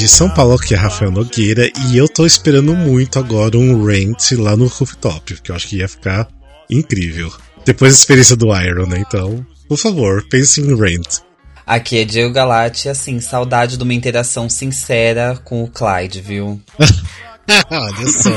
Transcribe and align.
De 0.00 0.08
São 0.08 0.30
Paulo, 0.30 0.58
que 0.58 0.72
é 0.72 0.78
Rafael 0.78 1.10
Nogueira, 1.10 1.70
e 1.90 1.98
eu 1.98 2.08
tô 2.08 2.24
esperando 2.24 2.74
muito 2.74 3.18
agora 3.18 3.58
um 3.58 3.84
rant 3.84 4.32
lá 4.32 4.56
no 4.56 4.66
rooftop, 4.66 5.38
que 5.42 5.50
eu 5.50 5.54
acho 5.54 5.68
que 5.68 5.76
ia 5.76 5.86
ficar 5.86 6.26
incrível. 6.70 7.30
Depois 7.66 7.92
da 7.92 7.98
experiência 7.98 8.34
do 8.34 8.46
Iron, 8.46 8.86
né? 8.86 9.04
Então, 9.06 9.44
por 9.68 9.76
favor, 9.76 10.26
pense 10.30 10.58
em 10.58 10.74
rant. 10.74 11.18
Aqui 11.66 11.98
é 11.98 12.06
Diego 12.06 12.32
Galati, 12.32 12.88
assim, 12.88 13.20
saudade 13.20 13.76
de 13.76 13.82
uma 13.82 13.92
interação 13.92 14.48
sincera 14.48 15.38
com 15.44 15.62
o 15.62 15.68
Clyde, 15.68 16.22
viu? 16.22 16.58
Olha 17.70 18.08
só. 18.08 18.30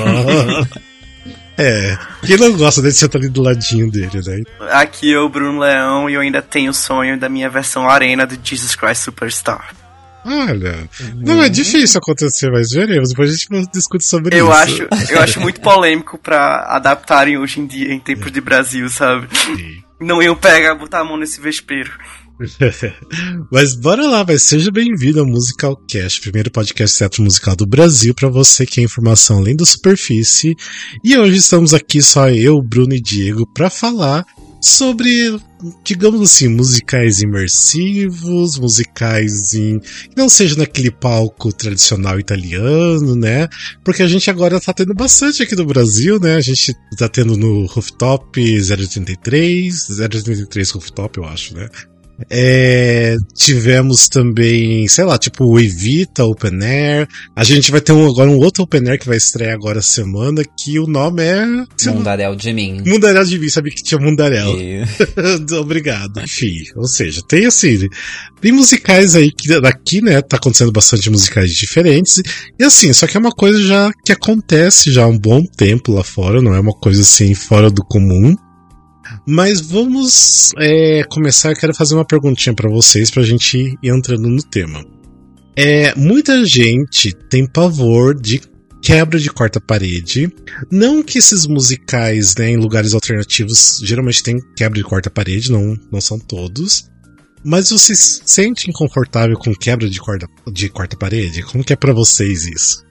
É, 1.57 1.97
quem 2.25 2.35
não 2.35 2.57
gosta 2.57 2.81
dele 2.81 2.93
sentar 2.93 3.21
ali 3.21 3.30
do 3.30 3.41
ladinho 3.41 3.89
dele, 3.89 4.19
né? 4.25 4.41
Aqui 4.69 5.13
é 5.13 5.17
o 5.17 5.30
Bruno 5.30 5.59
Leão 5.59 6.09
e 6.09 6.16
eu 6.16 6.19
ainda 6.19 6.41
tenho 6.41 6.71
o 6.71 6.73
sonho 6.73 7.17
da 7.17 7.30
minha 7.30 7.49
versão 7.49 7.89
arena 7.89 8.27
do 8.27 8.38
Jesus 8.43 8.75
Christ 8.75 9.05
Superstar. 9.05 9.73
Olha, 10.25 10.89
não 11.15 11.43
é 11.43 11.49
difícil 11.49 11.99
acontecer, 11.99 12.49
mas 12.51 12.71
veremos. 12.71 13.09
Depois 13.09 13.29
a 13.29 13.35
gente 13.35 13.71
discute 13.73 14.05
sobre 14.05 14.37
Eu 14.37 14.45
isso. 14.45 14.55
acho, 14.55 14.87
eu 15.11 15.19
acho 15.19 15.39
muito 15.41 15.59
polêmico 15.61 16.17
pra 16.17 16.65
adaptarem 16.69 17.37
hoje 17.37 17.59
em 17.59 17.65
dia, 17.67 17.93
em 17.93 17.99
tempos 17.99 18.31
de 18.31 18.39
Brasil, 18.41 18.87
sabe? 18.89 19.27
Não 19.99 20.21
iam 20.21 20.35
pegar, 20.35 20.75
botar 20.75 20.99
a 20.99 21.03
mão 21.03 21.17
nesse 21.17 21.39
vespeiro. 21.41 21.91
Mas 23.52 23.75
bora 23.75 24.07
lá, 24.07 24.23
vai. 24.23 24.38
Seja 24.38 24.71
bem-vindo 24.71 25.19
ao 25.19 25.25
Musical 25.25 25.75
Cast, 25.88 26.19
primeiro 26.21 26.49
podcast 26.52 26.97
teatro 26.97 27.23
musical 27.23 27.55
do 27.55 27.65
Brasil, 27.65 28.13
para 28.13 28.27
você 28.27 28.65
que 28.65 28.81
é 28.81 28.83
informação 28.83 29.37
além 29.37 29.55
da 29.55 29.65
superfície. 29.65 30.55
E 31.03 31.17
hoje 31.17 31.37
estamos 31.37 31.73
aqui 31.73 32.02
só 32.02 32.30
eu, 32.30 32.61
Bruno 32.61 32.93
e 32.93 33.02
Diego 33.02 33.45
para 33.53 33.69
falar 33.69 34.25
sobre, 34.64 35.38
digamos 35.83 36.22
assim, 36.22 36.47
musicais 36.47 37.22
imersivos, 37.22 38.58
musicais 38.58 39.53
em 39.53 39.81
não 40.16 40.30
seja 40.30 40.55
naquele 40.55 40.89
palco 40.89 41.52
tradicional 41.52 42.17
italiano, 42.17 43.14
né? 43.14 43.50
Porque 43.83 44.02
a 44.02 44.08
gente 44.08 44.30
agora 44.30 44.61
tá 44.61 44.72
tendo 44.72 44.94
bastante 44.94 45.44
aqui 45.44 45.53
no 45.53 45.66
Brasil, 45.66 46.17
né? 46.17 46.36
A 46.36 46.42
gente 46.42 46.73
tá 46.97 47.09
tendo 47.09 47.36
no 47.36 47.66
Rooftop 47.66 48.39
083, 48.39 50.00
083 50.00 50.70
Rooftop, 50.72 51.17
eu 51.17 51.25
acho, 51.25 51.55
né? 51.55 51.67
É, 52.30 53.17
tivemos 53.36 54.08
também, 54.08 54.88
sei 54.88 55.03
lá, 55.03 55.17
tipo 55.17 55.45
o 55.45 55.59
Evita 55.59 56.23
Open 56.23 56.64
Air. 56.64 57.08
A 57.36 57.44
gente 57.44 57.72
vai 57.72 57.81
ter 57.81 57.92
um, 57.92 58.08
agora 58.08 58.30
um 58.30 58.38
outro 58.38 58.64
Open 58.64 58.88
Air 58.88 59.00
que 59.00 59.08
vai 59.08 59.17
estrear 59.17 59.53
agora 59.53 59.81
semana, 59.81 60.44
que 60.58 60.80
o 60.80 60.88
nome 60.88 61.23
é. 61.23 61.45
Mundaréu 61.88 62.36
de 62.36 62.53
mim. 62.53 62.81
Mundaréu 62.86 63.23
de 63.25 63.39
mim, 63.39 63.50
sabia 63.50 63.72
que 63.73 63.83
tinha 63.83 64.00
Mundaréu. 64.00 64.58
E- 64.59 64.83
Obrigado. 65.59 66.22
Enfim, 66.22 66.53
ou 66.75 66.88
seja, 66.88 67.22
tem 67.28 67.45
assim, 67.45 67.88
tem 68.42 68.52
musicais 68.52 69.16
aí 69.16 69.31
que 69.31 69.59
daqui, 69.59 70.02
né, 70.02 70.22
tá 70.22 70.38
acontecendo 70.38 70.72
bastante 70.72 71.09
musicais 71.09 71.52
diferentes. 71.52 72.22
E 72.59 72.64
assim, 72.64 72.94
só 72.94 73.08
que 73.08 73.17
é 73.17 73.20
uma 73.20 73.31
coisa 73.31 73.59
já 73.61 73.92
que 74.05 74.11
acontece 74.11 74.92
já 74.92 75.03
há 75.03 75.08
um 75.08 75.17
bom 75.17 75.44
tempo 75.45 75.92
lá 75.92 76.03
fora, 76.03 76.42
não 76.42 76.53
é 76.53 76.59
uma 76.59 76.73
coisa 76.73 77.02
assim 77.02 77.33
fora 77.33 77.70
do 77.70 77.83
comum. 77.83 78.36
Mas 79.27 79.61
vamos 79.61 80.51
é, 80.57 81.03
começar. 81.09 81.51
Eu 81.51 81.55
quero 81.55 81.73
fazer 81.73 81.95
uma 81.95 82.05
perguntinha 82.05 82.53
pra 82.53 82.69
vocês 82.69 83.09
pra 83.09 83.23
gente 83.23 83.57
ir 83.57 83.89
entrando 83.89 84.29
no 84.29 84.41
tema. 84.41 84.83
É, 85.55 85.93
muita 85.95 86.43
gente 86.45 87.13
tem 87.30 87.45
pavor 87.45 88.19
de 88.19 88.42
quebra 88.81 89.19
de 89.19 89.30
quarta 89.30 89.61
parede. 89.61 90.30
Não 90.69 91.02
que 91.02 91.19
esses 91.19 91.47
musicais, 91.47 92.36
né, 92.36 92.49
em 92.49 92.58
lugares 92.58 92.93
alternativos, 92.93 93.80
geralmente 93.83 94.21
tem 94.21 94.39
quebra 94.58 94.77
de 94.77 94.83
quarta 94.83 95.09
parede, 95.09 95.52
não, 95.52 95.77
não 95.92 96.02
são 96.02 96.19
todos. 96.19 96.89
Mas 97.45 97.69
você 97.69 97.95
se 97.95 98.21
sente 98.25 98.69
inconfortável 98.69 99.37
com 99.37 99.53
quebra 99.53 99.89
de 99.89 99.99
quarta, 99.99 100.27
de 100.52 100.69
quarta 100.69 100.97
parede? 100.97 101.43
Como 101.43 101.63
que 101.63 101.73
é 101.73 101.75
pra 101.75 101.93
vocês 101.93 102.45
isso? 102.45 102.83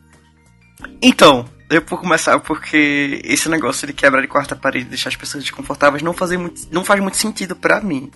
Então, 1.01 1.47
eu 1.73 1.85
vou 1.87 1.99
começar 1.99 2.39
porque 2.41 3.21
esse 3.25 3.49
negócio 3.49 3.87
de 3.87 3.93
quebra 3.93 4.21
de 4.21 4.29
quarta 4.29 4.55
parede, 4.55 4.87
deixar 4.87 5.09
as 5.09 5.17
pessoas 5.17 5.43
desconfortáveis, 5.43 6.03
não, 6.03 6.13
fazer 6.13 6.37
muito, 6.37 6.63
não 6.71 6.85
faz 6.85 7.01
muito 7.01 7.17
sentido 7.17 7.57
pra 7.57 7.81
mim. 7.81 8.11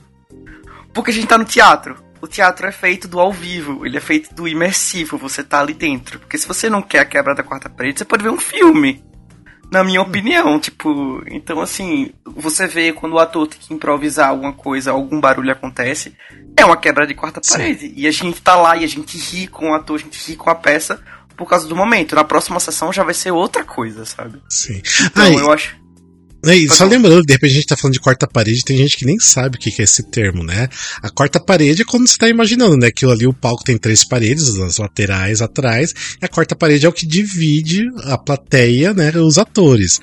Porque 0.93 1.11
a 1.11 1.15
gente 1.15 1.27
tá 1.27 1.39
no 1.39 1.45
teatro. 1.45 1.97
O 2.21 2.27
teatro 2.27 2.67
é 2.67 2.73
feito 2.73 3.07
do 3.07 3.21
ao 3.21 3.33
vivo, 3.33 3.85
ele 3.85 3.97
é 3.97 4.01
feito 4.01 4.35
do 4.35 4.49
imersivo, 4.49 5.19
você 5.19 5.45
tá 5.45 5.61
ali 5.61 5.75
dentro. 5.75 6.19
Porque 6.19 6.39
se 6.39 6.49
você 6.49 6.71
não 6.71 6.83
quer 6.83 7.01
a 7.01 7.05
quebra 7.05 7.35
da 7.35 7.43
quarta 7.43 7.69
parede, 7.69 7.99
você 7.99 8.05
pode 8.05 8.23
ver 8.23 8.31
um 8.31 8.39
filme. 8.39 9.05
Na 9.71 9.83
minha 9.83 10.01
opinião, 10.01 10.59
tipo, 10.61 11.23
então 11.27 11.61
assim, 11.61 12.13
você 12.25 12.67
vê 12.67 12.93
quando 12.93 13.15
o 13.15 13.19
ator 13.19 13.47
tem 13.49 13.59
que 13.59 13.75
improvisar 13.75 14.29
alguma 14.29 14.53
coisa, 14.53 14.93
algum 14.93 15.21
barulho 15.21 15.51
acontece, 15.51 16.17
é 16.57 16.65
uma 16.65 16.77
quebra 16.77 17.07
de 17.07 17.15
quarta 17.15 17.41
Sim. 17.43 17.53
parede. 17.53 17.93
E 17.97 18.07
a 18.07 18.11
gente 18.11 18.41
tá 18.41 18.55
lá 18.55 18.77
e 18.77 18.85
a 18.85 18.89
gente 18.89 19.19
ri 19.19 19.47
com 19.47 19.71
o 19.71 19.75
ator, 19.75 19.97
a 19.97 20.03
gente 20.03 20.31
ri 20.31 20.37
com 20.37 20.49
a 20.49 20.55
peça 20.55 21.03
por 21.37 21.49
causa 21.49 21.67
do 21.67 21.77
momento. 21.77 22.15
Na 22.15 22.25
próxima 22.25 22.59
sessão 22.61 22.93
já 22.93 23.05
vai 23.05 23.15
ser 23.15 23.31
outra 23.31 23.65
coisa, 23.65 24.05
sabe? 24.05 24.41
Sim. 24.49 24.81
Então 25.05 25.39
eu 25.39 25.53
acho. 25.53 25.77
Pode 26.47 26.77
só 26.77 26.85
lembrando, 26.85 27.27
de 27.27 27.33
repente 27.33 27.51
a 27.51 27.55
gente 27.55 27.67
tá 27.67 27.77
falando 27.77 27.95
de 27.95 28.01
quarta 28.01 28.27
parede, 28.27 28.63
tem 28.65 28.77
gente 28.77 28.97
que 28.97 29.05
nem 29.05 29.19
sabe 29.19 29.57
o 29.57 29.59
que 29.59 29.75
é 29.81 29.85
esse 29.85 30.09
termo, 30.11 30.45
né? 30.45 30.69
A 31.03 31.11
quarta 31.11 31.41
parede 31.41 31.83
é 31.83 31.85
quando 31.85 32.07
você 32.07 32.17
tá 32.17 32.29
imaginando, 32.29 32.77
né? 32.77 32.91
Que 32.93 33.05
ali 33.05 33.27
o 33.27 33.33
palco 33.33 33.65
tem 33.65 33.77
três 33.77 34.05
paredes, 34.05 34.49
as 34.61 34.77
laterais, 34.77 35.43
atrás, 35.43 35.93
e 36.23 36.25
a 36.25 36.29
quarta 36.29 36.55
parede 36.55 36.87
é 36.87 36.89
o 36.89 36.93
que 36.93 37.05
divide 37.05 37.85
a 38.05 38.17
plateia, 38.17 38.95
né? 38.95 39.11
Os 39.17 39.39
atores. 39.39 39.99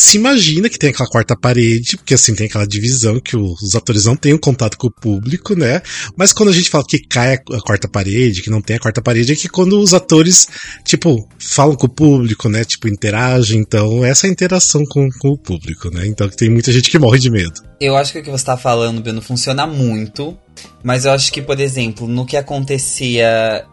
Se 0.00 0.16
imagina 0.16 0.70
que 0.70 0.78
tem 0.78 0.88
aquela 0.88 1.10
quarta 1.10 1.36
parede, 1.36 1.98
porque 1.98 2.14
assim 2.14 2.34
tem 2.34 2.46
aquela 2.46 2.66
divisão 2.66 3.20
que 3.20 3.36
os 3.36 3.74
atores 3.74 4.06
não 4.06 4.16
têm 4.16 4.32
um 4.32 4.38
contato 4.38 4.78
com 4.78 4.86
o 4.86 4.90
público, 4.90 5.54
né? 5.54 5.82
Mas 6.16 6.32
quando 6.32 6.48
a 6.48 6.52
gente 6.52 6.70
fala 6.70 6.86
que 6.88 6.98
cai 7.00 7.34
a 7.34 7.60
quarta 7.60 7.86
parede, 7.86 8.40
que 8.40 8.48
não 8.48 8.62
tem 8.62 8.76
a 8.76 8.80
quarta 8.80 9.02
parede, 9.02 9.34
é 9.34 9.36
que 9.36 9.46
quando 9.46 9.78
os 9.78 9.92
atores, 9.92 10.48
tipo, 10.86 11.28
falam 11.38 11.76
com 11.76 11.86
o 11.86 11.90
público, 11.90 12.48
né? 12.48 12.64
Tipo, 12.64 12.88
interagem. 12.88 13.60
Então, 13.60 14.02
essa 14.02 14.26
é 14.26 14.30
interação 14.30 14.86
com, 14.86 15.10
com 15.18 15.28
o 15.28 15.38
público, 15.38 15.90
né? 15.90 16.06
Então, 16.06 16.30
tem 16.30 16.48
muita 16.48 16.72
gente 16.72 16.88
que 16.88 16.98
morre 16.98 17.18
de 17.18 17.30
medo. 17.30 17.60
Eu 17.78 17.94
acho 17.94 18.10
que 18.10 18.20
o 18.20 18.22
que 18.22 18.30
você 18.30 18.46
tá 18.46 18.56
falando, 18.56 19.02
Bruno, 19.02 19.20
funciona 19.20 19.66
muito. 19.66 20.34
Mas 20.82 21.04
eu 21.04 21.12
acho 21.12 21.30
que, 21.30 21.42
por 21.42 21.60
exemplo, 21.60 22.08
no 22.08 22.24
que 22.24 22.38
acontecia 22.38 23.66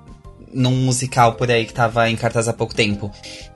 num 0.57 0.75
musical 0.75 1.33
por 1.35 1.51
aí 1.51 1.65
que 1.65 1.73
tava 1.73 2.09
em 2.09 2.15
cartaz 2.15 2.47
há 2.47 2.53
pouco 2.53 2.73
tempo, 2.73 3.11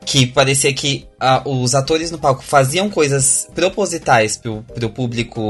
que 0.06 0.25
parecia 0.28 0.72
que 0.73 1.07
ah, 1.19 1.41
os 1.45 1.73
atores 1.73 2.12
no 2.12 2.17
palco 2.19 2.44
faziam 2.44 2.89
coisas 2.89 3.47
propositais 3.56 4.38
pro, 4.38 4.63
pro 4.75 4.89
público 4.89 5.41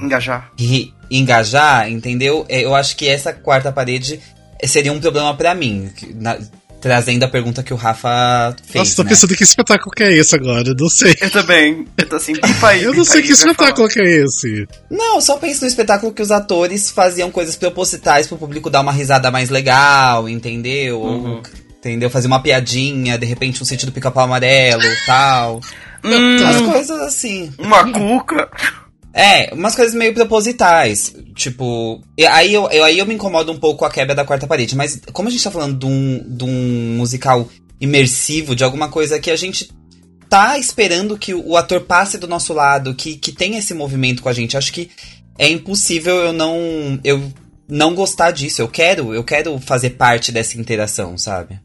Engajar. 0.00 0.50
ri- 0.58 0.94
engajar, 1.10 1.90
entendeu? 1.90 2.44
É, 2.48 2.60
Eu 2.64 2.74
acho 2.74 2.96
que 2.96 3.08
essa 3.08 3.32
quarta 3.32 3.72
parede 3.72 4.20
seria 4.64 4.92
um 4.92 5.00
problema 5.00 5.34
pra 5.34 5.54
mim. 5.54 5.90
na- 6.14 6.38
trazendo 6.82 7.22
a 7.22 7.28
pergunta 7.28 7.62
que 7.62 7.72
o 7.72 7.76
Rafa 7.76 8.54
fez. 8.66 8.74
Nossa, 8.74 8.96
tô 8.96 9.04
né? 9.04 9.10
pensando 9.10 9.36
que 9.36 9.44
espetáculo 9.44 9.90
que 9.92 10.02
é 10.02 10.12
esse 10.12 10.34
agora, 10.34 10.68
eu 10.68 10.74
não 10.74 10.88
sei. 10.88 11.14
Eu 11.20 11.30
também. 11.30 11.86
Eu 11.96 12.08
tô 12.08 12.16
assim, 12.16 12.34
pipa 12.34 12.68
aí. 12.68 12.82
Eu 12.82 12.92
não 12.92 13.04
sei 13.04 13.22
que 13.22 13.30
espetáculo 13.30 13.88
que 13.88 14.00
é 14.00 14.24
esse. 14.24 14.66
Não, 14.90 15.20
só 15.20 15.36
penso 15.36 15.62
no 15.62 15.68
espetáculo 15.68 16.12
que 16.12 16.20
os 16.20 16.32
atores 16.32 16.90
faziam 16.90 17.30
coisas 17.30 17.54
propositais 17.54 18.26
pro 18.26 18.36
público 18.36 18.68
dar 18.68 18.80
uma 18.80 18.92
risada 18.92 19.30
mais 19.30 19.48
legal, 19.48 20.28
entendeu? 20.28 21.00
Uhum. 21.00 21.36
Ou, 21.36 21.42
entendeu? 21.78 22.10
Fazer 22.10 22.26
uma 22.26 22.42
piadinha, 22.42 23.16
de 23.16 23.26
repente 23.26 23.62
um 23.62 23.64
sentido 23.64 23.92
pica-pau 23.92 24.24
amarelo 24.24 24.82
tal. 25.06 25.60
Hum, 26.04 26.36
Umas 26.36 26.60
coisas 26.62 27.00
assim. 27.00 27.52
uma 27.58 27.84
cuca. 27.92 28.50
É, 29.14 29.52
umas 29.52 29.74
coisas 29.74 29.94
meio 29.94 30.14
propositais. 30.14 31.14
Tipo. 31.34 32.02
aí, 32.30 32.54
eu, 32.54 32.68
eu- 32.70 32.84
aí 32.84 32.98
eu 32.98 33.06
me 33.06 33.14
incomodo 33.14 33.52
um 33.52 33.58
pouco 33.58 33.80
com 33.80 33.84
a 33.84 33.90
quebra 33.90 34.14
da 34.14 34.24
quarta 34.24 34.46
parede. 34.46 34.74
Mas 34.76 35.00
como 35.12 35.28
a 35.28 35.30
gente 35.30 35.44
tá 35.44 35.50
falando 35.50 35.78
de 35.78 35.86
um, 35.86 36.24
de 36.26 36.44
um 36.44 36.96
musical 36.96 37.48
imersivo, 37.80 38.54
de 38.56 38.64
alguma 38.64 38.88
coisa 38.88 39.18
que 39.18 39.30
a 39.30 39.36
gente 39.36 39.70
tá 40.28 40.56
esperando 40.58 41.18
que 41.18 41.34
o, 41.34 41.48
o 41.48 41.56
ator 41.56 41.82
passe 41.82 42.16
do 42.16 42.26
nosso 42.26 42.52
lado, 42.54 42.94
que, 42.94 43.16
que 43.16 43.32
tenha 43.32 43.58
esse 43.58 43.74
movimento 43.74 44.22
com 44.22 44.28
a 44.28 44.32
gente, 44.32 44.56
acho 44.56 44.72
que 44.72 44.90
é 45.38 45.48
impossível 45.48 46.16
eu 46.16 46.32
não. 46.32 46.98
Eu 47.04 47.32
não 47.68 47.94
gostar 47.94 48.30
disso. 48.32 48.60
Eu 48.60 48.68
quero, 48.68 49.14
eu 49.14 49.24
quero 49.24 49.58
fazer 49.58 49.90
parte 49.90 50.30
dessa 50.32 50.58
interação, 50.58 51.16
sabe? 51.16 51.58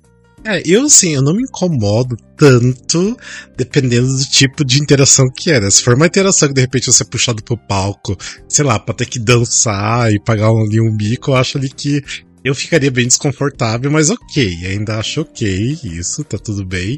É, 0.47 0.61
eu 0.65 0.85
assim, 0.85 1.13
eu 1.13 1.21
não 1.21 1.33
me 1.33 1.43
incomodo 1.43 2.15
tanto 2.37 3.17
dependendo 3.57 4.07
do 4.07 4.23
tipo 4.23 4.63
de 4.63 4.81
interação 4.81 5.29
que 5.29 5.51
é, 5.51 5.59
né? 5.59 5.69
Se 5.69 5.83
for 5.83 5.95
uma 5.95 6.05
interação 6.05 6.47
que 6.47 6.53
de 6.53 6.61
repente 6.61 6.85
você 6.85 7.03
é 7.03 7.05
puxado 7.05 7.43
pro 7.43 7.57
palco, 7.57 8.15
sei 8.47 8.63
lá, 8.63 8.79
pra 8.79 8.95
ter 8.95 9.07
que 9.07 9.19
dançar 9.19 10.09
e 10.13 10.23
pagar 10.23 10.47
ali 10.47 10.79
um 10.79 10.95
bico, 10.95 11.31
eu 11.31 11.35
acho 11.35 11.57
ali 11.57 11.69
que 11.69 12.01
eu 12.45 12.55
ficaria 12.55 12.89
bem 12.89 13.05
desconfortável, 13.07 13.91
mas 13.91 14.09
ok, 14.09 14.65
ainda 14.65 14.97
acho 14.97 15.19
ok 15.19 15.77
isso, 15.83 16.23
tá 16.23 16.37
tudo 16.37 16.65
bem. 16.65 16.97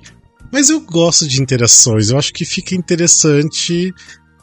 Mas 0.53 0.69
eu 0.69 0.79
gosto 0.81 1.27
de 1.27 1.41
interações, 1.41 2.11
eu 2.11 2.19
acho 2.19 2.31
que 2.31 2.45
fica 2.45 2.75
interessante. 2.75 3.91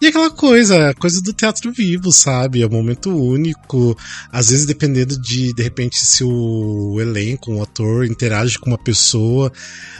E 0.00 0.06
aquela 0.06 0.30
coisa, 0.30 0.92
coisa 0.94 1.22
do 1.22 1.32
teatro 1.32 1.72
vivo, 1.72 2.12
sabe? 2.12 2.60
É 2.60 2.66
um 2.66 2.70
momento 2.70 3.10
único. 3.10 3.96
Às 4.30 4.50
vezes, 4.50 4.66
dependendo 4.66 5.18
de, 5.18 5.54
de 5.54 5.62
repente, 5.62 5.98
se 5.98 6.22
o 6.22 7.00
elenco, 7.00 7.50
um 7.50 7.62
ator, 7.62 8.04
interage 8.04 8.58
com 8.58 8.70
uma 8.70 8.78
pessoa, 8.78 9.50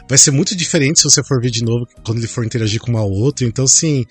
vai 0.08 0.18
ser 0.18 0.32
muito 0.32 0.54
diferente 0.54 0.98
se 0.98 1.04
você 1.04 1.24
for 1.24 1.40
ver 1.40 1.50
de 1.50 1.64
novo 1.64 1.86
quando 2.04 2.18
ele 2.18 2.26
for 2.26 2.44
interagir 2.44 2.80
com 2.80 2.90
uma 2.90 3.04
outra. 3.04 3.46
Então, 3.46 3.64
assim, 3.64 4.04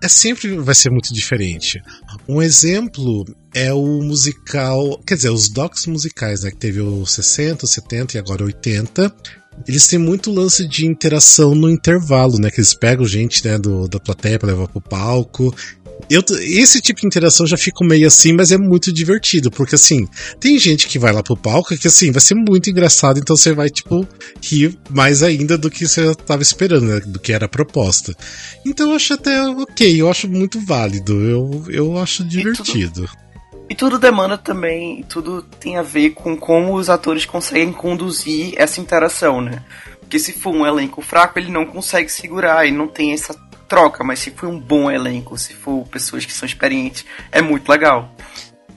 é 0.00 0.08
sempre 0.08 0.56
vai 0.58 0.74
ser 0.74 0.90
muito 0.90 1.12
diferente. 1.12 1.82
Um 2.28 2.40
exemplo 2.40 3.24
é 3.52 3.72
o 3.72 4.00
musical, 4.02 5.00
quer 5.04 5.16
dizer, 5.16 5.30
os 5.30 5.48
docs 5.48 5.86
musicais, 5.86 6.42
né, 6.42 6.50
que 6.50 6.56
teve 6.56 6.80
o 6.80 7.04
60, 7.04 7.66
70 7.66 8.16
e 8.16 8.20
agora 8.20 8.44
80. 8.44 9.12
Eles 9.66 9.86
têm 9.86 9.98
muito 9.98 10.32
lance 10.32 10.66
de 10.66 10.86
interação 10.86 11.54
no 11.54 11.70
intervalo, 11.70 12.38
né? 12.38 12.50
Que 12.50 12.60
eles 12.60 12.74
pegam 12.74 13.06
gente 13.06 13.46
né, 13.46 13.58
do, 13.58 13.88
da 13.88 13.98
plateia 13.98 14.38
para 14.38 14.48
levar 14.48 14.68
pro 14.68 14.80
palco 14.80 15.54
eu, 16.10 16.22
esse 16.40 16.80
tipo 16.80 17.00
de 17.00 17.06
interação 17.06 17.46
já 17.46 17.56
fico 17.56 17.84
meio 17.84 18.06
assim, 18.06 18.32
mas 18.32 18.50
é 18.50 18.56
muito 18.56 18.92
divertido, 18.92 19.50
porque 19.50 19.74
assim, 19.74 20.06
tem 20.40 20.58
gente 20.58 20.86
que 20.86 20.98
vai 20.98 21.12
lá 21.12 21.22
pro 21.22 21.36
palco 21.36 21.76
que 21.76 21.88
assim, 21.88 22.10
vai 22.10 22.20
ser 22.20 22.34
muito 22.34 22.70
engraçado, 22.70 23.18
então 23.18 23.36
você 23.36 23.52
vai, 23.52 23.68
tipo, 23.68 24.06
rir 24.42 24.78
mais 24.90 25.22
ainda 25.22 25.58
do 25.58 25.70
que 25.70 25.86
você 25.86 26.14
tava 26.14 26.42
esperando, 26.42 26.86
né, 26.86 27.00
do 27.00 27.18
que 27.18 27.32
era 27.32 27.46
a 27.46 27.48
proposta. 27.48 28.14
Então 28.64 28.90
eu 28.90 28.96
acho 28.96 29.14
até 29.14 29.42
ok, 29.48 30.00
eu 30.00 30.10
acho 30.10 30.28
muito 30.28 30.60
válido, 30.60 31.12
eu, 31.14 31.64
eu 31.68 31.98
acho 31.98 32.24
divertido. 32.24 33.06
Tudo, 33.06 33.10
e 33.68 33.74
tudo 33.74 33.98
demanda 33.98 34.38
também, 34.38 35.02
tudo 35.02 35.42
tem 35.42 35.76
a 35.76 35.82
ver 35.82 36.10
com 36.10 36.36
como 36.36 36.74
os 36.74 36.88
atores 36.88 37.26
conseguem 37.26 37.72
conduzir 37.72 38.54
essa 38.56 38.80
interação, 38.80 39.40
né? 39.40 39.62
Porque 40.00 40.18
se 40.18 40.32
for 40.32 40.54
um 40.54 40.66
elenco 40.66 41.02
fraco, 41.02 41.38
ele 41.38 41.50
não 41.50 41.66
consegue 41.66 42.08
segurar 42.08 42.66
e 42.66 42.72
não 42.72 42.88
tem 42.88 43.12
essa 43.12 43.34
troca, 43.68 44.02
mas 44.02 44.20
se 44.20 44.30
for 44.30 44.48
um 44.48 44.58
bom 44.58 44.90
elenco, 44.90 45.36
se 45.36 45.52
for 45.52 45.86
pessoas 45.88 46.24
que 46.24 46.32
são 46.32 46.46
experientes, 46.46 47.04
é 47.30 47.42
muito 47.42 47.68
legal. 47.68 48.10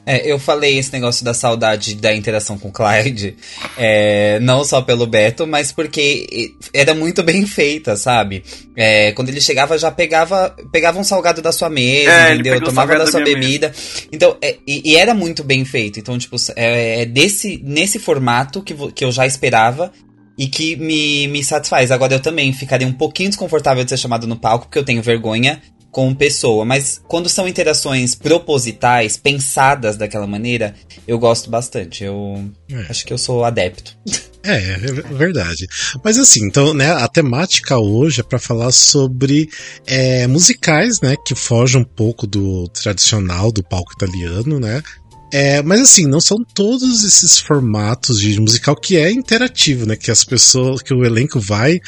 É, 0.03 0.31
eu 0.31 0.39
falei 0.39 0.79
esse 0.79 0.91
negócio 0.91 1.23
da 1.23 1.33
saudade 1.33 1.93
da 1.95 2.13
interação 2.13 2.57
com 2.57 2.69
o 2.69 2.71
Clyde, 2.71 3.37
é, 3.77 4.39
não 4.39 4.63
só 4.63 4.81
pelo 4.81 5.05
Beto, 5.05 5.45
mas 5.45 5.71
porque 5.71 6.53
era 6.73 6.95
muito 6.95 7.21
bem 7.21 7.45
feita, 7.45 7.95
sabe? 7.95 8.43
É, 8.75 9.11
quando 9.11 9.29
ele 9.29 9.39
chegava, 9.39 9.77
já 9.77 9.91
pegava, 9.91 10.55
pegava 10.71 10.99
um 10.99 11.03
salgado 11.03 11.39
da 11.41 11.51
sua 11.51 11.69
mesa, 11.69 12.11
é, 12.11 12.33
entendeu? 12.33 12.61
Tomava 12.61 12.97
da 12.97 13.05
sua 13.05 13.23
bebida. 13.23 13.67
Mesa. 13.67 14.07
Então, 14.11 14.37
é, 14.41 14.57
e, 14.65 14.91
e, 14.91 14.95
era 14.95 15.13
muito 15.13 15.43
bem 15.43 15.63
feito. 15.63 15.99
Então, 15.99 16.17
tipo, 16.17 16.35
é, 16.55 17.01
é, 17.01 17.05
desse, 17.05 17.61
nesse 17.63 17.99
formato 17.99 18.63
que, 18.63 18.73
que 18.91 19.05
eu 19.05 19.11
já 19.11 19.27
esperava 19.27 19.91
e 20.35 20.47
que 20.47 20.75
me, 20.77 21.27
me 21.27 21.43
satisfaz. 21.43 21.91
Agora 21.91 22.15
eu 22.15 22.19
também 22.19 22.51
ficaria 22.51 22.87
um 22.87 22.93
pouquinho 22.93 23.29
desconfortável 23.29 23.83
de 23.83 23.89
ser 23.91 23.97
chamado 23.97 24.25
no 24.25 24.35
palco, 24.35 24.65
porque 24.65 24.79
eu 24.79 24.83
tenho 24.83 25.01
vergonha 25.03 25.61
com 25.91 26.15
pessoa, 26.15 26.63
mas 26.63 27.01
quando 27.07 27.27
são 27.27 27.47
interações 27.47 28.15
propositais, 28.15 29.17
pensadas 29.17 29.97
daquela 29.97 30.25
maneira, 30.25 30.73
eu 31.07 31.19
gosto 31.19 31.49
bastante. 31.49 32.03
Eu 32.03 32.49
é. 32.69 32.85
acho 32.89 33.05
que 33.05 33.11
eu 33.11 33.17
sou 33.17 33.43
adepto. 33.43 33.97
É, 34.43 34.55
é 34.55 34.77
verdade. 34.77 35.67
Mas 36.03 36.17
assim, 36.17 36.45
então, 36.45 36.73
né, 36.73 36.91
a 36.91 37.07
temática 37.07 37.77
hoje 37.77 38.21
é 38.21 38.23
para 38.23 38.39
falar 38.39 38.71
sobre 38.71 39.47
é, 39.85 40.25
musicais, 40.25 40.99
né, 40.99 41.15
que 41.25 41.35
fogem 41.35 41.81
um 41.81 41.85
pouco 41.85 42.25
do 42.25 42.67
tradicional 42.69 43.51
do 43.51 43.63
palco 43.63 43.93
italiano, 43.93 44.59
né, 44.59 44.81
é, 45.31 45.63
mas 45.63 45.79
assim, 45.79 46.05
não 46.05 46.19
são 46.19 46.43
todos 46.53 47.05
esses 47.05 47.39
formatos 47.39 48.19
de 48.19 48.37
musical 48.39 48.75
que 48.75 48.97
é 48.97 49.09
interativo, 49.09 49.85
né? 49.85 49.95
Que 49.95 50.11
as 50.11 50.25
pessoas, 50.25 50.81
que 50.81 50.93
o 50.93 51.05
elenco 51.05 51.39
vai, 51.39 51.79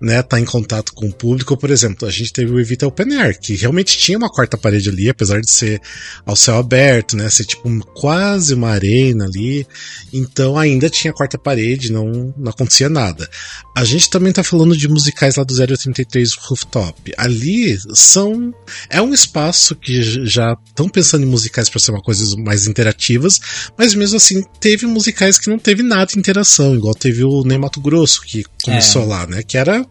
né, 0.00 0.22
tá 0.22 0.38
em 0.38 0.44
contato 0.44 0.92
com 0.94 1.08
o 1.08 1.12
público. 1.12 1.56
Por 1.56 1.70
exemplo, 1.70 2.06
a 2.06 2.10
gente 2.12 2.32
teve 2.32 2.52
o 2.52 2.60
Evita 2.60 2.86
Open 2.86 3.16
Air, 3.16 3.40
que 3.40 3.56
realmente 3.56 3.98
tinha 3.98 4.16
uma 4.16 4.30
quarta 4.30 4.56
parede 4.56 4.88
ali, 4.88 5.08
apesar 5.08 5.40
de 5.40 5.50
ser 5.50 5.80
ao 6.24 6.36
céu 6.36 6.58
aberto, 6.58 7.16
né? 7.16 7.28
Ser 7.28 7.44
tipo 7.44 7.68
quase 7.92 8.54
uma 8.54 8.70
arena 8.70 9.24
ali. 9.24 9.66
Então 10.12 10.56
ainda 10.56 10.88
tinha 10.88 11.12
quarta 11.12 11.36
parede, 11.36 11.90
não, 11.90 12.32
não 12.36 12.50
acontecia 12.50 12.88
nada. 12.88 13.28
A 13.76 13.84
gente 13.84 14.10
também 14.10 14.32
tá 14.32 14.44
falando 14.44 14.76
de 14.76 14.86
musicais 14.86 15.36
lá 15.36 15.42
do 15.42 15.54
033 15.54 16.34
Rooftop. 16.34 17.12
Ali 17.16 17.76
são. 17.94 18.54
É 18.88 19.02
um 19.02 19.12
espaço 19.12 19.74
que 19.74 20.02
já 20.02 20.56
estão 20.68 20.88
pensando 20.88 21.24
em 21.24 21.28
musicais 21.28 21.68
para 21.68 21.80
ser 21.80 21.90
uma 21.90 22.02
coisa 22.02 22.36
mais 22.36 22.66
interativa 22.68 22.91
interativas, 22.92 23.40
mas 23.76 23.94
mesmo 23.94 24.16
assim 24.16 24.42
teve 24.60 24.86
musicais 24.86 25.38
que 25.38 25.48
não 25.48 25.58
teve 25.58 25.82
nada 25.82 26.06
de 26.06 26.18
interação, 26.18 26.74
igual 26.74 26.94
teve 26.94 27.24
o 27.24 27.42
Ney 27.42 27.58
Mato 27.58 27.80
Grosso, 27.80 28.22
que 28.22 28.44
começou 28.62 29.02
é. 29.02 29.06
lá, 29.06 29.26
né? 29.26 29.42
Que 29.42 29.56
era. 29.56 29.84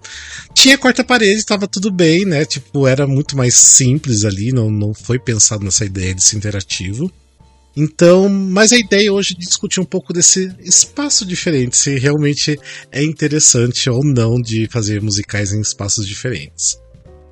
Tinha 0.54 0.78
quarta 0.78 1.04
parede, 1.04 1.46
tava 1.46 1.68
tudo 1.68 1.92
bem, 1.92 2.26
né? 2.26 2.46
Tipo, 2.46 2.88
era 2.88 3.08
muito 3.08 3.36
mais 3.36 3.56
simples 3.56 4.24
ali, 4.24 4.52
não, 4.52 4.70
não 4.70 4.94
foi 4.94 5.20
pensado 5.20 5.64
nessa 5.64 5.86
ideia 5.86 6.14
de 6.14 6.24
ser 6.24 6.38
interativo. 6.38 7.12
Então, 7.76 8.28
mas 8.28 8.74
a 8.74 8.78
ideia 8.78 9.14
hoje 9.14 9.34
é 9.34 9.40
discutir 9.40 9.80
um 9.80 9.86
pouco 9.86 10.12
desse 10.12 10.54
espaço 10.60 11.26
diferente, 11.26 11.78
se 11.78 11.98
realmente 11.98 12.60
é 12.92 13.02
interessante 13.02 13.90
ou 13.90 14.04
não 14.04 14.42
de 14.42 14.68
fazer 14.68 15.02
musicais 15.02 15.54
em 15.54 15.62
espaços 15.62 16.06
diferentes. 16.06 16.78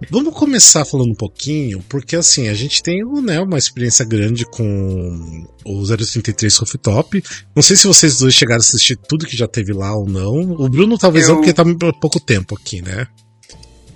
Vamos 0.09 0.33
começar 0.33 0.85
falando 0.85 1.11
um 1.11 1.15
pouquinho, 1.15 1.83
porque 1.89 2.15
assim, 2.15 2.47
a 2.47 2.53
gente 2.53 2.81
tem 2.81 3.03
né, 3.21 3.39
uma 3.41 3.57
experiência 3.57 4.05
grande 4.05 4.45
com 4.45 5.45
o 5.65 5.85
033 5.85 6.55
Rooftop. 6.57 7.23
Não 7.55 7.61
sei 7.61 7.75
se 7.75 7.87
vocês 7.87 8.19
dois 8.19 8.33
chegaram 8.33 8.59
a 8.59 8.63
assistir 8.63 8.95
tudo 8.95 9.25
que 9.25 9.35
já 9.35 9.47
teve 9.47 9.73
lá 9.73 9.95
ou 9.95 10.07
não. 10.07 10.51
O 10.53 10.69
Bruno 10.69 10.97
talvez 10.97 11.27
eu... 11.27 11.35
não, 11.35 11.41
porque 11.41 11.53
tá 11.53 11.63
há 11.63 11.93
pouco 11.93 12.19
tempo 12.19 12.55
aqui, 12.55 12.81
né? 12.81 13.07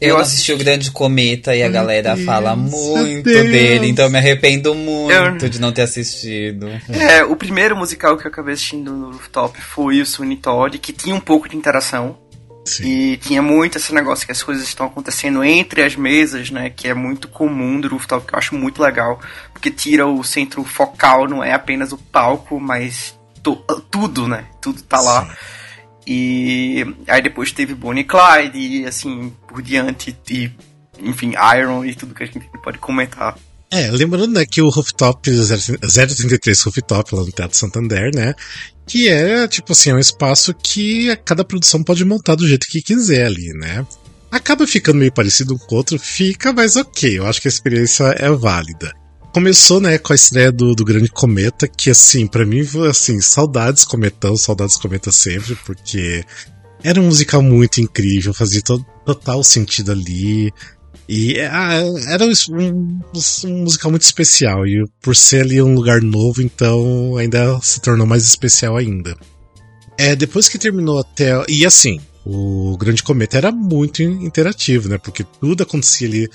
Eu 0.04 0.18
assisti 0.18 0.52
o 0.52 0.58
Grande 0.58 0.92
Cometa 0.92 1.56
e 1.56 1.64
a 1.64 1.70
galera 1.70 2.14
Deus 2.14 2.26
fala 2.26 2.58
muito 2.58 3.24
Deus. 3.24 3.50
dele, 3.50 3.88
então 3.88 4.04
eu 4.04 4.12
me 4.12 4.18
arrependo 4.18 4.76
muito 4.76 5.46
eu... 5.46 5.50
de 5.50 5.62
não 5.62 5.72
ter 5.72 5.84
assistido. 5.84 6.68
É, 6.90 7.24
o 7.24 7.38
primeiro 7.38 7.74
musical 7.74 8.18
que 8.18 8.28
eu 8.28 8.32
acabei 8.32 8.54
assistindo 8.54 8.92
no 8.92 9.12
Rooftop 9.12 9.62
foi 9.62 10.02
o 10.02 10.06
Sunny 10.06 10.36
Todd, 10.36 10.78
que 10.78 10.92
tinha 10.92 11.16
um 11.16 11.22
pouco 11.22 11.48
de 11.48 11.56
interação. 11.56 12.18
Sim. 12.66 12.86
E 12.86 13.18
tinha 13.18 13.42
muito 13.42 13.78
esse 13.78 13.94
negócio 13.94 14.26
que 14.26 14.32
as 14.32 14.42
coisas 14.42 14.64
estão 14.64 14.86
acontecendo 14.86 15.44
entre 15.44 15.84
as 15.84 15.96
mesas, 15.96 16.50
né? 16.50 16.70
Que 16.70 16.88
é 16.88 16.94
muito 16.94 17.28
comum 17.28 17.80
do 17.80 17.90
rooftop, 17.90 18.26
que 18.26 18.34
eu 18.34 18.40
acho 18.40 18.56
muito 18.56 18.82
legal. 18.82 19.20
Porque 19.52 19.70
tira 19.70 20.08
o 20.08 20.24
centro 20.24 20.64
focal, 20.64 21.28
não 21.28 21.44
é 21.44 21.54
apenas 21.54 21.92
o 21.92 21.98
palco, 21.98 22.60
mas 22.60 23.18
tudo, 23.92 24.28
né? 24.28 24.46
Tudo 24.62 24.82
tá 24.84 25.02
lá. 25.02 25.26
Sim. 25.26 25.32
E 26.06 26.86
aí 27.08 27.22
depois 27.22 27.52
teve 27.52 27.74
Bonnie 27.74 28.04
Clyde 28.04 28.58
e 28.58 28.86
assim 28.86 29.34
por 29.48 29.62
diante, 29.62 30.16
e, 30.30 30.52
enfim, 31.00 31.34
Iron 31.58 31.86
e 31.86 31.96
tudo 31.96 32.14
que 32.14 32.24
a 32.24 32.26
gente 32.26 32.40
pode 32.62 32.78
comentar. 32.78 33.38
É, 33.72 33.90
lembrando 33.90 34.34
né, 34.34 34.46
que 34.46 34.62
o 34.62 34.70
Rooftop 34.70 35.28
033 35.32 36.62
Rooftop 36.62 37.16
lá 37.16 37.22
no 37.24 37.32
Teatro 37.32 37.58
Santander, 37.58 38.12
né? 38.14 38.36
Que 38.86 39.10
é, 39.10 39.48
tipo 39.48 39.72
assim, 39.72 39.92
é 39.92 39.96
um 39.96 40.00
espaço 40.00 40.54
que 40.54 41.16
cada 41.26 41.44
produção 41.44 41.84
pode 41.84 42.04
montar 42.04 42.36
do 42.36 42.48
jeito 42.48 42.68
que 42.68 42.82
quiser 42.82 43.26
ali, 43.26 43.54
né? 43.54 43.86
Acaba 44.30 44.68
ficando 44.68 44.98
meio 44.98 45.12
parecido 45.12 45.58
com 45.58 45.76
o 45.76 45.78
outro, 45.78 45.98
fica, 46.00 46.52
mas 46.52 46.76
ok, 46.76 47.20
eu 47.20 47.26
acho 47.26 47.42
que 47.42 47.48
a 47.48 47.52
experiência 47.52 48.04
é 48.18 48.30
válida. 48.32 48.92
Começou, 49.34 49.80
né, 49.80 49.98
com 49.98 50.12
a 50.12 50.16
estreia 50.16 50.52
do, 50.52 50.76
do 50.76 50.86
Grande 50.86 51.10
Cometa, 51.10 51.68
que 51.68 51.90
assim, 51.90 52.28
para 52.28 52.46
mim, 52.46 52.68
assim, 52.90 53.20
saudades 53.20 53.84
Cometão, 53.84 54.36
saudades 54.38 54.76
Cometa 54.76 55.12
sempre, 55.12 55.56
porque 55.66 56.24
era 56.84 57.00
um 57.00 57.06
musical 57.06 57.42
muito 57.42 57.80
incrível, 57.80 58.34
fazia 58.34 58.62
to 58.62 58.86
total 59.06 59.44
sentido 59.44 59.92
ali. 59.92 60.52
E 61.08 61.40
ah, 61.42 61.82
era 62.08 62.26
um, 62.26 62.32
um, 63.46 63.64
musical 63.64 63.92
muito 63.92 64.04
especial, 64.04 64.66
e 64.66 64.86
por 65.02 65.16
ser 65.16 65.42
ali 65.42 65.62
um 65.62 65.76
lugar 65.76 66.02
novo, 66.02 66.42
então 66.42 67.18
ainda 67.18 67.60
se 67.62 67.82
tornou 67.82 68.08
mais 68.08 68.24
especial 68.24 68.78
ainda. 68.78 69.16
É, 69.98 70.16
depois 70.16 70.48
que 70.48 70.58
terminou 70.58 71.00
até. 71.00 71.32
E 71.48 71.66
assim, 71.66 72.00
o 72.26 72.78
Grande 72.78 73.04
Cometa 73.04 73.38
era 73.38 73.52
muito 73.52 74.02
interativo, 74.02 74.88
né? 74.88 74.98
Porque 74.98 75.26
tudo 75.40 75.64
acontecia 75.64 76.08
ali 76.08 76.30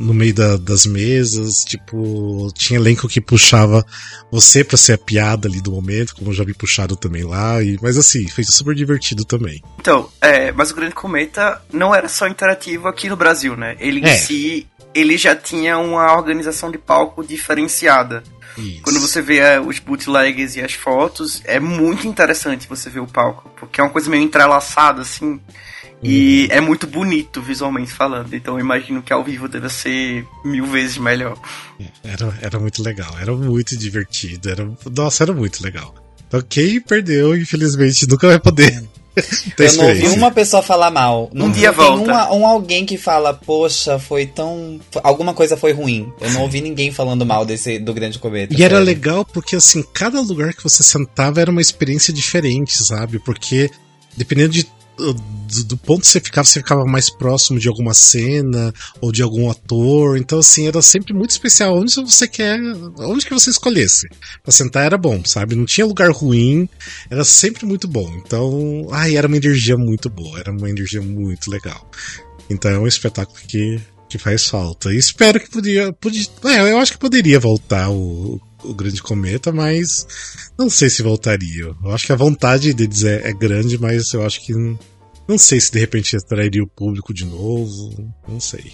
no 0.00 0.14
meio 0.14 0.34
da, 0.34 0.56
das 0.56 0.86
mesas, 0.86 1.62
tipo, 1.64 2.50
tinha 2.54 2.80
elenco 2.80 3.06
que 3.06 3.20
puxava 3.20 3.84
você 4.32 4.64
pra 4.64 4.76
ser 4.76 4.94
a 4.94 4.98
piada 4.98 5.46
ali 5.46 5.60
do 5.60 5.70
momento, 5.70 6.16
como 6.16 6.30
eu 6.30 6.34
já 6.34 6.42
vi 6.42 6.54
puxado 6.54 6.96
também 6.96 7.22
lá, 7.22 7.62
e, 7.62 7.78
mas 7.82 7.98
assim, 7.98 8.26
foi 8.28 8.42
super 8.44 8.74
divertido 8.74 9.24
também. 9.24 9.62
Então, 9.78 10.10
é, 10.20 10.50
mas 10.52 10.70
o 10.70 10.74
Grande 10.74 10.94
Cometa 10.94 11.60
não 11.72 11.94
era 11.94 12.08
só 12.08 12.26
interativo 12.26 12.88
aqui 12.88 13.08
no 13.08 13.16
Brasil, 13.16 13.56
né? 13.56 13.76
Ele 13.78 14.04
é. 14.04 14.14
em 14.14 14.18
si, 14.18 14.66
ele 14.94 15.18
já 15.18 15.36
tinha 15.36 15.78
uma 15.78 16.16
organização 16.16 16.70
de 16.70 16.78
palco 16.78 17.22
diferenciada. 17.22 18.22
Isso. 18.56 18.82
Quando 18.82 19.00
você 19.00 19.22
vê 19.22 19.38
é, 19.38 19.60
os 19.60 19.78
bootlegs 19.78 20.56
e 20.56 20.62
as 20.62 20.72
fotos, 20.72 21.42
é 21.44 21.60
muito 21.60 22.06
interessante 22.06 22.66
você 22.68 22.88
ver 22.88 23.00
o 23.00 23.06
palco, 23.06 23.50
porque 23.58 23.80
é 23.80 23.84
uma 23.84 23.90
coisa 23.90 24.10
meio 24.10 24.22
entrelaçada, 24.22 25.02
assim. 25.02 25.40
E 26.02 26.48
uhum. 26.50 26.56
é 26.56 26.60
muito 26.60 26.86
bonito 26.86 27.42
visualmente 27.42 27.92
falando. 27.92 28.34
Então 28.34 28.54
eu 28.54 28.60
imagino 28.60 29.02
que 29.02 29.12
ao 29.12 29.22
vivo 29.22 29.48
deve 29.48 29.68
ser 29.68 30.26
mil 30.44 30.66
vezes 30.66 30.98
melhor. 30.98 31.38
Era, 32.02 32.38
era 32.40 32.58
muito 32.58 32.82
legal, 32.82 33.14
era 33.20 33.34
muito 33.34 33.76
divertido. 33.76 34.50
Era, 34.50 34.70
nossa, 34.94 35.24
era 35.24 35.32
muito 35.32 35.62
legal. 35.62 35.94
Então 36.26 36.40
quem 36.48 36.80
perdeu, 36.80 37.36
infelizmente, 37.36 38.08
nunca 38.08 38.28
vai 38.28 38.40
poder. 38.40 38.82
eu 39.58 39.72
não 39.74 39.88
ouvi 39.88 40.06
uma 40.08 40.30
pessoa 40.30 40.62
falar 40.62 40.90
mal. 40.90 41.28
Não 41.32 41.46
um 41.46 41.50
dia 41.50 41.72
volta. 41.72 42.02
Uma, 42.02 42.32
um 42.32 42.46
alguém 42.46 42.86
que 42.86 42.96
fala, 42.96 43.34
poxa, 43.34 43.98
foi 43.98 44.24
tão. 44.26 44.80
Alguma 45.02 45.34
coisa 45.34 45.56
foi 45.56 45.72
ruim. 45.72 46.10
Eu 46.20 46.30
não 46.30 46.42
ouvi 46.42 46.60
ninguém 46.60 46.92
falando 46.92 47.26
mal 47.26 47.44
desse 47.44 47.78
do 47.78 47.92
Grande 47.92 48.18
Cometa. 48.18 48.54
E 48.54 48.56
sério. 48.56 48.76
era 48.76 48.82
legal 48.82 49.24
porque, 49.24 49.56
assim, 49.56 49.82
cada 49.92 50.20
lugar 50.20 50.54
que 50.54 50.62
você 50.62 50.82
sentava 50.82 51.40
era 51.40 51.50
uma 51.50 51.60
experiência 51.60 52.12
diferente, 52.12 52.82
sabe? 52.82 53.18
Porque 53.18 53.70
dependendo 54.16 54.50
de 54.50 54.66
do, 55.00 55.64
do, 55.64 55.76
ponto 55.76 56.02
que 56.02 56.08
você 56.08 56.20
ficava, 56.20 56.46
você 56.46 56.60
ficava 56.60 56.84
mais 56.84 57.10
próximo 57.10 57.58
de 57.58 57.68
alguma 57.68 57.94
cena 57.94 58.72
ou 59.00 59.10
de 59.10 59.22
algum 59.22 59.50
ator. 59.50 60.16
Então, 60.16 60.38
assim, 60.38 60.66
era 60.66 60.80
sempre 60.82 61.12
muito 61.12 61.30
especial. 61.30 61.76
Onde 61.76 61.94
você 61.94 62.28
quer, 62.28 62.58
onde 62.98 63.26
que 63.26 63.34
você 63.34 63.50
escolhesse. 63.50 64.08
Pra 64.42 64.52
sentar 64.52 64.84
era 64.84 64.98
bom, 64.98 65.24
sabe? 65.24 65.54
Não 65.54 65.64
tinha 65.64 65.86
lugar 65.86 66.10
ruim, 66.10 66.68
era 67.10 67.24
sempre 67.24 67.66
muito 67.66 67.88
bom. 67.88 68.10
Então, 68.24 68.88
ai, 68.92 69.16
era 69.16 69.26
uma 69.26 69.36
energia 69.36 69.76
muito 69.76 70.08
boa, 70.08 70.38
era 70.38 70.52
uma 70.52 70.68
energia 70.68 71.02
muito 71.02 71.50
legal. 71.50 71.88
Então 72.48 72.70
é 72.70 72.78
um 72.78 72.86
espetáculo 72.86 73.38
que, 73.46 73.80
que 74.08 74.18
faz 74.18 74.46
falta. 74.46 74.92
E 74.92 74.98
espero 74.98 75.40
que 75.40 75.48
podia. 75.48 75.92
podia 75.92 76.26
é, 76.44 76.72
eu 76.72 76.78
acho 76.78 76.92
que 76.92 76.98
poderia 76.98 77.38
voltar 77.38 77.90
o, 77.90 78.40
o 78.64 78.74
Grande 78.74 79.02
Cometa, 79.02 79.52
mas 79.52 79.88
não 80.58 80.68
sei 80.68 80.90
se 80.90 81.02
voltaria. 81.02 81.72
Eu 81.82 81.92
acho 81.92 82.06
que 82.06 82.12
a 82.12 82.16
vontade 82.16 82.74
deles 82.74 83.04
é, 83.04 83.28
é 83.28 83.32
grande, 83.32 83.78
mas 83.78 84.12
eu 84.12 84.26
acho 84.26 84.44
que 84.44 84.52
não 85.30 85.38
sei 85.38 85.60
se 85.60 85.70
de 85.70 85.78
repente 85.78 86.16
atrairia 86.16 86.62
o 86.62 86.66
público 86.66 87.14
de 87.14 87.24
novo. 87.24 88.12
Não 88.26 88.40
sei. 88.40 88.72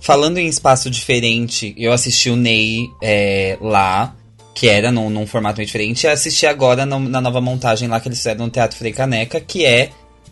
Falando 0.00 0.38
em 0.38 0.46
espaço 0.46 0.88
diferente, 0.88 1.74
eu 1.76 1.92
assisti 1.92 2.30
o 2.30 2.36
Ney 2.36 2.88
é, 3.02 3.58
lá, 3.60 4.14
que 4.54 4.68
era 4.68 4.92
num, 4.92 5.10
num 5.10 5.26
formato 5.26 5.56
meio 5.56 5.66
diferente, 5.66 6.04
e 6.04 6.08
assisti 6.08 6.46
agora 6.46 6.86
no, 6.86 7.00
na 7.00 7.20
nova 7.20 7.40
montagem 7.40 7.88
lá 7.88 7.98
que 7.98 8.06
eles 8.06 8.18
fizeram 8.18 8.44
no 8.44 8.50
Teatro 8.50 8.78
Frei 8.78 8.92
Caneca, 8.92 9.40
que 9.40 9.64
é 9.64 9.90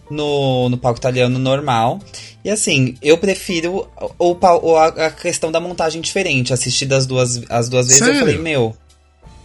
no, 0.09 0.69
no 0.69 0.79
palco 0.79 1.01
italiano 1.01 1.39
normal. 1.39 1.99
E 2.45 2.51
assim, 2.51 2.95
eu 3.03 3.19
prefiro 3.19 3.89
o, 4.19 4.37
o, 4.39 4.77
a, 4.77 4.87
a 4.87 5.11
questão 5.11 5.51
da 5.51 5.61
montagem 5.61 6.01
diferente. 6.01 6.53
Assisti 6.53 6.87
das 6.87 7.07
duas, 7.07 7.43
as 7.49 7.69
duas 7.69 7.87
vezes 7.89 8.05
Sério? 8.05 8.15
eu 8.15 8.21
falei, 8.21 8.39
meu. 8.39 8.77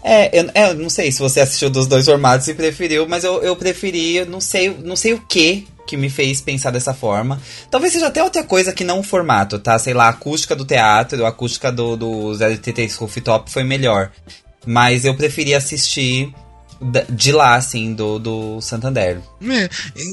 É, 0.04 0.40
eu, 0.40 0.50
é, 0.54 0.74
não 0.74 0.90
sei 0.90 1.12
se 1.12 1.20
você 1.20 1.40
assistiu 1.40 1.70
dos 1.70 1.88
dois 1.88 2.06
formatos 2.06 2.48
e 2.48 2.54
preferiu, 2.54 3.08
mas 3.08 3.24
eu, 3.24 3.42
eu 3.42 3.56
preferi, 3.56 4.24
não 4.26 4.40
sei, 4.40 4.70
não 4.84 4.96
sei 4.96 5.14
o 5.14 5.22
que 5.22 5.68
que 5.88 5.96
me 5.96 6.10
fez 6.10 6.42
pensar 6.42 6.70
dessa 6.70 6.94
forma. 6.94 7.42
Talvez 7.72 7.94
seja 7.94 8.08
até 8.08 8.22
outra 8.22 8.44
coisa 8.44 8.74
que 8.74 8.84
não 8.84 9.00
o 9.00 9.04
formato, 9.04 9.58
tá? 9.58 9.80
Sei 9.80 9.94
lá, 9.94 10.08
a 10.08 10.10
acústica 10.10 10.54
do 10.54 10.66
teatro, 10.66 11.26
a 11.26 11.30
acústica 11.30 11.72
do, 11.72 11.96
do 11.96 12.38
033 12.38 12.94
Rooftop 12.96 13.50
foi 13.50 13.64
melhor. 13.64 14.12
Mas 14.66 15.06
eu 15.06 15.16
preferi 15.16 15.56
assistir 15.56 16.34
de 17.10 17.32
lá, 17.32 17.56
assim, 17.56 17.94
do, 17.94 18.20
do 18.20 18.62
Santander. 18.62 19.22
É, 19.42 19.70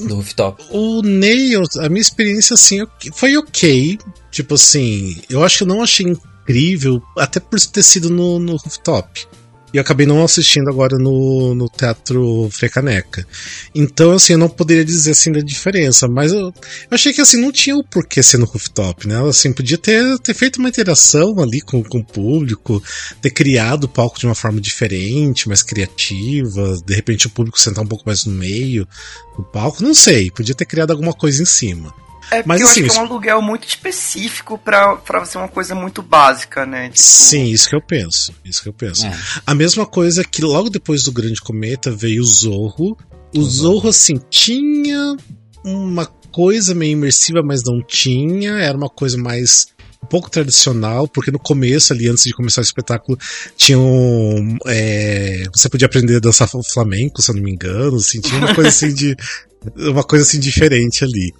do 0.07 0.15
rooftop. 0.15 0.63
O 0.71 1.01
Nail, 1.01 1.63
a 1.79 1.89
minha 1.89 2.01
experiência, 2.01 2.55
assim, 2.55 2.85
foi 3.13 3.37
ok. 3.37 3.99
Tipo 4.31 4.55
assim, 4.55 5.21
eu 5.29 5.43
acho 5.43 5.57
que 5.57 5.63
eu 5.63 5.67
não 5.67 5.81
achei 5.81 6.05
incrível, 6.05 7.01
até 7.17 7.39
por 7.39 7.59
ter 7.59 7.83
sido 7.83 8.09
no, 8.09 8.39
no 8.39 8.55
rooftop. 8.55 9.27
E 9.75 9.79
acabei 9.79 10.05
não 10.05 10.23
assistindo 10.23 10.69
agora 10.69 10.97
no, 10.97 11.53
no 11.53 11.67
Teatro 11.67 12.47
Frecaneca. 12.49 13.27
Então, 13.75 14.13
assim, 14.13 14.31
eu 14.31 14.39
não 14.39 14.47
poderia 14.47 14.85
dizer 14.85 15.11
assim 15.11 15.33
da 15.33 15.41
diferença, 15.41 16.07
mas 16.07 16.31
eu, 16.31 16.43
eu 16.43 16.53
achei 16.91 17.11
que 17.11 17.19
assim, 17.19 17.41
não 17.41 17.51
tinha 17.51 17.75
o 17.75 17.83
porquê 17.83 18.23
ser 18.23 18.37
no 18.37 18.45
rooftop, 18.45 19.05
né? 19.05 19.21
Assim, 19.27 19.51
podia 19.51 19.77
ter, 19.77 20.17
ter 20.19 20.33
feito 20.33 20.61
uma 20.61 20.69
interação 20.69 21.41
ali 21.41 21.59
com, 21.59 21.83
com 21.83 21.97
o 21.97 22.05
público, 22.05 22.81
ter 23.21 23.31
criado 23.31 23.83
o 23.83 23.89
palco 23.89 24.17
de 24.17 24.25
uma 24.25 24.33
forma 24.33 24.61
diferente, 24.61 25.49
mais 25.49 25.61
criativa, 25.61 26.81
de 26.85 26.95
repente 26.95 27.27
o 27.27 27.29
público 27.29 27.59
sentar 27.59 27.83
um 27.83 27.87
pouco 27.87 28.05
mais 28.05 28.23
no 28.23 28.31
meio 28.31 28.87
do 29.35 29.43
palco, 29.43 29.83
não 29.83 29.93
sei, 29.93 30.31
podia 30.31 30.55
ter 30.55 30.63
criado 30.65 30.91
alguma 30.91 31.11
coisa 31.11 31.43
em 31.43 31.45
cima. 31.45 31.93
É 32.31 32.37
porque 32.37 32.47
Mas, 32.47 32.61
eu 32.61 32.67
assim, 32.67 32.81
acho 32.81 32.91
que 32.91 32.97
é 32.97 33.01
um 33.01 33.05
aluguel 33.05 33.41
muito 33.41 33.67
específico 33.67 34.57
pra, 34.57 34.95
pra 34.95 35.25
ser 35.25 35.37
uma 35.37 35.47
coisa 35.47 35.75
muito 35.75 36.01
básica, 36.01 36.65
né? 36.65 36.85
Tipo... 36.89 36.99
Sim, 36.99 37.45
isso 37.45 37.69
que 37.69 37.75
eu 37.75 37.81
penso. 37.81 38.33
Isso 38.43 38.63
que 38.63 38.69
eu 38.69 38.73
penso. 38.73 39.05
É. 39.05 39.17
A 39.45 39.53
mesma 39.53 39.85
coisa 39.85 40.23
que 40.23 40.41
logo 40.41 40.69
depois 40.69 41.03
do 41.03 41.11
Grande 41.11 41.41
Cometa 41.41 41.91
veio 41.91 42.21
o 42.21 42.25
Zorro. 42.25 42.97
O 43.33 43.39
uhum. 43.39 43.43
Zorro, 43.43 43.89
assim, 43.89 44.19
tinha 44.29 45.15
uma 45.63 46.05
coisa 46.31 46.75
meio 46.75 46.93
imersiva, 46.93 47.41
mas 47.43 47.63
não 47.63 47.81
tinha. 47.81 48.53
Era 48.53 48.77
uma 48.77 48.89
coisa 48.89 49.17
mais 49.17 49.67
um 50.05 50.07
pouco 50.07 50.29
tradicional, 50.29 51.07
porque 51.07 51.31
no 51.31 51.39
começo, 51.39 51.91
ali, 51.91 52.07
antes 52.07 52.23
de 52.23 52.33
começar 52.33 52.61
o 52.61 52.63
espetáculo, 52.63 53.17
tinha 53.57 53.77
um, 53.77 54.57
é, 54.67 55.43
você 55.53 55.67
podia 55.67 55.87
aprender 55.87 56.17
a 56.17 56.19
dançar 56.19 56.47
flamenco, 56.47 57.21
se 57.21 57.31
eu 57.31 57.35
não 57.35 57.41
me 57.41 57.51
engano, 57.51 57.97
assim, 57.97 58.21
tinha 58.21 58.37
uma 58.37 58.53
coisa 58.53 58.69
assim 58.69 58.93
de. 58.93 59.15
uma 59.75 60.03
coisa 60.03 60.23
assim 60.23 60.39
diferente 60.39 61.03
ali. 61.03 61.33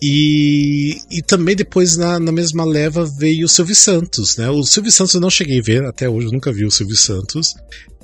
E, 0.00 0.98
e 1.10 1.22
também 1.22 1.54
depois 1.54 1.96
na, 1.96 2.18
na 2.18 2.32
mesma 2.32 2.64
leva 2.64 3.04
veio 3.04 3.46
o 3.46 3.48
Silvio 3.48 3.74
Santos, 3.74 4.36
né? 4.36 4.50
O 4.50 4.64
Silvio 4.64 4.92
Santos 4.92 5.14
eu 5.14 5.20
não 5.20 5.30
cheguei 5.30 5.60
a 5.60 5.62
ver, 5.62 5.84
até 5.84 6.08
hoje 6.08 6.26
eu 6.26 6.32
nunca 6.32 6.52
vi 6.52 6.64
o 6.64 6.70
Silvio 6.70 6.96
Santos. 6.96 7.54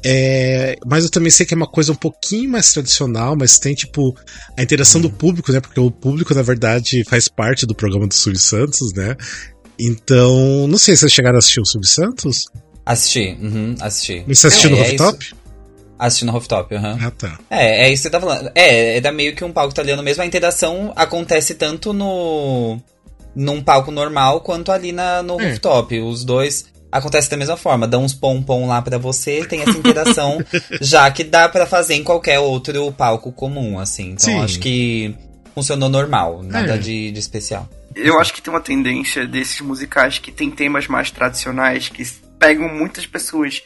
É, 0.04 0.76
mas 0.86 1.04
eu 1.04 1.10
também 1.10 1.30
sei 1.30 1.44
que 1.44 1.54
é 1.54 1.56
uma 1.56 1.66
coisa 1.66 1.92
um 1.92 1.96
pouquinho 1.96 2.50
mais 2.50 2.72
tradicional, 2.72 3.36
mas 3.36 3.58
tem 3.58 3.74
tipo 3.74 4.16
a 4.56 4.62
interação 4.62 5.00
do 5.00 5.10
público, 5.10 5.52
né? 5.52 5.60
Porque 5.60 5.80
o 5.80 5.90
público, 5.90 6.34
na 6.34 6.42
verdade, 6.42 7.04
faz 7.04 7.28
parte 7.28 7.66
do 7.66 7.74
programa 7.74 8.06
do 8.06 8.14
Silvio 8.14 8.40
Santos, 8.40 8.92
né? 8.92 9.16
Então, 9.78 10.66
não 10.68 10.78
sei 10.78 10.94
se 10.94 11.00
vocês 11.00 11.12
chegaram 11.12 11.36
a 11.36 11.38
assistir 11.38 11.60
o 11.60 11.64
Silvio 11.64 11.88
Santos. 11.88 12.46
Assisti, 12.84 13.36
uhum, 13.40 13.74
assisti. 13.80 14.24
Mas 14.26 14.38
você 14.38 14.46
assistiu 14.46 14.70
é, 14.70 14.72
no 14.72 14.78
é 14.78 14.88
rooftop? 14.88 15.24
Isso. 15.24 15.34
Assistindo 15.98 16.30
rooftop, 16.30 16.74
aham. 16.74 16.92
Uhum. 16.92 17.06
Ah, 17.06 17.10
tá. 17.10 17.38
É, 17.50 17.86
é 17.86 17.92
isso 17.92 18.02
que 18.02 18.08
você 18.08 18.10
tá 18.10 18.20
falando. 18.20 18.50
É, 18.54 18.98
é 18.98 19.00
da 19.00 19.10
meio 19.10 19.34
que 19.34 19.44
um 19.44 19.52
palco 19.52 19.72
italiano 19.72 20.02
mesmo. 20.02 20.22
A 20.22 20.26
interação 20.26 20.92
acontece 20.94 21.54
tanto 21.54 21.92
no. 21.92 22.78
num 23.34 23.62
palco 23.62 23.90
normal 23.90 24.40
quanto 24.40 24.70
ali 24.70 24.92
na, 24.92 25.22
no 25.22 25.40
é. 25.40 25.48
rooftop. 25.50 25.98
Os 25.98 26.24
dois 26.24 26.66
acontece 26.90 27.30
da 27.30 27.36
mesma 27.36 27.56
forma. 27.56 27.86
Dá 27.86 27.98
uns 27.98 28.14
pompom 28.14 28.66
lá 28.66 28.80
para 28.80 28.98
você, 28.98 29.44
tem 29.44 29.62
essa 29.62 29.76
interação, 29.76 30.38
já 30.80 31.10
que 31.10 31.24
dá 31.24 31.48
para 31.48 31.66
fazer 31.66 31.94
em 31.94 32.04
qualquer 32.04 32.38
outro 32.38 32.92
palco 32.92 33.32
comum, 33.32 33.78
assim. 33.78 34.10
Então 34.12 34.34
Sim. 34.34 34.40
acho 34.40 34.58
que 34.60 35.14
funcionou 35.54 35.88
normal, 35.88 36.42
nada 36.42 36.74
é. 36.74 36.78
de, 36.78 37.10
de 37.10 37.18
especial. 37.18 37.68
Eu 37.94 38.20
acho 38.20 38.32
que 38.32 38.40
tem 38.40 38.52
uma 38.52 38.60
tendência 38.60 39.26
desses 39.26 39.60
musicais 39.60 40.18
que 40.18 40.30
tem 40.30 40.50
temas 40.50 40.86
mais 40.86 41.10
tradicionais 41.10 41.88
que 41.88 42.04
pegam 42.38 42.68
muitas 42.68 43.06
pessoas 43.06 43.62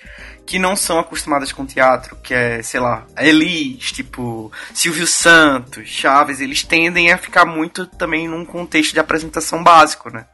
que 0.46 0.58
não 0.58 0.76
são 0.76 0.98
acostumadas 0.98 1.52
com 1.52 1.64
teatro, 1.64 2.16
que 2.22 2.34
é, 2.34 2.62
sei 2.62 2.80
lá, 2.80 3.06
Elis, 3.16 3.92
tipo, 3.92 4.50
Silvio 4.74 5.06
Santos, 5.06 5.88
Chaves, 5.88 6.40
eles 6.40 6.62
tendem 6.62 7.12
a 7.12 7.18
ficar 7.18 7.44
muito 7.44 7.86
também 7.86 8.28
num 8.28 8.44
contexto 8.44 8.92
de 8.92 9.00
apresentação 9.00 9.62
básico, 9.62 10.10
né? 10.10 10.26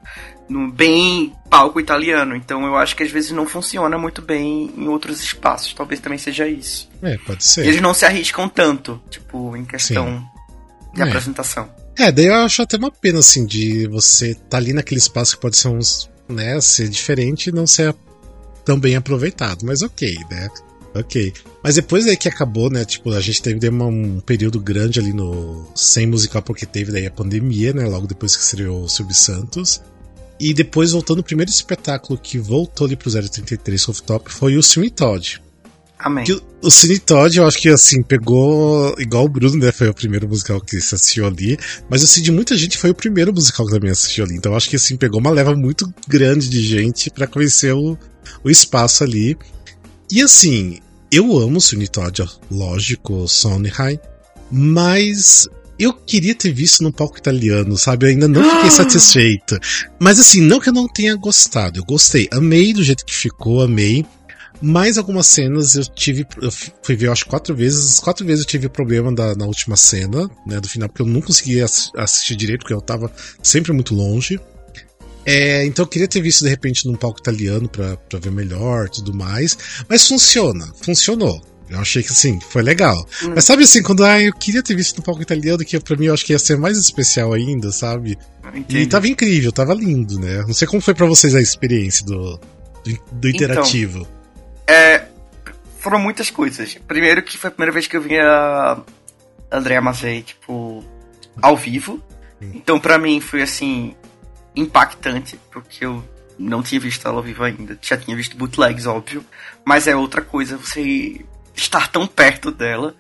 No 0.49 0.71
bem 0.73 1.35
palco 1.51 1.79
italiano. 1.79 2.35
Então 2.35 2.65
eu 2.65 2.77
acho 2.77 2.97
que 2.97 3.03
às 3.03 3.11
vezes 3.11 3.33
não 3.33 3.47
funciona 3.47 3.99
muito 3.99 4.23
bem 4.23 4.73
em 4.77 4.89
outros 4.89 5.23
espaços. 5.23 5.75
Talvez 5.75 6.01
também 6.01 6.19
seja 6.19 6.49
isso. 6.49 6.89
É, 7.03 7.19
pode 7.19 7.45
ser. 7.45 7.67
Eles 7.67 7.81
não 7.81 7.93
se 7.93 8.07
arriscam 8.07 8.49
tanto, 8.49 9.01
tipo, 9.11 9.55
em 9.57 9.65
questão 9.65 10.07
Sim. 10.07 10.95
de 10.95 11.03
é. 11.03 11.05
apresentação. 11.05 11.69
É, 11.99 12.11
daí 12.11 12.27
eu 12.27 12.35
acho 12.35 12.63
até 12.63 12.77
uma 12.77 12.91
pena, 12.91 13.19
assim, 13.19 13.45
de 13.45 13.87
você 13.89 14.31
estar 14.31 14.45
tá 14.51 14.57
ali 14.57 14.73
naquele 14.73 15.01
espaço 15.01 15.35
que 15.35 15.43
pode 15.43 15.57
ser 15.57 15.69
uns, 15.69 16.09
né, 16.29 16.59
ser 16.61 16.89
diferente 16.89 17.49
e 17.49 17.53
não 17.53 17.67
ser 17.67 17.95
tão 18.69 18.79
bem 18.79 18.97
aproveitado, 18.97 19.65
mas 19.65 19.81
ok, 19.81 20.15
né? 20.31 20.47
Ok. 20.95 21.33
Mas 21.65 21.77
depois 21.77 22.05
daí 22.05 22.19
que 22.19 22.29
acabou, 22.29 22.69
né? 22.69 22.85
Tipo, 22.85 23.15
a 23.15 23.21
gente 23.21 23.41
teve 23.41 23.67
uma, 23.67 23.87
um 23.87 24.21
período 24.21 24.61
grande 24.61 25.01
ali 25.01 25.15
no. 25.15 25.67
sem 25.75 26.07
musical, 26.07 26.43
porque 26.43 26.67
teve 26.67 26.93
daí 26.93 27.07
a 27.07 27.11
pandemia, 27.11 27.73
né? 27.73 27.87
Logo 27.87 28.07
depois 28.07 28.37
que 28.37 28.43
estreou 28.43 28.83
o 28.83 28.89
Silvio 28.89 29.15
Santos. 29.15 29.81
E 30.39 30.53
depois, 30.53 30.93
voltando, 30.93 31.21
o 31.21 31.25
primeiro 31.25 31.51
espetáculo 31.51 32.19
que 32.19 32.39
voltou 32.39 32.87
ali 32.87 32.95
pro 32.95 33.11
033 33.11 33.85
Rooftop 33.85 34.31
foi 34.31 34.59
o 34.59 34.63
Sweeney 34.63 34.91
Todd. 34.91 35.41
Amém. 35.99 36.25
Que, 36.25 36.41
o 36.63 36.71
Cine 36.71 36.99
Todd, 36.99 37.39
eu 37.39 37.47
acho 37.47 37.59
que 37.59 37.71
assim, 37.71 38.03
pegou. 38.03 38.95
Igual 38.99 39.25
o 39.25 39.29
Bruno, 39.29 39.57
né? 39.57 39.73
Foi 39.73 39.89
o 39.89 39.95
primeiro 39.95 40.29
musical 40.29 40.61
que 40.61 40.79
se 40.79 40.95
assistiu 40.95 41.27
ali. 41.27 41.59
Mas 41.89 42.09
sei 42.09 42.23
de 42.23 42.31
muita 42.31 42.55
gente 42.57 42.77
foi 42.77 42.91
o 42.91 42.95
primeiro 42.95 43.33
musical 43.33 43.67
que 43.67 43.73
também 43.73 43.91
assistiu 43.91 44.25
ali. 44.25 44.35
Então 44.37 44.53
eu 44.53 44.57
acho 44.57 44.69
que 44.69 44.77
assim, 44.77 44.97
pegou 44.97 45.21
uma 45.21 45.31
leva 45.31 45.55
muito 45.57 45.91
grande 46.07 46.51
de 46.51 46.63
gente 46.63 47.11
para 47.11 47.27
conhecer 47.27 47.73
o, 47.73 47.99
o 48.43 48.51
espaço 48.51 49.05
ali. 49.05 49.37
E 50.11 50.23
assim, 50.23 50.79
eu 51.11 51.39
amo 51.39 51.59
Todd, 51.91 52.25
lógico, 52.51 53.27
Sondheim, 53.29 53.99
mas 54.51 55.49
eu 55.79 55.93
queria 55.93 56.35
ter 56.35 56.53
visto 56.53 56.83
no 56.83 56.93
palco 56.93 57.19
italiano, 57.19 57.77
sabe? 57.77 58.07
Eu 58.07 58.11
ainda 58.11 58.27
não 58.27 58.43
fiquei 58.57 58.71
satisfeito. 58.71 59.59
Mas 59.99 60.19
assim, 60.19 60.41
não 60.41 60.59
que 60.59 60.69
eu 60.69 60.73
não 60.73 60.89
tenha 60.89 61.15
gostado, 61.15 61.79
eu 61.79 61.85
gostei, 61.85 62.29
amei 62.33 62.73
do 62.73 62.83
jeito 62.83 63.05
que 63.05 63.15
ficou, 63.15 63.63
amei. 63.63 64.05
Mas 64.61 64.99
algumas 64.99 65.29
cenas 65.29 65.77
eu 65.77 65.85
tive. 65.85 66.27
Eu 66.43 66.51
fui 66.83 66.97
ver, 66.97 67.11
acho, 67.11 67.27
quatro 67.27 67.55
vezes. 67.55 68.01
Quatro 68.01 68.27
vezes 68.27 68.45
eu 68.45 68.51
tive 68.51 68.69
problema 68.69 69.15
da, 69.15 69.35
na 69.37 69.47
última 69.47 69.77
cena, 69.77 70.29
né? 70.45 70.59
Do 70.61 70.69
final, 70.69 70.89
porque 70.89 71.03
eu 71.03 71.07
não 71.07 71.21
conseguia 71.21 71.65
assistir 71.97 72.35
direito, 72.35 72.63
porque 72.63 72.75
eu 72.75 72.81
tava 72.81 73.11
sempre 73.41 73.73
muito 73.73 73.95
longe. 73.95 74.41
É, 75.31 75.63
então 75.67 75.85
eu 75.85 75.89
queria 75.89 76.09
ter 76.09 76.23
visto 76.23 76.43
de 76.43 76.49
repente 76.49 76.87
num 76.87 76.95
palco 76.95 77.21
italiano 77.21 77.69
para 77.69 78.19
ver 78.19 78.33
melhor 78.33 78.89
tudo 78.89 79.13
mais. 79.13 79.59
Mas 79.87 80.09
funciona, 80.09 80.73
funcionou. 80.83 81.39
Eu 81.69 81.79
achei 81.81 82.03
que 82.03 82.11
assim, 82.11 82.41
foi 82.41 82.63
legal. 82.63 83.07
Hum. 83.23 83.33
Mas 83.35 83.45
sabe 83.45 83.65
assim, 83.65 83.83
quando 83.83 84.03
ah, 84.03 84.19
eu 84.19 84.33
queria 84.33 84.63
ter 84.63 84.75
visto 84.75 84.97
no 84.97 85.03
palco 85.03 85.21
italiano, 85.21 85.63
que 85.67 85.79
pra 85.81 85.97
mim 85.97 86.07
eu 86.07 86.15
acho 86.15 86.25
que 86.25 86.33
ia 86.33 86.39
ser 86.39 86.57
mais 86.57 86.79
especial 86.79 87.35
ainda, 87.35 87.71
sabe? 87.71 88.17
Entendi. 88.55 88.79
E 88.79 88.87
tava 88.87 89.07
incrível, 89.07 89.53
tava 89.53 89.75
lindo, 89.75 90.19
né? 90.19 90.43
Não 90.47 90.55
sei 90.55 90.67
como 90.67 90.81
foi 90.81 90.95
para 90.95 91.05
vocês 91.05 91.35
a 91.35 91.43
experiência 91.43 92.07
do, 92.07 92.41
do, 92.83 92.99
do 93.13 93.29
interativo. 93.29 94.09
Então, 94.65 94.75
é, 94.75 95.05
foram 95.79 95.99
muitas 95.99 96.31
coisas. 96.31 96.75
Primeiro 96.89 97.23
que 97.23 97.37
foi 97.37 97.49
a 97.49 97.51
primeira 97.51 97.73
vez 97.73 97.87
que 97.87 97.99
eu 97.99 98.01
vinha 98.01 98.79
Andrea 99.53 99.83
Mazei, 99.83 100.23
tipo, 100.23 100.83
ao 101.43 101.55
vivo. 101.55 102.03
Então, 102.41 102.81
pra 102.81 102.97
mim, 102.97 103.21
foi 103.21 103.43
assim, 103.43 103.95
impactante, 104.59 105.39
porque 105.51 105.85
eu 105.85 106.05
não 106.39 106.63
tinha 106.63 106.81
visto 106.81 107.07
ela 107.07 107.17
ao 107.17 107.23
vivo 107.23 107.43
ainda. 107.43 107.79
Já 107.81 107.97
tinha 107.97 108.17
visto 108.17 108.37
bootlegs, 108.37 108.87
óbvio. 108.87 109.25
Mas 109.65 109.87
é 109.87 109.97
outra 109.97 110.23
coisa 110.23 110.57
você 110.57 111.25
estar 111.55 111.89
tão 111.89 112.07
perto 112.07 112.51
dela. 112.51 112.95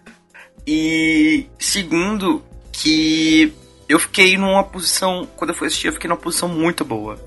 E 0.67 1.47
segundo, 1.59 2.43
que 2.73 3.53
eu 3.88 3.99
fiquei 3.99 4.37
numa 4.37 4.65
posição. 4.65 5.27
Quando 5.37 5.50
eu 5.50 5.57
fui 5.57 5.69
assistir, 5.69 5.87
eu 5.87 5.93
fiquei 5.93 6.09
numa 6.09 6.17
posição 6.17 6.49
muito 6.49 6.85
boa. 6.85 7.19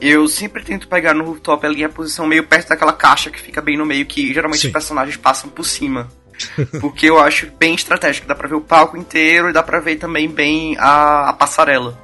Eu 0.00 0.26
sempre 0.26 0.62
tento 0.62 0.88
pegar 0.88 1.14
no 1.14 1.24
rooftop 1.24 1.64
ali 1.64 1.84
a 1.84 1.88
posição 1.88 2.26
meio 2.26 2.46
perto 2.46 2.68
daquela 2.68 2.92
caixa 2.92 3.30
que 3.30 3.40
fica 3.40 3.62
bem 3.62 3.78
no 3.78 3.86
meio, 3.86 4.04
que 4.04 4.34
geralmente 4.34 4.60
Sim. 4.60 4.66
os 4.66 4.72
personagens 4.72 5.16
passam 5.16 5.48
por 5.48 5.64
cima. 5.64 6.08
Porque 6.80 7.06
eu 7.06 7.18
acho 7.18 7.46
bem 7.58 7.74
estratégico. 7.74 8.26
Dá 8.26 8.34
pra 8.34 8.48
ver 8.48 8.56
o 8.56 8.60
palco 8.60 8.96
inteiro 8.96 9.48
e 9.48 9.52
dá 9.52 9.62
pra 9.62 9.80
ver 9.80 9.96
também 9.96 10.28
bem 10.28 10.76
a, 10.78 11.30
a 11.30 11.32
passarela. 11.32 12.03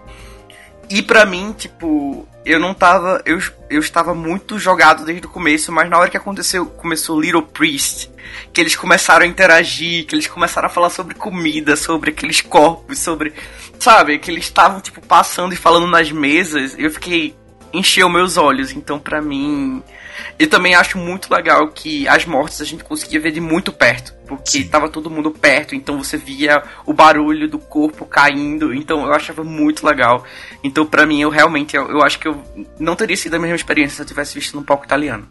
E 0.91 1.01
pra 1.03 1.25
mim, 1.25 1.53
tipo, 1.57 2.29
eu 2.45 2.59
não 2.59 2.75
tava. 2.75 3.23
Eu, 3.25 3.39
eu 3.71 3.79
estava 3.79 4.13
muito 4.13 4.59
jogado 4.59 5.05
desde 5.05 5.25
o 5.25 5.31
começo, 5.31 5.71
mas 5.71 5.89
na 5.89 5.97
hora 5.97 6.11
que 6.11 6.17
aconteceu, 6.17 6.67
começou 6.67 7.21
Little 7.21 7.43
Priest, 7.43 8.11
que 8.53 8.61
eles 8.61 8.75
começaram 8.75 9.25
a 9.25 9.29
interagir, 9.29 10.05
que 10.05 10.17
eles 10.17 10.27
começaram 10.27 10.67
a 10.67 10.71
falar 10.71 10.91
sobre 10.91 11.15
comida, 11.15 11.77
sobre 11.77 12.11
aqueles 12.11 12.41
corpos, 12.41 12.99
sobre. 12.99 13.33
Sabe, 13.79 14.19
que 14.19 14.33
eles 14.33 14.45
estavam, 14.45 14.81
tipo, 14.81 15.01
passando 15.01 15.53
e 15.53 15.57
falando 15.57 15.87
nas 15.87 16.11
mesas, 16.11 16.75
eu 16.77 16.91
fiquei. 16.91 17.37
encheu 17.73 18.09
meus 18.09 18.37
olhos. 18.37 18.73
Então, 18.73 18.99
pra 18.99 19.23
mim. 19.23 19.83
Eu 20.39 20.49
também 20.49 20.75
acho 20.75 20.99
muito 20.99 21.33
legal 21.33 21.69
que 21.69 22.07
as 22.09 22.25
mortes 22.25 22.61
a 22.61 22.65
gente 22.65 22.85
conseguia 22.85 23.21
ver 23.21 23.31
de 23.31 23.41
muito 23.41 23.73
perto, 23.73 24.15
porque 24.27 24.63
Sim. 24.63 24.69
tava 24.69 24.89
todo 24.89 25.11
mundo 25.11 25.31
perto, 25.31 25.75
então 25.75 25.99
você 25.99 26.17
via 26.17 26.63
o 26.87 26.93
barulho 26.93 27.49
do 27.49 27.59
corpo 27.59 28.05
caindo, 28.05 28.75
então 28.75 29.05
eu 29.05 29.13
achava 29.13 29.45
muito 29.45 29.87
legal. 29.87 30.25
Então 30.63 30.87
pra 30.87 31.07
mim 31.07 31.21
eu 31.21 31.31
realmente 31.31 31.77
eu, 31.77 31.89
eu 31.89 32.03
acho 32.03 32.19
que 32.19 32.29
eu 32.29 32.43
não 32.79 32.97
teria 32.97 33.17
sido 33.17 33.35
a 33.35 33.39
mesma 33.39 33.57
experiência 33.57 33.97
se 33.97 34.03
eu 34.03 34.07
tivesse 34.07 34.35
visto 34.35 34.57
num 34.57 34.63
palco 34.63 34.85
italiano. 34.85 35.29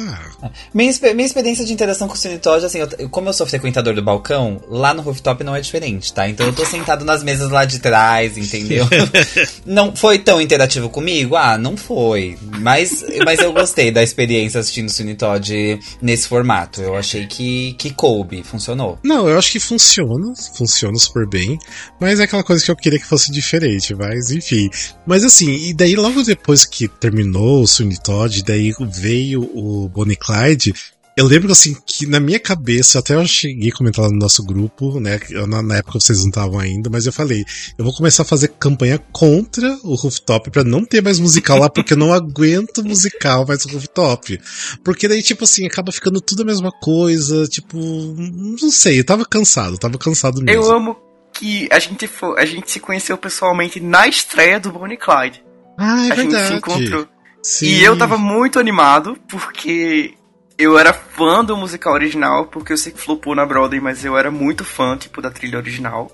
Ah, 0.00 0.50
Minha, 0.72 0.92
minha 1.14 1.26
experiência 1.26 1.64
de 1.64 1.72
interação 1.72 2.06
com 2.08 2.14
o 2.14 2.16
Cine 2.16 2.38
Todd, 2.38 2.64
assim, 2.64 2.78
eu- 2.78 3.08
como 3.08 3.28
eu 3.28 3.32
sou 3.32 3.46
frequentador 3.46 3.94
do 3.94 4.02
balcão, 4.02 4.60
lá 4.68 4.94
no 4.94 5.02
rooftop 5.02 5.42
não 5.42 5.54
é 5.56 5.60
diferente, 5.60 6.12
tá? 6.12 6.28
Então 6.28 6.46
eu 6.46 6.52
tô 6.52 6.64
sentado 6.64 7.04
nas 7.04 7.22
mesas 7.22 7.50
lá 7.50 7.64
de 7.64 7.78
trás, 7.78 8.36
entendeu? 8.38 8.86
não 9.66 9.94
foi 9.94 10.18
tão 10.18 10.40
interativo 10.40 10.88
comigo? 10.88 11.36
Ah, 11.36 11.58
não 11.58 11.76
foi. 11.76 12.36
Mas, 12.60 13.04
mas 13.24 13.40
eu 13.40 13.52
gostei 13.52 13.90
da 13.90 14.02
experiência 14.02 14.60
assistindo 14.60 14.86
o 14.86 14.90
Cine 14.90 15.14
Todd 15.14 15.78
nesse 16.00 16.28
formato. 16.28 16.80
Eu 16.80 16.96
achei 16.96 17.26
que, 17.26 17.72
que 17.74 17.90
coube, 17.92 18.42
funcionou. 18.42 18.98
Não, 19.02 19.28
eu 19.28 19.38
acho 19.38 19.52
que 19.52 19.60
funciona, 19.60 20.32
funciona 20.56 20.96
super 20.98 21.26
bem, 21.26 21.58
mas 22.00 22.20
é 22.20 22.24
aquela 22.24 22.42
coisa 22.44 22.64
que 22.64 22.70
eu 22.70 22.76
queria 22.76 22.98
que 22.98 23.06
fosse 23.06 23.30
diferente, 23.32 23.94
mas 23.94 24.30
enfim. 24.30 24.68
Mas 25.06 25.24
assim, 25.24 25.52
e 25.68 25.74
daí 25.74 25.96
logo 25.96 26.22
depois 26.22 26.64
que 26.64 26.86
terminou 26.88 27.62
o 27.62 27.66
Sweeney 27.66 27.98
Todd, 28.02 28.42
daí 28.44 28.72
veio 28.90 29.42
o 29.54 29.87
Bonnie 29.88 30.16
Clyde, 30.16 30.72
eu 31.16 31.26
lembro 31.26 31.50
assim 31.50 31.76
que 31.84 32.06
na 32.06 32.20
minha 32.20 32.38
cabeça, 32.38 33.00
até 33.00 33.16
eu 33.16 33.26
cheguei 33.26 33.70
a 33.70 33.74
comentar 33.74 34.04
lá 34.04 34.10
no 34.12 34.18
nosso 34.18 34.40
grupo, 34.44 35.00
né, 35.00 35.18
eu- 35.30 35.48
na, 35.48 35.60
na 35.60 35.78
época 35.78 35.98
vocês 35.98 36.20
não 36.20 36.28
estavam 36.28 36.60
ainda, 36.60 36.88
mas 36.88 37.06
eu 37.06 37.12
falei, 37.12 37.44
eu 37.76 37.84
vou 37.84 37.92
começar 37.92 38.22
a 38.22 38.26
fazer 38.26 38.52
campanha 38.58 38.98
contra 39.12 39.68
o 39.82 39.96
Rooftop 39.96 40.48
pra 40.50 40.62
não 40.62 40.84
ter 40.84 41.02
mais 41.02 41.18
musical 41.18 41.58
lá, 41.58 41.68
porque 41.68 41.94
eu 41.94 41.96
não 41.96 42.12
aguento 42.12 42.84
musical 42.84 43.44
mais 43.44 43.66
no 43.66 43.72
Rooftop. 43.72 44.38
Porque 44.84 45.08
daí, 45.08 45.20
tipo 45.20 45.42
assim, 45.42 45.66
acaba 45.66 45.90
ficando 45.90 46.20
tudo 46.20 46.42
a 46.42 46.46
mesma 46.46 46.70
coisa, 46.70 47.48
tipo, 47.48 47.76
não 48.16 48.70
sei, 48.70 49.00
eu 49.00 49.04
tava 49.04 49.24
cansado, 49.26 49.76
tava 49.76 49.98
cansado 49.98 50.40
mesmo. 50.40 50.62
Eu 50.62 50.70
amo 50.70 50.96
que 51.32 51.68
a 51.72 51.78
gente 51.80 52.08
a 52.36 52.44
gente 52.44 52.70
se 52.70 52.78
conheceu 52.80 53.18
pessoalmente 53.18 53.80
na 53.80 54.06
estreia 54.06 54.60
do 54.60 54.70
Bonnie 54.70 54.96
Clyde. 54.96 55.42
Ah, 55.76 56.06
é 56.06 56.12
a 56.12 56.14
gente 56.16 56.30
se 56.30 56.36
verdade. 56.36 56.54
encontrou. 56.56 57.08
Sim. 57.48 57.64
E 57.64 57.82
eu 57.82 57.96
tava 57.96 58.18
muito 58.18 58.58
animado, 58.58 59.16
porque 59.26 60.14
eu 60.58 60.78
era 60.78 60.92
fã 60.92 61.42
do 61.42 61.56
musical 61.56 61.94
original, 61.94 62.44
porque 62.44 62.74
eu 62.74 62.76
sei 62.76 62.92
que 62.92 63.00
flopou 63.00 63.34
na 63.34 63.46
Broadway, 63.46 63.80
mas 63.80 64.04
eu 64.04 64.18
era 64.18 64.30
muito 64.30 64.66
fã, 64.66 64.98
tipo, 64.98 65.22
da 65.22 65.30
trilha 65.30 65.56
original. 65.56 66.12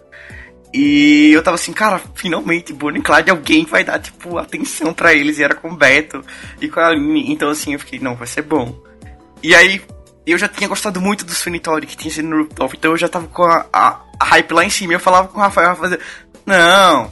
E 0.73 1.33
eu 1.33 1.42
tava 1.42 1.57
assim, 1.57 1.73
cara, 1.73 2.01
finalmente, 2.14 2.73
Bonnie 2.73 3.01
e 3.01 3.03
Clyde, 3.03 3.31
alguém 3.31 3.64
vai 3.64 3.83
dar, 3.83 3.99
tipo, 3.99 4.38
atenção 4.38 4.94
pra 4.94 5.12
eles. 5.12 5.40
E 5.40 5.42
era 5.42 5.57
com 5.57 5.73
o 5.73 5.77
Beto 5.77 6.25
e 6.61 6.68
com 6.68 6.79
a 6.79 6.87
Aline. 6.87 7.33
Então, 7.33 7.51
assim, 7.51 7.73
eu 7.73 7.81
fiquei, 7.81 7.99
não, 7.99 8.14
vai 8.14 8.29
ser 8.29 8.42
bom. 8.42 8.81
E 9.42 9.57
aí, 9.57 9.83
eu 10.25 10.38
já 10.38 10.47
tinha 10.47 10.68
gostado 10.68 11.01
muito 11.01 11.25
do 11.25 11.61
Todd, 11.61 11.85
que 11.85 11.97
tinha 11.97 12.14
sido 12.14 12.29
no 12.29 12.44
Rooftop, 12.44 12.77
então 12.77 12.92
eu 12.92 12.97
já 12.97 13.09
tava 13.09 13.27
com 13.27 13.42
a, 13.42 13.66
a, 13.73 14.01
a 14.20 14.25
hype 14.25 14.53
lá 14.53 14.64
em 14.64 14.70
cima. 14.70 14.92
Eu 14.92 15.01
falava 15.01 15.27
com 15.27 15.38
o 15.38 15.42
Rafael, 15.42 15.75
fazia, 15.75 15.99
não, 16.47 17.11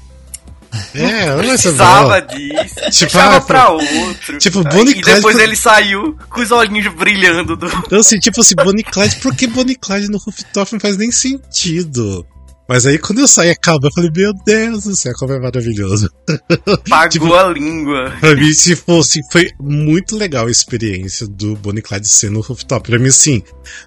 É, 0.94 1.26
não 1.26 1.36
vai 1.36 1.58
ser 1.58 1.68
precisava 1.74 2.20
disso, 2.22 3.06
Tipo, 3.06 3.18
ah, 3.18 3.40
pra 3.40 3.68
outro. 3.70 4.38
tipo, 4.38 4.62
Bonnie 4.64 4.98
e 4.98 5.00
depois 5.02 5.38
ele 5.38 5.54
saiu 5.56 6.16
com 6.30 6.40
os 6.40 6.50
olhinhos 6.50 6.92
brilhando 6.94 7.56
do... 7.56 7.66
Então, 7.66 7.98
assim, 8.00 8.18
tipo 8.18 8.40
assim, 8.40 8.54
Bonnie 8.54 8.82
Clyde, 8.84 9.16
por 9.16 9.34
que 9.36 9.46
Bonnie 9.46 9.76
Clyde 9.76 10.08
no 10.10 10.18
rooftop 10.18 10.72
não 10.72 10.80
faz 10.80 10.96
nem 10.96 11.12
sentido? 11.12 12.26
Mas 12.68 12.86
aí 12.86 12.96
quando 12.96 13.18
eu 13.18 13.28
saí 13.28 13.50
a 13.50 13.56
cabo, 13.56 13.86
eu 13.86 13.92
falei, 13.92 14.10
meu 14.14 14.32
Deus 14.46 14.84
do 14.84 14.96
céu, 14.96 15.12
como 15.18 15.32
é 15.34 15.38
maravilhoso. 15.38 16.08
Pagou 16.88 17.08
Tipo- 17.10 17.34
a 17.34 17.48
língua. 17.52 18.10
Pra 18.18 18.34
mim, 18.34 18.52
se 18.54 18.74
fosse, 18.76 19.20
foi 19.30 19.50
muito 19.60 20.16
legal 20.16 20.46
a 20.46 20.50
experiência 20.50 21.26
do 21.26 21.54
Bonnie 21.56 21.82
Clyde 21.82 22.08
ser 22.08 22.30
no 22.30 22.40
rooftop. 22.40 22.88
Pra 22.88 22.98
mim, 22.98 23.08
assim, 23.08 23.42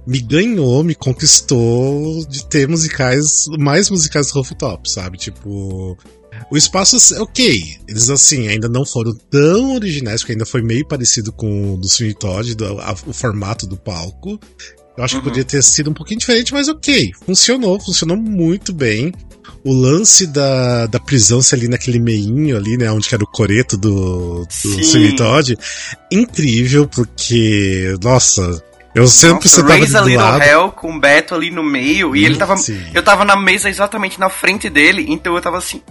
me 0.05 0.19
ganhou, 0.19 0.83
me 0.83 0.93
conquistou 0.93 2.25
de 2.27 2.45
ter 2.47 2.67
musicais, 2.67 3.45
mais 3.57 3.89
musicais 3.89 4.27
do 4.27 4.33
rooftop, 4.33 4.87
sabe? 4.89 5.17
Tipo. 5.17 5.97
O 6.51 6.57
espaço, 6.57 6.97
ok, 7.21 7.77
eles 7.87 8.09
assim, 8.09 8.47
ainda 8.47 8.67
não 8.69 8.85
foram 8.85 9.13
tão 9.29 9.75
originais, 9.75 10.21
porque 10.21 10.33
ainda 10.33 10.45
foi 10.45 10.61
meio 10.61 10.87
parecido 10.87 11.31
com 11.31 11.73
o 11.73 11.77
do 11.77 11.87
Sweeney 11.87 12.15
Todd, 12.15 12.55
do, 12.55 12.79
a- 12.79 12.95
o 13.07 13.13
formato 13.13 13.65
do 13.67 13.77
palco. 13.77 14.39
Eu 14.97 15.03
acho 15.03 15.15
Uhum. 15.15 15.21
que 15.21 15.27
poderia 15.27 15.43
ter 15.45 15.61
sido 15.63 15.89
um 15.89 15.93
pouquinho 15.93 16.19
diferente, 16.19 16.53
mas 16.53 16.67
ok, 16.69 17.11
funcionou, 17.25 17.79
funcionou 17.79 18.15
muito 18.15 18.71
bem. 18.73 19.11
O 19.63 19.73
lance 19.73 20.27
da, 20.27 20.85
da 20.85 20.99
prisão 20.99 21.41
ser 21.41 21.55
ali 21.55 21.67
naquele 21.67 21.99
meinho 21.99 22.55
ali, 22.55 22.77
né? 22.77 22.91
Onde 22.91 23.09
que 23.09 23.15
era 23.15 23.23
o 23.23 23.27
coreto 23.27 23.75
do, 23.77 24.45
do. 24.45 24.83
Sweeney 24.83 25.15
Todd. 25.15 25.57
Incrível, 26.11 26.87
porque, 26.87 27.95
nossa, 28.03 28.41
eu 28.93 29.07
sempre 29.07 29.35
Nossa, 29.45 29.49
sentava 29.49 29.73
Raise 29.73 29.97
a 29.97 30.01
Little 30.01 30.23
lado. 30.23 30.43
Hell 30.43 30.71
com 30.71 30.95
o 30.95 30.99
Beto 30.99 31.33
ali 31.35 31.49
no 31.51 31.63
meio. 31.63 32.15
E 32.15 32.23
ele 32.23 32.37
tava. 32.37 32.55
Sim. 32.57 32.79
Eu 32.93 33.03
tava 33.03 33.25
na 33.25 33.35
mesa 33.35 33.69
exatamente 33.69 34.19
na 34.19 34.29
frente 34.29 34.69
dele, 34.69 35.05
então 35.09 35.35
eu 35.35 35.41
tava 35.41 35.57
assim. 35.57 35.81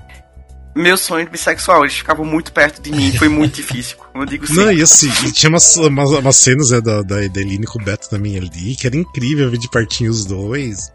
Meu 0.75 0.97
sonho 0.97 1.25
de 1.25 1.31
bissexual, 1.31 1.83
eles 1.83 1.95
ficavam 1.95 2.25
muito 2.25 2.53
perto 2.53 2.83
de 2.83 2.91
mim, 2.91 3.13
foi 3.17 3.29
muito 3.29 3.55
difícil. 3.55 3.97
Como 3.97 4.25
eu 4.25 4.27
digo 4.27 4.45
Não, 4.49 4.65
sempre. 4.65 4.77
e 4.79 4.83
assim, 4.83 5.11
e 5.27 5.33
tinha 5.33 5.49
umas, 5.49 5.77
umas, 5.77 6.11
umas 6.11 6.37
cenas 6.37 6.71
né, 6.71 6.81
da, 6.81 7.01
da, 7.03 7.27
da 7.29 7.41
Eline 7.41 7.65
com 7.67 7.81
o 7.81 7.85
Beto 7.85 8.11
também 8.11 8.37
ali, 8.37 8.75
que 8.75 8.87
era 8.87 8.97
incrível 8.97 9.51
ver 9.51 9.59
de 9.59 9.69
pertinho 9.71 10.11
os 10.11 10.25
dois. 10.25 10.91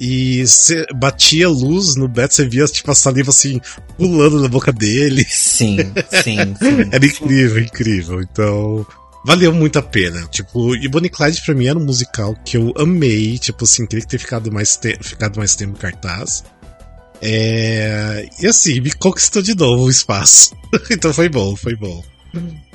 E 0.00 0.44
você 0.44 0.84
batia 0.96 1.48
luz 1.48 1.94
no 1.94 2.08
Beto, 2.08 2.34
você 2.34 2.44
via 2.48 2.64
tipo 2.66 2.90
a 2.90 2.94
saliva 2.94 3.30
assim, 3.30 3.60
pulando 3.96 4.40
na 4.42 4.48
boca 4.48 4.72
dele. 4.72 5.24
Sim, 5.28 5.76
sim, 6.10 6.36
sim. 6.58 6.88
Era 6.90 7.06
incrível, 7.06 7.62
incrível. 7.62 8.20
Então, 8.20 8.84
valeu 9.24 9.52
muito 9.52 9.78
a 9.78 9.82
pena. 9.82 10.26
Tipo, 10.26 10.74
e 10.74 10.88
Bonnie 10.88 11.08
Clyde 11.08 11.40
pra 11.44 11.54
mim 11.54 11.66
era 11.66 11.78
um 11.78 11.84
musical 11.84 12.34
que 12.44 12.56
eu 12.56 12.72
amei. 12.76 13.38
Tipo 13.38 13.64
assim, 13.64 13.86
queria 13.86 14.04
ter 14.04 14.18
ficado 14.18 14.50
mais, 14.50 14.76
te 14.76 14.98
ficado 15.00 15.36
mais 15.36 15.54
tempo 15.54 15.76
em 15.76 15.80
cartaz. 15.80 16.42
É... 17.26 18.28
E 18.38 18.46
assim, 18.46 18.80
me 18.80 18.92
conquistou 18.92 19.40
de 19.40 19.56
novo 19.56 19.84
o 19.84 19.90
espaço. 19.90 20.54
então 20.90 21.12
foi 21.12 21.28
bom, 21.30 21.56
foi 21.56 21.74
bom. 21.74 22.04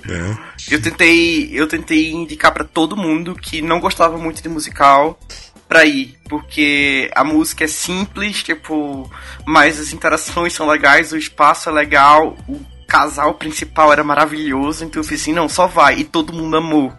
É. 0.09 0.73
Eu 0.73 0.81
tentei, 0.81 1.49
eu 1.53 1.67
tentei 1.67 2.11
indicar 2.11 2.51
pra 2.51 2.63
todo 2.63 2.97
mundo 2.97 3.35
que 3.35 3.61
não 3.61 3.79
gostava 3.79 4.17
muito 4.17 4.41
de 4.41 4.49
musical 4.49 5.19
pra 5.67 5.85
ir, 5.85 6.17
porque 6.27 7.11
a 7.13 7.23
música 7.23 7.65
é 7.65 7.67
simples, 7.67 8.41
tipo, 8.41 9.09
mas 9.45 9.79
as 9.79 9.93
interações 9.93 10.53
são 10.53 10.67
legais, 10.67 11.11
o 11.11 11.17
espaço 11.17 11.69
é 11.69 11.71
legal, 11.71 12.35
o 12.47 12.59
casal 12.87 13.35
principal 13.35 13.93
era 13.93 14.03
maravilhoso, 14.03 14.83
então 14.83 14.99
eu 14.99 15.07
fiz 15.07 15.21
assim, 15.21 15.33
não, 15.33 15.47
só 15.47 15.67
vai, 15.67 15.99
e 15.99 16.03
todo 16.03 16.33
mundo 16.33 16.57
amou. 16.57 16.91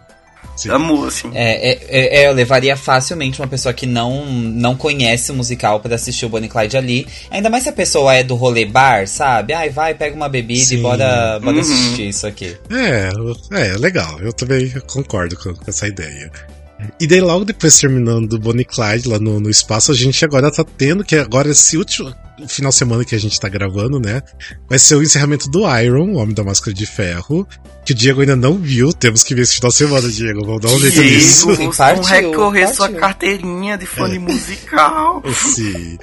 Sim. 0.61 0.69
Amou, 0.69 1.05
assim. 1.05 1.31
É, 1.33 1.71
é, 1.71 2.23
é, 2.23 2.27
eu 2.27 2.33
levaria 2.33 2.77
facilmente 2.77 3.41
uma 3.41 3.47
pessoa 3.47 3.73
que 3.73 3.87
não, 3.87 4.25
não 4.25 4.75
conhece 4.75 5.31
o 5.31 5.33
musical 5.35 5.79
pra 5.79 5.95
assistir 5.95 6.25
o 6.25 6.29
Bonnie 6.29 6.49
Clyde 6.49 6.77
ali. 6.77 7.07
Ainda 7.31 7.49
mais 7.49 7.63
se 7.63 7.69
a 7.69 7.73
pessoa 7.73 8.13
é 8.13 8.23
do 8.23 8.35
rolê 8.35 8.63
bar, 8.65 9.07
sabe? 9.07 9.53
Ai, 9.53 9.69
vai, 9.71 9.95
pega 9.95 10.15
uma 10.15 10.29
bebida 10.29 10.63
Sim. 10.65 10.77
e 10.77 10.81
bora, 10.81 11.39
bora 11.39 11.55
Uhum. 11.55 11.61
assistir 11.61 12.07
isso 12.09 12.27
aqui. 12.27 12.55
É, 12.69 13.09
é, 13.51 13.77
legal. 13.77 14.19
Eu 14.19 14.31
também 14.31 14.71
concordo 14.85 15.35
com, 15.35 15.53
com 15.53 15.69
essa 15.69 15.87
ideia. 15.87 16.31
E 16.99 17.07
daí, 17.07 17.21
logo 17.21 17.45
depois, 17.45 17.77
terminando 17.79 18.33
o 18.33 18.39
Bonnie 18.39 18.65
Clyde 18.65 19.07
lá 19.07 19.19
no, 19.19 19.39
no 19.39 19.49
espaço, 19.49 19.91
a 19.91 19.95
gente 19.95 20.23
agora 20.25 20.51
tá 20.51 20.63
tendo 20.77 21.03
que 21.03 21.15
agora 21.15 21.49
esse 21.49 21.77
último. 21.77 22.13
Final 22.47 22.69
de 22.69 22.75
semana 22.75 23.05
que 23.05 23.15
a 23.15 23.19
gente 23.19 23.39
tá 23.39 23.49
gravando, 23.49 23.99
né? 23.99 24.21
Vai 24.69 24.79
ser 24.79 24.95
o 24.95 25.03
encerramento 25.03 25.49
do 25.49 25.61
Iron, 25.79 26.13
o 26.13 26.15
Homem 26.15 26.33
da 26.33 26.43
Máscara 26.43 26.73
de 26.73 26.85
Ferro. 26.85 27.47
Que 27.85 27.93
o 27.93 27.95
Diego 27.95 28.21
ainda 28.21 28.35
não 28.35 28.57
viu. 28.57 28.93
Temos 28.93 29.23
que 29.23 29.33
ver 29.33 29.41
esse 29.41 29.55
final 29.55 29.69
de 29.69 29.77
semana, 29.77 30.09
Diego. 30.09 30.45
Vamos 30.45 30.61
dar 30.61 30.69
um 30.69 30.79
jeito 30.79 31.01
nisso. 31.01 31.55
Diego, 31.55 31.71
vamos 31.71 32.07
recorrer 32.07 32.61
partiu. 32.61 32.75
sua 32.75 32.89
carteirinha 32.89 33.77
de 33.77 33.85
fone 33.85 34.15
é. 34.15 34.19
musical. 34.19 35.23
Sim. 35.33 35.97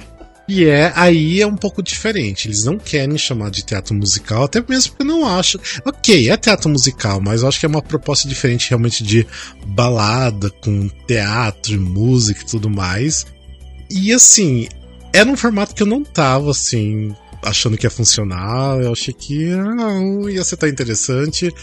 E 0.49 0.65
é, 0.65 0.91
aí 0.95 1.39
é 1.39 1.45
um 1.45 1.55
pouco 1.55 1.83
diferente. 1.83 2.47
Eles 2.47 2.63
não 2.63 2.79
querem 2.79 3.15
chamar 3.19 3.51
de 3.51 3.63
teatro 3.63 3.93
musical, 3.93 4.45
até 4.45 4.63
mesmo 4.67 4.93
porque 4.93 5.03
não 5.03 5.23
acho. 5.23 5.59
Ok, 5.85 6.27
é 6.27 6.35
teatro 6.35 6.67
musical, 6.67 7.21
mas 7.21 7.43
eu 7.43 7.47
acho 7.47 7.59
que 7.59 7.67
é 7.67 7.69
uma 7.69 7.83
proposta 7.83 8.27
diferente 8.27 8.67
realmente 8.67 9.03
de 9.03 9.27
balada 9.67 10.49
com 10.49 10.89
teatro, 11.05 11.79
música 11.79 12.41
e 12.41 12.45
tudo 12.45 12.67
mais. 12.67 13.27
E 13.91 14.11
assim, 14.11 14.67
era 15.13 15.29
um 15.29 15.37
formato 15.37 15.73
que 15.75 15.83
eu 15.83 15.87
não 15.87 16.03
tava 16.03 16.51
assim 16.51 17.15
achando 17.41 17.77
que 17.77 17.85
ia 17.85 17.89
funcionar. 17.89 18.79
Eu 18.81 18.91
achei 18.91 19.13
que 19.13 19.51
ah, 19.51 20.29
ia 20.29 20.43
ser 20.43 20.57
tão 20.57 20.69
interessante. 20.69 21.53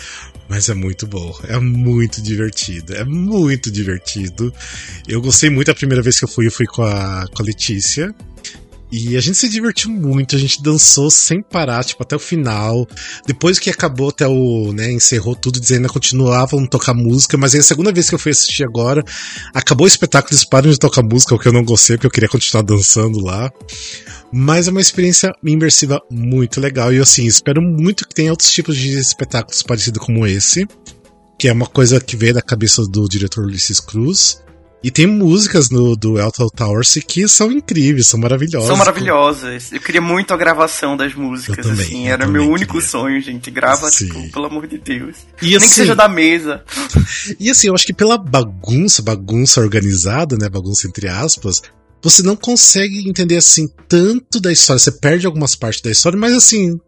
Mas 0.48 0.68
é 0.68 0.74
muito 0.74 1.08
bom, 1.08 1.36
é 1.48 1.58
muito 1.58 2.22
divertido, 2.22 2.94
é 2.94 3.04
muito 3.04 3.68
divertido. 3.68 4.54
Eu 5.08 5.20
gostei 5.20 5.50
muito 5.50 5.72
a 5.72 5.74
primeira 5.74 6.00
vez 6.00 6.20
que 6.20 6.24
eu 6.24 6.28
fui, 6.28 6.46
eu 6.46 6.52
fui 6.52 6.66
com 6.66 6.82
a, 6.82 7.26
com 7.34 7.42
a 7.42 7.44
Letícia. 7.44 8.14
E 8.98 9.14
a 9.14 9.20
gente 9.20 9.36
se 9.36 9.46
divertiu 9.46 9.90
muito, 9.90 10.34
a 10.34 10.38
gente 10.38 10.62
dançou 10.62 11.10
sem 11.10 11.42
parar, 11.42 11.84
tipo, 11.84 12.02
até 12.02 12.16
o 12.16 12.18
final. 12.18 12.88
Depois 13.26 13.58
que 13.58 13.68
acabou 13.68 14.08
até 14.08 14.26
o, 14.26 14.72
né, 14.72 14.90
encerrou 14.90 15.36
tudo, 15.36 15.60
dizendo 15.60 15.86
que 15.86 15.92
continuavam 15.92 16.64
a 16.64 16.66
tocar 16.66 16.94
música, 16.94 17.36
mas 17.36 17.52
aí 17.52 17.60
a 17.60 17.62
segunda 17.62 17.92
vez 17.92 18.08
que 18.08 18.14
eu 18.14 18.18
fui 18.18 18.32
assistir 18.32 18.64
agora, 18.64 19.04
acabou 19.52 19.84
o 19.84 19.88
espetáculo, 19.88 20.32
eles 20.32 20.46
param 20.46 20.70
de 20.70 20.78
tocar 20.78 21.02
música, 21.02 21.34
o 21.34 21.38
que 21.38 21.46
eu 21.46 21.52
não 21.52 21.62
gostei, 21.62 21.98
porque 21.98 22.06
eu 22.06 22.10
queria 22.10 22.28
continuar 22.30 22.62
dançando 22.62 23.22
lá. 23.22 23.52
Mas 24.32 24.66
é 24.66 24.70
uma 24.70 24.80
experiência 24.80 25.30
imersiva 25.44 26.00
muito 26.10 26.58
legal 26.58 26.90
e 26.90 26.98
assim, 26.98 27.26
espero 27.26 27.60
muito 27.60 28.08
que 28.08 28.14
tenha 28.14 28.30
outros 28.30 28.50
tipos 28.50 28.78
de 28.78 28.98
espetáculos 28.98 29.62
parecidos 29.62 30.02
como 30.02 30.26
esse, 30.26 30.66
que 31.38 31.48
é 31.48 31.52
uma 31.52 31.66
coisa 31.66 32.00
que 32.00 32.16
veio 32.16 32.32
da 32.32 32.40
cabeça 32.40 32.80
do 32.86 33.06
diretor 33.06 33.44
Ulisses 33.44 33.78
Cruz. 33.78 34.40
E 34.86 34.90
tem 34.92 35.04
músicas 35.04 35.68
no, 35.68 35.96
do 35.96 36.16
Elton 36.16 36.48
Towers 36.48 36.94
que 37.08 37.26
são 37.26 37.50
incríveis, 37.50 38.06
são 38.06 38.20
maravilhosas. 38.20 38.68
São 38.68 38.76
maravilhosas. 38.76 39.72
Eu 39.72 39.80
queria 39.80 40.00
muito 40.00 40.32
a 40.32 40.36
gravação 40.36 40.96
das 40.96 41.12
músicas, 41.12 41.66
também, 41.66 41.86
assim. 41.86 42.08
Era 42.08 42.24
meu 42.24 42.48
único 42.48 42.74
queria. 42.74 42.88
sonho, 42.88 43.20
gente. 43.20 43.50
Grava, 43.50 43.90
Sim. 43.90 44.06
tipo, 44.06 44.30
pelo 44.30 44.44
amor 44.46 44.68
de 44.68 44.78
Deus. 44.78 45.16
E, 45.42 45.46
Nem 45.46 45.56
assim, 45.56 45.68
que 45.68 45.74
seja 45.74 45.96
da 45.96 46.08
mesa. 46.08 46.62
E 47.40 47.50
assim, 47.50 47.66
eu 47.66 47.74
acho 47.74 47.84
que 47.84 47.92
pela 47.92 48.16
bagunça, 48.16 49.02
bagunça 49.02 49.60
organizada, 49.60 50.36
né? 50.36 50.48
Bagunça 50.48 50.86
entre 50.86 51.08
aspas, 51.08 51.62
você 52.00 52.22
não 52.22 52.36
consegue 52.36 53.08
entender 53.08 53.38
assim 53.38 53.68
tanto 53.88 54.38
da 54.38 54.52
história. 54.52 54.78
Você 54.78 54.92
perde 54.92 55.26
algumas 55.26 55.56
partes 55.56 55.80
da 55.82 55.90
história, 55.90 56.16
mas 56.16 56.32
assim. 56.32 56.78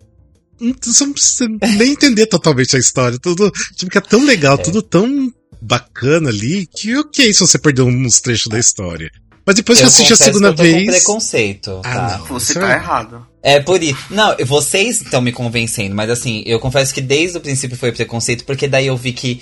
Você 0.82 1.04
não 1.04 1.12
precisa 1.12 1.48
nem 1.76 1.92
entender 1.92 2.26
totalmente 2.26 2.76
a 2.76 2.78
história. 2.78 3.18
Tudo 3.18 3.50
tipo, 3.74 3.90
que 3.90 3.98
é 3.98 4.00
tão 4.00 4.24
legal, 4.24 4.54
é. 4.54 4.62
tudo 4.62 4.82
tão 4.82 5.32
bacana 5.60 6.28
ali 6.28 6.66
que 6.66 6.96
ok 6.96 7.32
se 7.32 7.40
você 7.40 7.58
perdeu 7.58 7.86
uns 7.86 8.20
trechos 8.20 8.48
da 8.48 8.58
história. 8.58 9.10
Mas 9.44 9.54
depois 9.54 9.78
eu 9.78 9.84
que 9.84 9.88
assiste 9.88 10.12
a 10.12 10.16
segunda 10.16 10.52
que 10.52 10.52
eu 10.52 10.56
tô 10.56 10.62
vez. 10.62 10.84
Com 10.84 10.92
preconceito. 10.92 11.80
Ah, 11.82 11.94
tá? 11.94 12.18
não, 12.18 12.26
você 12.26 12.52
tá 12.52 12.70
é... 12.70 12.76
errado. 12.76 13.26
É 13.42 13.60
por 13.60 13.82
isso. 13.82 13.98
Não, 14.10 14.36
vocês 14.44 15.00
estão 15.00 15.22
me 15.22 15.32
convencendo, 15.32 15.94
mas 15.94 16.10
assim, 16.10 16.42
eu 16.44 16.60
confesso 16.60 16.92
que 16.92 17.00
desde 17.00 17.38
o 17.38 17.40
princípio 17.40 17.76
foi 17.76 17.90
preconceito, 17.90 18.44
porque 18.44 18.68
daí 18.68 18.88
eu 18.88 18.96
vi 18.96 19.12
que 19.12 19.40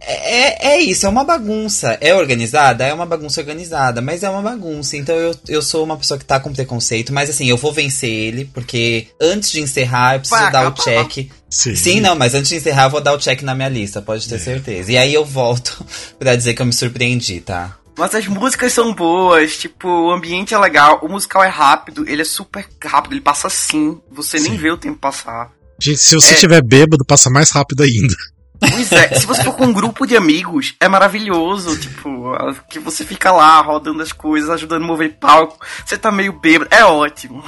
é, 0.00 0.74
é 0.74 0.80
isso, 0.80 1.06
é 1.06 1.08
uma 1.08 1.24
bagunça. 1.24 1.98
É 2.00 2.14
organizada? 2.14 2.84
É 2.84 2.92
uma 2.92 3.06
bagunça 3.06 3.40
organizada, 3.40 4.00
mas 4.00 4.22
é 4.22 4.30
uma 4.30 4.42
bagunça. 4.42 4.96
Então 4.96 5.14
eu, 5.14 5.34
eu 5.48 5.62
sou 5.62 5.84
uma 5.84 5.96
pessoa 5.96 6.18
que 6.18 6.24
tá 6.24 6.40
com 6.40 6.52
preconceito, 6.52 7.12
mas 7.12 7.28
assim, 7.28 7.46
eu 7.46 7.56
vou 7.56 7.72
vencer 7.72 8.10
ele, 8.10 8.44
porque 8.46 9.08
antes 9.20 9.52
de 9.52 9.60
encerrar, 9.60 10.16
eu 10.16 10.20
preciso 10.20 10.50
dar 10.50 10.68
o 10.68 10.72
check. 10.72 11.30
Sim. 11.48 11.74
Sim, 11.74 12.00
não, 12.00 12.14
mas 12.14 12.34
antes 12.34 12.48
de 12.48 12.56
encerrar, 12.56 12.84
eu 12.84 12.90
vou 12.90 13.00
dar 13.00 13.12
o 13.12 13.18
check 13.18 13.42
na 13.42 13.54
minha 13.54 13.68
lista, 13.68 14.00
pode 14.00 14.28
ter 14.28 14.36
é. 14.36 14.38
certeza. 14.38 14.92
E 14.92 14.96
aí 14.96 15.12
eu 15.12 15.24
volto 15.24 15.84
pra 16.18 16.36
dizer 16.36 16.54
que 16.54 16.62
eu 16.62 16.66
me 16.66 16.72
surpreendi, 16.72 17.40
tá? 17.40 17.76
Mas 17.98 18.14
as 18.14 18.26
músicas 18.26 18.72
são 18.72 18.94
boas, 18.94 19.58
tipo, 19.58 19.86
o 19.86 20.10
ambiente 20.10 20.54
é 20.54 20.58
legal, 20.58 21.00
o 21.02 21.08
musical 21.08 21.44
é 21.44 21.48
rápido, 21.48 22.08
ele 22.08 22.22
é 22.22 22.24
super 22.24 22.66
rápido, 22.82 23.12
ele 23.12 23.20
passa 23.20 23.48
assim, 23.48 24.00
você 24.10 24.38
Sim. 24.38 24.50
nem 24.50 24.58
vê 24.58 24.70
o 24.70 24.78
tempo 24.78 24.98
passar. 24.98 25.50
Gente, 25.78 25.98
se 25.98 26.14
você 26.14 26.34
estiver 26.34 26.58
é... 26.58 26.62
bêbado, 26.62 27.04
passa 27.04 27.28
mais 27.28 27.50
rápido 27.50 27.82
ainda. 27.82 28.14
Pois 28.60 28.92
é, 28.92 29.14
se 29.14 29.26
você 29.26 29.42
for 29.42 29.56
com 29.56 29.66
um 29.66 29.72
grupo 29.72 30.06
de 30.06 30.16
amigos, 30.16 30.74
é 30.78 30.88
maravilhoso, 30.88 31.78
tipo, 31.78 32.32
que 32.68 32.78
você 32.78 33.04
fica 33.04 33.32
lá 33.32 33.60
rodando 33.60 34.02
as 34.02 34.12
coisas, 34.12 34.50
ajudando 34.50 34.84
a 34.84 34.86
mover 34.86 35.16
palco, 35.18 35.58
você 35.84 35.96
tá 35.96 36.12
meio 36.12 36.32
bêbado, 36.32 36.68
é 36.70 36.84
ótimo. 36.84 37.42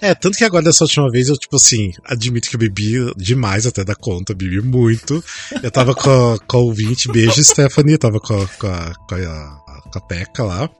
É, 0.00 0.14
tanto 0.14 0.36
que 0.36 0.44
agora 0.44 0.64
dessa 0.64 0.84
última 0.84 1.10
vez 1.10 1.28
eu, 1.28 1.36
tipo 1.36 1.56
assim, 1.56 1.92
admito 2.04 2.48
que 2.48 2.56
eu 2.56 2.60
bebi 2.60 3.12
demais 3.16 3.66
até 3.66 3.84
da 3.84 3.94
conta, 3.94 4.34
bebi 4.34 4.60
muito. 4.60 5.22
Eu 5.62 5.70
tava 5.70 5.94
com 5.94 6.38
com 6.46 6.56
a 6.56 6.60
ouvinte, 6.60 7.10
beijo 7.10 7.42
Stephanie, 7.42 7.98
tava 7.98 8.20
com 8.20 8.34
a, 8.34 8.46
com 8.46 8.66
a, 8.66 8.94
com 9.08 9.14
a, 9.14 9.82
com 9.92 9.98
a 9.98 10.00
Peca 10.00 10.42
lá. 10.44 10.70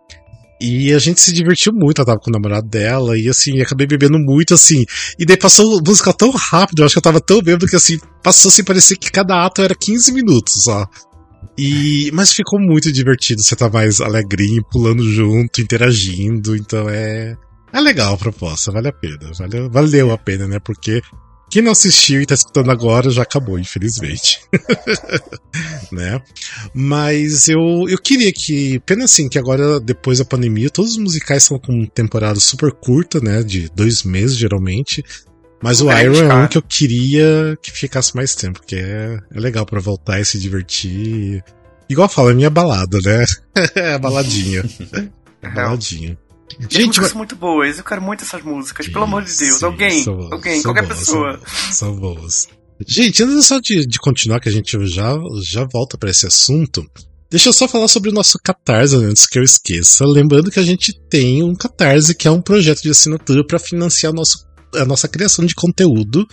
E 0.60 0.92
a 0.92 0.98
gente 0.98 1.20
se 1.20 1.32
divertiu 1.32 1.72
muito, 1.72 2.00
ela 2.00 2.06
tava 2.06 2.18
com 2.18 2.30
o 2.30 2.32
namorado 2.32 2.68
dela, 2.68 3.16
e 3.16 3.28
assim, 3.28 3.60
acabei 3.60 3.86
bebendo 3.86 4.18
muito, 4.18 4.52
assim. 4.52 4.84
E 5.18 5.24
daí 5.24 5.36
passou 5.36 5.78
a 5.78 5.82
música 5.82 6.12
tão 6.12 6.30
rápido, 6.30 6.80
eu 6.80 6.86
acho 6.86 6.94
que 6.94 6.98
eu 6.98 7.02
tava 7.02 7.20
tão 7.20 7.40
bêbado 7.40 7.66
que 7.66 7.76
assim, 7.76 7.98
passou 8.22 8.50
assim, 8.50 8.62
parecia 8.62 8.96
que 8.96 9.10
cada 9.10 9.44
ato 9.44 9.62
era 9.62 9.74
15 9.74 10.12
minutos 10.12 10.64
só. 10.64 10.86
E, 11.56 12.10
mas 12.12 12.32
ficou 12.32 12.60
muito 12.60 12.92
divertido, 12.92 13.42
você 13.42 13.56
tá 13.56 13.68
mais 13.68 14.00
alegrinho, 14.00 14.62
pulando 14.70 15.02
junto, 15.02 15.60
interagindo, 15.60 16.56
então 16.56 16.88
é. 16.88 17.36
É 17.72 17.80
legal 17.80 18.14
a 18.14 18.18
proposta, 18.18 18.72
vale 18.72 18.88
a 18.88 18.92
pena. 18.92 19.30
Valeu, 19.38 19.70
valeu 19.70 20.10
a 20.10 20.18
pena, 20.18 20.48
né? 20.48 20.58
Porque 20.58 21.00
quem 21.50 21.62
não 21.62 21.72
assistiu 21.72 22.22
e 22.22 22.26
tá 22.26 22.34
escutando 22.34 22.70
agora 22.70 23.10
já 23.10 23.22
acabou, 23.22 23.58
infelizmente. 23.58 24.40
né? 25.90 26.22
Mas 26.72 27.48
eu, 27.48 27.86
eu 27.88 27.98
queria 27.98 28.32
que. 28.32 28.78
Pena 28.80 29.04
assim, 29.04 29.28
que 29.28 29.38
agora, 29.38 29.80
depois 29.80 30.18
da 30.18 30.24
pandemia, 30.24 30.70
todos 30.70 30.92
os 30.92 30.98
musicais 30.98 31.42
são 31.42 31.58
com 31.58 31.84
temporada 31.86 32.38
super 32.38 32.72
curta, 32.72 33.20
né? 33.20 33.42
De 33.42 33.68
dois 33.74 34.04
meses, 34.04 34.36
geralmente. 34.36 35.04
Mas 35.62 35.82
o 35.82 35.92
Iron 35.92 36.30
é 36.30 36.34
um 36.34 36.46
que 36.48 36.56
eu 36.56 36.62
queria 36.62 37.58
que 37.60 37.70
ficasse 37.70 38.14
mais 38.16 38.34
tempo, 38.34 38.60
porque 38.60 38.76
é, 38.76 39.18
é 39.34 39.40
legal 39.40 39.66
para 39.66 39.80
voltar 39.80 40.20
e 40.20 40.24
se 40.24 40.38
divertir. 40.38 41.44
Igual 41.88 42.06
eu 42.06 42.12
falo, 42.12 42.30
é 42.30 42.34
minha 42.34 42.48
balada, 42.48 42.98
né? 43.04 43.24
é 43.74 43.94
a 43.94 43.98
baladinha. 43.98 44.64
A 45.42 45.50
baladinha. 45.50 46.16
Gente, 46.68 47.00
mas... 47.00 47.12
muito 47.12 47.36
boas, 47.36 47.78
eu 47.78 47.84
quero 47.84 48.02
muito 48.02 48.24
essas 48.24 48.42
músicas, 48.42 48.88
pelo 48.88 49.04
amor 49.04 49.22
de 49.22 49.36
Deus. 49.36 49.58
Sim, 49.58 49.64
alguém, 49.64 50.02
são, 50.02 50.18
alguém, 50.32 50.60
são 50.60 50.72
qualquer 50.72 50.86
boas, 50.86 50.98
pessoa. 50.98 51.40
São, 51.46 51.72
são 51.72 51.96
boas. 51.96 52.48
Gente, 52.86 53.22
antes 53.22 53.46
só 53.46 53.58
de, 53.58 53.86
de 53.86 53.98
continuar, 53.98 54.40
que 54.40 54.48
a 54.48 54.52
gente 54.52 54.76
já, 54.86 55.14
já 55.42 55.64
volta 55.64 55.98
para 55.98 56.10
esse 56.10 56.26
assunto, 56.26 56.84
deixa 57.30 57.48
eu 57.48 57.52
só 57.52 57.68
falar 57.68 57.88
sobre 57.88 58.10
o 58.10 58.12
nosso 58.12 58.38
Catarse 58.42 58.96
antes 58.96 59.26
que 59.26 59.38
eu 59.38 59.42
esqueça. 59.42 60.04
Lembrando 60.06 60.50
que 60.50 60.58
a 60.58 60.62
gente 60.62 60.92
tem 61.08 61.42
um 61.42 61.54
Catarse, 61.54 62.14
que 62.14 62.26
é 62.26 62.30
um 62.30 62.40
projeto 62.40 62.82
de 62.82 62.90
assinatura 62.90 63.46
para 63.46 63.58
financiar 63.58 64.12
nosso 64.12 64.48
a 64.72 64.84
nossa 64.84 65.08
criação 65.08 65.44
de 65.44 65.52
conteúdo 65.52 66.24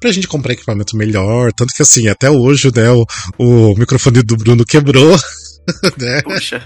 pra 0.00 0.10
gente 0.10 0.26
comprar 0.26 0.52
equipamento 0.52 0.96
melhor. 0.96 1.52
Tanto 1.52 1.72
que 1.72 1.80
assim, 1.80 2.08
até 2.08 2.28
hoje, 2.28 2.72
né, 2.74 2.90
o, 2.90 3.06
o 3.38 3.74
microfone 3.78 4.20
do 4.20 4.36
Bruno 4.36 4.64
quebrou. 4.64 5.16
né? 5.96 6.22
Puxa, 6.22 6.64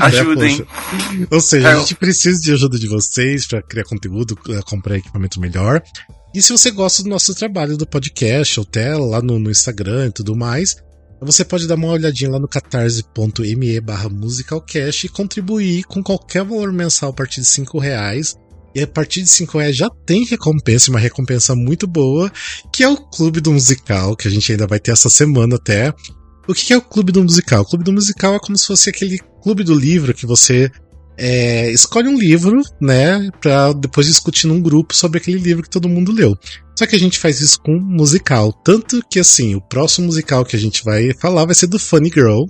ajudem. 0.00 0.58
Né, 0.58 1.26
Ou 1.30 1.40
seja, 1.40 1.68
é. 1.68 1.72
a 1.72 1.78
gente 1.78 1.94
precisa 1.94 2.40
de 2.40 2.52
ajuda 2.52 2.78
de 2.78 2.88
vocês 2.88 3.46
para 3.46 3.62
criar 3.62 3.84
conteúdo, 3.84 4.38
eh, 4.48 4.60
comprar 4.64 4.96
equipamento 4.96 5.40
melhor. 5.40 5.82
E 6.34 6.40
se 6.40 6.52
você 6.52 6.70
gosta 6.70 7.02
do 7.02 7.08
nosso 7.08 7.34
trabalho 7.34 7.76
do 7.76 7.86
podcast, 7.86 8.60
ou 8.60 8.66
até 8.66 8.94
lá 8.94 9.20
no, 9.20 9.38
no 9.38 9.50
Instagram 9.50 10.06
e 10.06 10.12
tudo 10.12 10.36
mais, 10.36 10.76
você 11.20 11.44
pode 11.44 11.66
dar 11.66 11.74
uma 11.74 11.88
olhadinha 11.88 12.30
lá 12.30 12.38
no 12.38 12.48
catarse.me 12.48 13.80
barra 13.80 14.08
musicalcast 14.08 15.06
e 15.06 15.10
contribuir 15.10 15.84
com 15.84 16.02
qualquer 16.02 16.44
valor 16.44 16.72
mensal 16.72 17.10
a 17.10 17.12
partir 17.12 17.40
de 17.40 17.46
5 17.46 17.78
reais. 17.78 18.36
E 18.74 18.82
a 18.82 18.86
partir 18.86 19.22
de 19.22 19.28
5 19.28 19.58
reais 19.58 19.76
já 19.76 19.90
tem 20.06 20.24
recompensa, 20.24 20.90
uma 20.90 21.00
recompensa 21.00 21.54
muito 21.54 21.86
boa, 21.86 22.32
que 22.72 22.84
é 22.84 22.88
o 22.88 22.96
Clube 22.96 23.40
do 23.40 23.52
Musical, 23.52 24.16
que 24.16 24.28
a 24.28 24.30
gente 24.30 24.50
ainda 24.52 24.66
vai 24.66 24.78
ter 24.78 24.92
essa 24.92 25.10
semana 25.10 25.56
até. 25.56 25.92
O 26.50 26.52
que 26.52 26.72
é 26.72 26.76
o 26.76 26.82
clube 26.82 27.12
do 27.12 27.22
musical? 27.22 27.62
O 27.62 27.64
clube 27.64 27.84
do 27.84 27.92
musical 27.92 28.34
é 28.34 28.40
como 28.40 28.58
se 28.58 28.66
fosse 28.66 28.90
aquele 28.90 29.20
clube 29.40 29.62
do 29.62 29.72
livro 29.72 30.12
que 30.12 30.26
você 30.26 30.68
é, 31.16 31.70
escolhe 31.70 32.08
um 32.08 32.18
livro, 32.18 32.60
né, 32.80 33.30
pra 33.40 33.72
depois 33.72 34.08
discutir 34.08 34.48
num 34.48 34.60
grupo 34.60 34.92
sobre 34.92 35.18
aquele 35.18 35.38
livro 35.38 35.62
que 35.62 35.70
todo 35.70 35.88
mundo 35.88 36.10
leu. 36.10 36.36
Só 36.76 36.86
que 36.86 36.96
a 36.96 36.98
gente 36.98 37.20
faz 37.20 37.40
isso 37.40 37.60
com 37.60 37.78
musical. 37.78 38.52
Tanto 38.52 39.00
que, 39.08 39.20
assim, 39.20 39.54
o 39.54 39.60
próximo 39.60 40.06
musical 40.06 40.44
que 40.44 40.56
a 40.56 40.58
gente 40.58 40.82
vai 40.82 41.14
falar 41.14 41.44
vai 41.44 41.54
ser 41.54 41.68
do 41.68 41.78
Funny 41.78 42.10
Girl, 42.12 42.46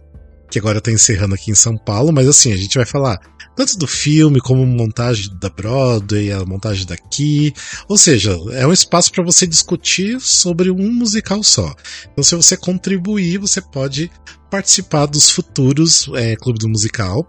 que 0.50 0.58
agora 0.58 0.80
tá 0.80 0.90
encerrando 0.90 1.34
aqui 1.34 1.50
em 1.50 1.54
São 1.54 1.76
Paulo, 1.76 2.10
mas 2.10 2.26
assim, 2.26 2.54
a 2.54 2.56
gente 2.56 2.78
vai 2.78 2.86
falar 2.86 3.20
tanto 3.56 3.76
do 3.76 3.86
filme 3.86 4.40
como 4.40 4.64
montagem 4.66 5.30
da 5.38 5.48
Broadway, 5.48 6.32
a 6.32 6.44
montagem 6.44 6.86
daqui. 6.86 7.52
Ou 7.88 7.98
seja, 7.98 8.36
é 8.52 8.66
um 8.66 8.72
espaço 8.72 9.12
para 9.12 9.24
você 9.24 9.46
discutir 9.46 10.20
sobre 10.20 10.70
um 10.70 10.92
musical 10.92 11.42
só. 11.42 11.74
Então, 12.12 12.24
se 12.24 12.34
você 12.34 12.56
contribuir, 12.56 13.38
você 13.38 13.60
pode 13.60 14.10
participar 14.50 15.06
dos 15.06 15.30
futuros 15.30 16.08
é, 16.14 16.36
Clube 16.36 16.58
do 16.58 16.68
Musical. 16.68 17.26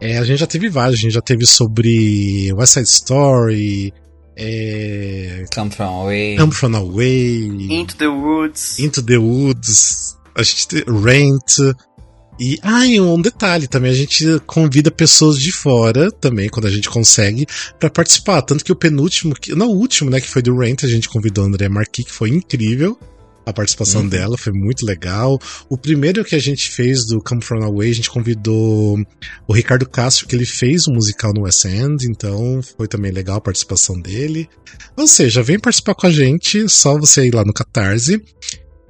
É, 0.00 0.18
a 0.18 0.24
gente 0.24 0.38
já 0.38 0.46
teve 0.46 0.68
vários, 0.68 0.98
a 0.98 1.02
gente 1.02 1.14
já 1.14 1.20
teve 1.20 1.46
sobre 1.46 2.52
West 2.52 2.74
Side 2.74 2.88
Story, 2.88 3.92
É... 4.40 5.44
Come 5.52 5.70
From 5.72 6.02
Away. 6.02 6.36
Come 6.36 6.52
From 6.52 6.76
Away. 6.76 7.48
Into 7.70 7.96
the 7.96 8.06
Woods. 8.06 8.78
Into 8.78 9.02
the 9.02 9.18
Woods. 9.18 10.16
A 10.36 10.42
gente 10.44 10.68
tem 10.68 10.84
Rent. 10.86 11.58
E, 12.38 12.58
ah, 12.62 12.86
e 12.86 13.00
um 13.00 13.20
detalhe 13.20 13.66
também, 13.66 13.90
a 13.90 13.94
gente 13.94 14.24
convida 14.46 14.90
pessoas 14.90 15.38
de 15.38 15.50
fora 15.50 16.10
também, 16.10 16.48
quando 16.48 16.66
a 16.66 16.70
gente 16.70 16.88
consegue, 16.88 17.46
para 17.78 17.90
participar. 17.90 18.42
Tanto 18.42 18.64
que 18.64 18.72
o 18.72 18.76
penúltimo, 18.76 19.34
não 19.56 19.68
o 19.68 19.76
último, 19.76 20.10
né, 20.10 20.20
que 20.20 20.28
foi 20.28 20.42
do 20.42 20.56
Rent, 20.56 20.84
a 20.84 20.88
gente 20.88 21.08
convidou 21.08 21.44
a 21.44 21.48
André 21.48 21.68
Marquis, 21.68 22.04
que 22.04 22.12
foi 22.12 22.30
incrível 22.30 22.98
a 23.48 23.52
participação 23.52 24.02
uhum. 24.02 24.08
dela, 24.08 24.36
foi 24.36 24.52
muito 24.52 24.84
legal. 24.84 25.40
O 25.70 25.78
primeiro 25.78 26.22
que 26.22 26.34
a 26.34 26.38
gente 26.38 26.70
fez 26.70 27.06
do 27.06 27.18
Come 27.20 27.42
From 27.42 27.64
Away, 27.64 27.90
a 27.90 27.94
gente 27.94 28.10
convidou 28.10 29.00
o 29.46 29.52
Ricardo 29.52 29.88
Castro, 29.88 30.26
que 30.26 30.36
ele 30.36 30.44
fez 30.44 30.86
um 30.86 30.92
musical 30.92 31.32
no 31.32 31.44
West 31.44 31.64
End, 31.64 32.06
então 32.06 32.60
foi 32.76 32.86
também 32.86 33.10
legal 33.10 33.38
a 33.38 33.40
participação 33.40 33.98
dele. 33.98 34.48
Ou 34.94 35.08
seja, 35.08 35.42
vem 35.42 35.58
participar 35.58 35.94
com 35.94 36.06
a 36.06 36.10
gente, 36.10 36.68
só 36.68 36.98
você 36.98 37.26
ir 37.26 37.34
lá 37.34 37.42
no 37.42 37.54
Catarse. 37.54 38.22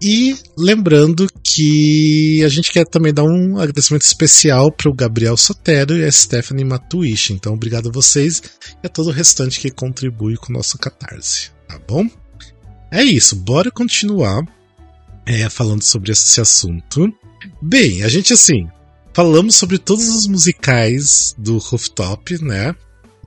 E 0.01 0.37
lembrando 0.57 1.27
que 1.43 2.43
a 2.45 2.49
gente 2.49 2.71
quer 2.71 2.85
também 2.87 3.13
dar 3.13 3.25
um 3.25 3.59
agradecimento 3.59 4.03
especial 4.03 4.71
para 4.71 4.89
o 4.89 4.95
Gabriel 4.95 5.37
Sotero 5.37 5.97
e 5.97 6.05
a 6.05 6.13
Stephanie 6.13 6.65
Matuishi. 6.65 7.33
Então, 7.33 7.55
obrigado 7.55 7.89
a 7.89 7.93
vocês 7.93 8.41
e 8.83 8.87
a 8.87 8.89
todo 8.89 9.09
o 9.09 9.13
restante 9.13 9.59
que 9.59 9.71
contribui 9.71 10.37
com 10.37 10.53
o 10.53 10.57
nosso 10.57 10.79
Catarse, 10.79 11.51
tá 11.67 11.81
bom? 11.87 12.09
É 12.93 13.03
isso, 13.03 13.35
bora 13.35 13.71
continuar 13.71 14.43
é, 15.27 15.49
falando 15.49 15.83
sobre 15.83 16.13
esse 16.13 16.41
assunto. 16.41 17.13
Bem, 17.61 18.03
a 18.03 18.09
gente 18.09 18.33
assim, 18.33 18.67
falamos 19.13 19.57
sobre 19.57 19.79
todos 19.79 20.09
os 20.09 20.27
musicais 20.27 21.35
do 21.37 21.59
Rooftop, 21.59 22.43
né? 22.43 22.75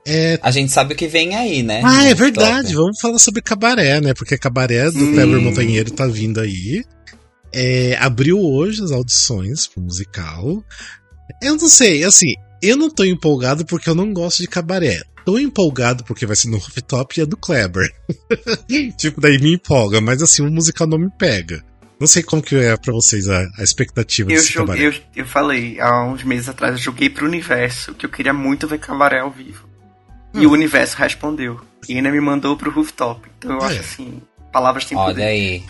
É... 0.06 0.38
A 0.42 0.50
gente 0.50 0.72
sabe 0.72 0.94
o 0.94 0.96
que 0.96 1.06
vem 1.06 1.34
aí, 1.36 1.62
né? 1.62 1.82
Ah, 1.84 2.04
é 2.04 2.14
verdade. 2.14 2.74
Vamos 2.74 3.00
falar 3.00 3.18
sobre 3.18 3.42
Cabaré, 3.42 4.00
né? 4.00 4.14
Porque 4.14 4.36
Cabaré 4.36 4.90
do 4.90 5.04
hum. 5.04 5.12
Kleber 5.12 5.40
Montanheiro 5.40 5.90
tá 5.92 6.06
vindo 6.06 6.40
aí. 6.40 6.84
É, 7.52 7.96
abriu 8.00 8.40
hoje 8.40 8.82
as 8.82 8.90
audições 8.90 9.66
pro 9.66 9.82
musical. 9.82 10.64
Eu 11.40 11.56
não 11.56 11.68
sei, 11.68 12.02
assim, 12.04 12.34
eu 12.62 12.76
não 12.76 12.88
tô 12.88 13.04
empolgado 13.04 13.66
porque 13.66 13.90
eu 13.90 13.94
não 13.94 14.12
gosto 14.12 14.40
de 14.40 14.48
cabaré. 14.48 15.02
Tô 15.24 15.38
empolgado 15.38 16.02
porque 16.04 16.26
vai 16.26 16.34
ser 16.34 16.48
no 16.48 16.58
rooftop 16.58 17.18
e 17.18 17.22
é 17.22 17.26
do 17.26 17.36
Kleber. 17.36 17.88
tipo, 18.96 19.20
daí 19.20 19.38
me 19.38 19.54
empolga, 19.54 20.00
mas 20.00 20.22
assim, 20.22 20.42
o 20.42 20.50
musical 20.50 20.86
não 20.86 20.98
me 20.98 21.10
pega. 21.10 21.62
Não 22.00 22.06
sei 22.06 22.22
como 22.22 22.42
que 22.42 22.56
é 22.56 22.76
pra 22.76 22.92
vocês 22.92 23.28
a, 23.28 23.46
a 23.58 23.62
expectativa 23.62 24.30
eu 24.32 24.36
desse 24.36 24.52
joguei, 24.52 24.88
eu, 24.88 24.94
eu, 25.14 25.24
falei 25.24 25.78
há 25.78 26.04
uns 26.04 26.24
meses 26.24 26.48
atrás, 26.48 26.72
eu 26.72 26.78
joguei 26.78 27.08
pro 27.08 27.26
universo 27.26 27.94
que 27.94 28.04
eu 28.04 28.10
queria 28.10 28.32
muito 28.32 28.66
ver 28.66 28.78
cabaré 28.78 29.20
ao 29.20 29.30
vivo. 29.30 29.68
E 30.34 30.46
o 30.46 30.50
hum. 30.50 30.52
universo 30.52 30.96
respondeu. 30.96 31.60
E 31.88 31.96
ainda 31.96 32.10
me 32.10 32.20
mandou 32.20 32.56
pro 32.56 32.70
rooftop. 32.70 33.28
Então 33.38 33.58
eu 33.58 33.62
é. 33.62 33.66
acho 33.66 33.80
assim. 33.80 34.22
Palavras 34.52 34.84
têm 34.84 34.98
Olha 34.98 35.24
aí. 35.24 35.64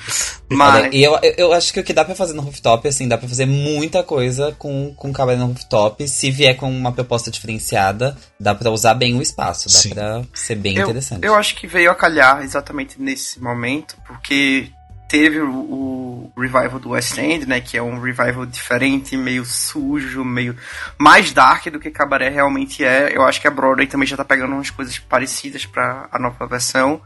Mas... 0.51 0.75
Olha, 0.75 0.91
e 0.93 1.03
eu, 1.03 1.17
eu 1.39 1.53
acho 1.53 1.73
que 1.73 1.79
o 1.79 1.85
que 1.85 1.93
dá 1.93 2.05
pra 2.05 2.17
fazer 2.17 2.35
no 2.35 2.43
rooftop, 2.43 2.87
assim, 2.89 3.07
dá 3.07 3.17
pra 3.17 3.29
fazer 3.29 3.47
muita 3.47 4.03
coisa 4.03 4.53
com, 4.59 4.93
com 4.97 5.13
cabaré 5.13 5.39
no 5.39 5.47
rooftop. 5.47 6.07
Se 6.09 6.33
vier 6.33 6.57
com 6.57 6.69
uma 6.69 6.91
proposta 6.91 7.31
diferenciada, 7.31 8.19
dá 8.41 8.55
pra 8.55 8.71
usar 8.71 8.95
bem 8.95 9.17
o 9.17 9.23
espaço. 9.23 9.69
Dá 9.69 9.79
Sim. 9.79 9.91
pra 9.91 10.25
ser 10.35 10.57
bem 10.57 10.77
eu, 10.77 10.83
interessante. 10.83 11.25
Eu 11.25 11.37
acho 11.37 11.55
que 11.55 11.69
veio 11.69 11.93
a 11.93 11.95
calhar 11.95 12.43
exatamente 12.43 13.01
nesse 13.01 13.41
momento, 13.41 13.97
porque 14.05 14.69
teve 15.09 15.41
o, 15.41 15.49
o, 15.49 16.12
revival 16.37 16.79
do 16.79 16.91
West 16.91 17.17
End, 17.19 17.47
né, 17.47 17.61
que 17.61 17.77
é 17.77 17.83
um 17.83 18.01
revival 18.01 18.47
diferente, 18.47 19.17
meio 19.17 19.45
sujo, 19.45 20.25
meio 20.25 20.57
mais 20.99 21.33
dark 21.33 21.67
do 21.67 21.79
que 21.79 21.91
Cabaré 21.91 22.29
realmente 22.29 22.85
é. 22.85 23.15
Eu 23.15 23.25
acho 23.25 23.41
que 23.41 23.47
a 23.47 23.51
Broadway 23.51 23.87
também 23.87 24.07
já 24.07 24.17
tá 24.17 24.25
pegando 24.25 24.55
umas 24.55 24.71
coisas 24.71 24.99
parecidas 24.99 25.67
para 25.67 26.09
a 26.11 26.19
nova 26.19 26.47
versão. 26.47 27.01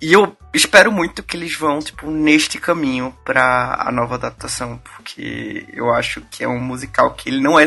E 0.00 0.12
eu 0.12 0.36
espero 0.52 0.92
muito 0.92 1.22
que 1.22 1.36
eles 1.36 1.56
vão, 1.56 1.78
tipo, 1.78 2.10
neste 2.10 2.58
caminho 2.58 3.16
para 3.24 3.76
a 3.78 3.90
nova 3.90 4.16
adaptação, 4.16 4.78
porque 4.78 5.66
eu 5.72 5.92
acho 5.92 6.20
que 6.30 6.44
é 6.44 6.48
um 6.48 6.60
musical 6.60 7.14
que 7.14 7.30
ele 7.30 7.40
não 7.40 7.58
é 7.58 7.66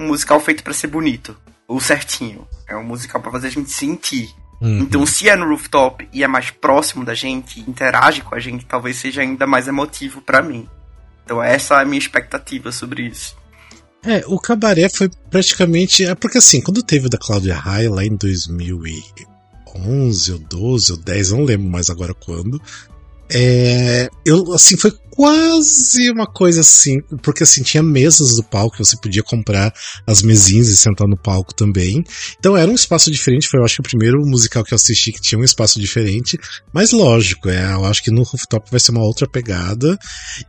um 0.00 0.08
musical 0.08 0.40
feito 0.40 0.64
para 0.64 0.72
ser 0.72 0.88
bonito, 0.88 1.36
ou 1.68 1.80
certinho. 1.80 2.48
É 2.68 2.76
um 2.76 2.82
musical 2.82 3.20
para 3.20 3.30
fazer 3.30 3.48
a 3.48 3.50
gente 3.50 3.70
sentir. 3.70 4.34
Uhum. 4.60 4.80
Então, 4.80 5.06
se 5.06 5.28
é 5.28 5.36
no 5.36 5.48
rooftop 5.48 6.08
e 6.12 6.24
é 6.24 6.28
mais 6.28 6.50
próximo 6.50 7.04
da 7.04 7.14
gente, 7.14 7.60
interage 7.60 8.22
com 8.22 8.34
a 8.34 8.38
gente, 8.38 8.64
talvez 8.64 8.96
seja 8.96 9.22
ainda 9.22 9.46
mais 9.46 9.68
emotivo 9.68 10.20
para 10.20 10.42
mim. 10.42 10.68
Então, 11.24 11.42
essa 11.42 11.74
é 11.74 11.82
a 11.82 11.84
minha 11.84 11.98
expectativa 11.98 12.70
sobre 12.70 13.02
isso. 13.02 13.36
É, 14.06 14.22
o 14.26 14.38
Cabaré 14.38 14.88
foi 14.88 15.10
praticamente. 15.30 16.04
É 16.04 16.14
porque 16.14 16.38
assim, 16.38 16.60
quando 16.60 16.82
teve 16.82 17.06
o 17.06 17.10
da 17.10 17.18
Cláudia 17.18 17.54
Raia 17.54 17.90
lá 17.90 18.04
em 18.04 18.14
2011 18.14 20.32
ou 20.32 20.38
12 20.38 20.92
ou 20.92 20.98
10, 20.98 21.32
não 21.32 21.44
lembro 21.44 21.68
mais 21.68 21.88
agora 21.88 22.12
quando. 22.12 22.60
É, 23.30 24.08
eu, 24.24 24.52
assim, 24.52 24.76
foi 24.76 24.92
quase 25.14 26.10
uma 26.10 26.26
coisa 26.26 26.60
assim, 26.60 27.00
porque 27.22 27.44
assim, 27.44 27.62
tinha 27.62 27.82
mesas 27.82 28.36
do 28.36 28.42
palco, 28.42 28.84
você 28.84 28.96
podia 28.96 29.22
comprar 29.22 29.72
as 30.06 30.22
mesinhas 30.22 30.68
e 30.68 30.76
sentar 30.76 31.06
no 31.06 31.16
palco 31.16 31.54
também. 31.54 32.02
Então 32.38 32.56
era 32.56 32.70
um 32.70 32.74
espaço 32.74 33.10
diferente, 33.10 33.48
foi 33.48 33.60
eu 33.60 33.64
acho 33.64 33.76
que 33.76 33.80
o 33.80 33.84
primeiro 33.84 34.20
musical 34.26 34.64
que 34.64 34.74
eu 34.74 34.76
assisti 34.76 35.12
que 35.12 35.20
tinha 35.20 35.38
um 35.38 35.44
espaço 35.44 35.80
diferente, 35.80 36.38
mas 36.72 36.90
lógico, 36.90 37.48
é, 37.48 37.72
eu 37.74 37.84
acho 37.84 38.02
que 38.02 38.10
no 38.10 38.24
rooftop 38.24 38.68
vai 38.70 38.80
ser 38.80 38.90
uma 38.90 39.04
outra 39.04 39.28
pegada, 39.28 39.96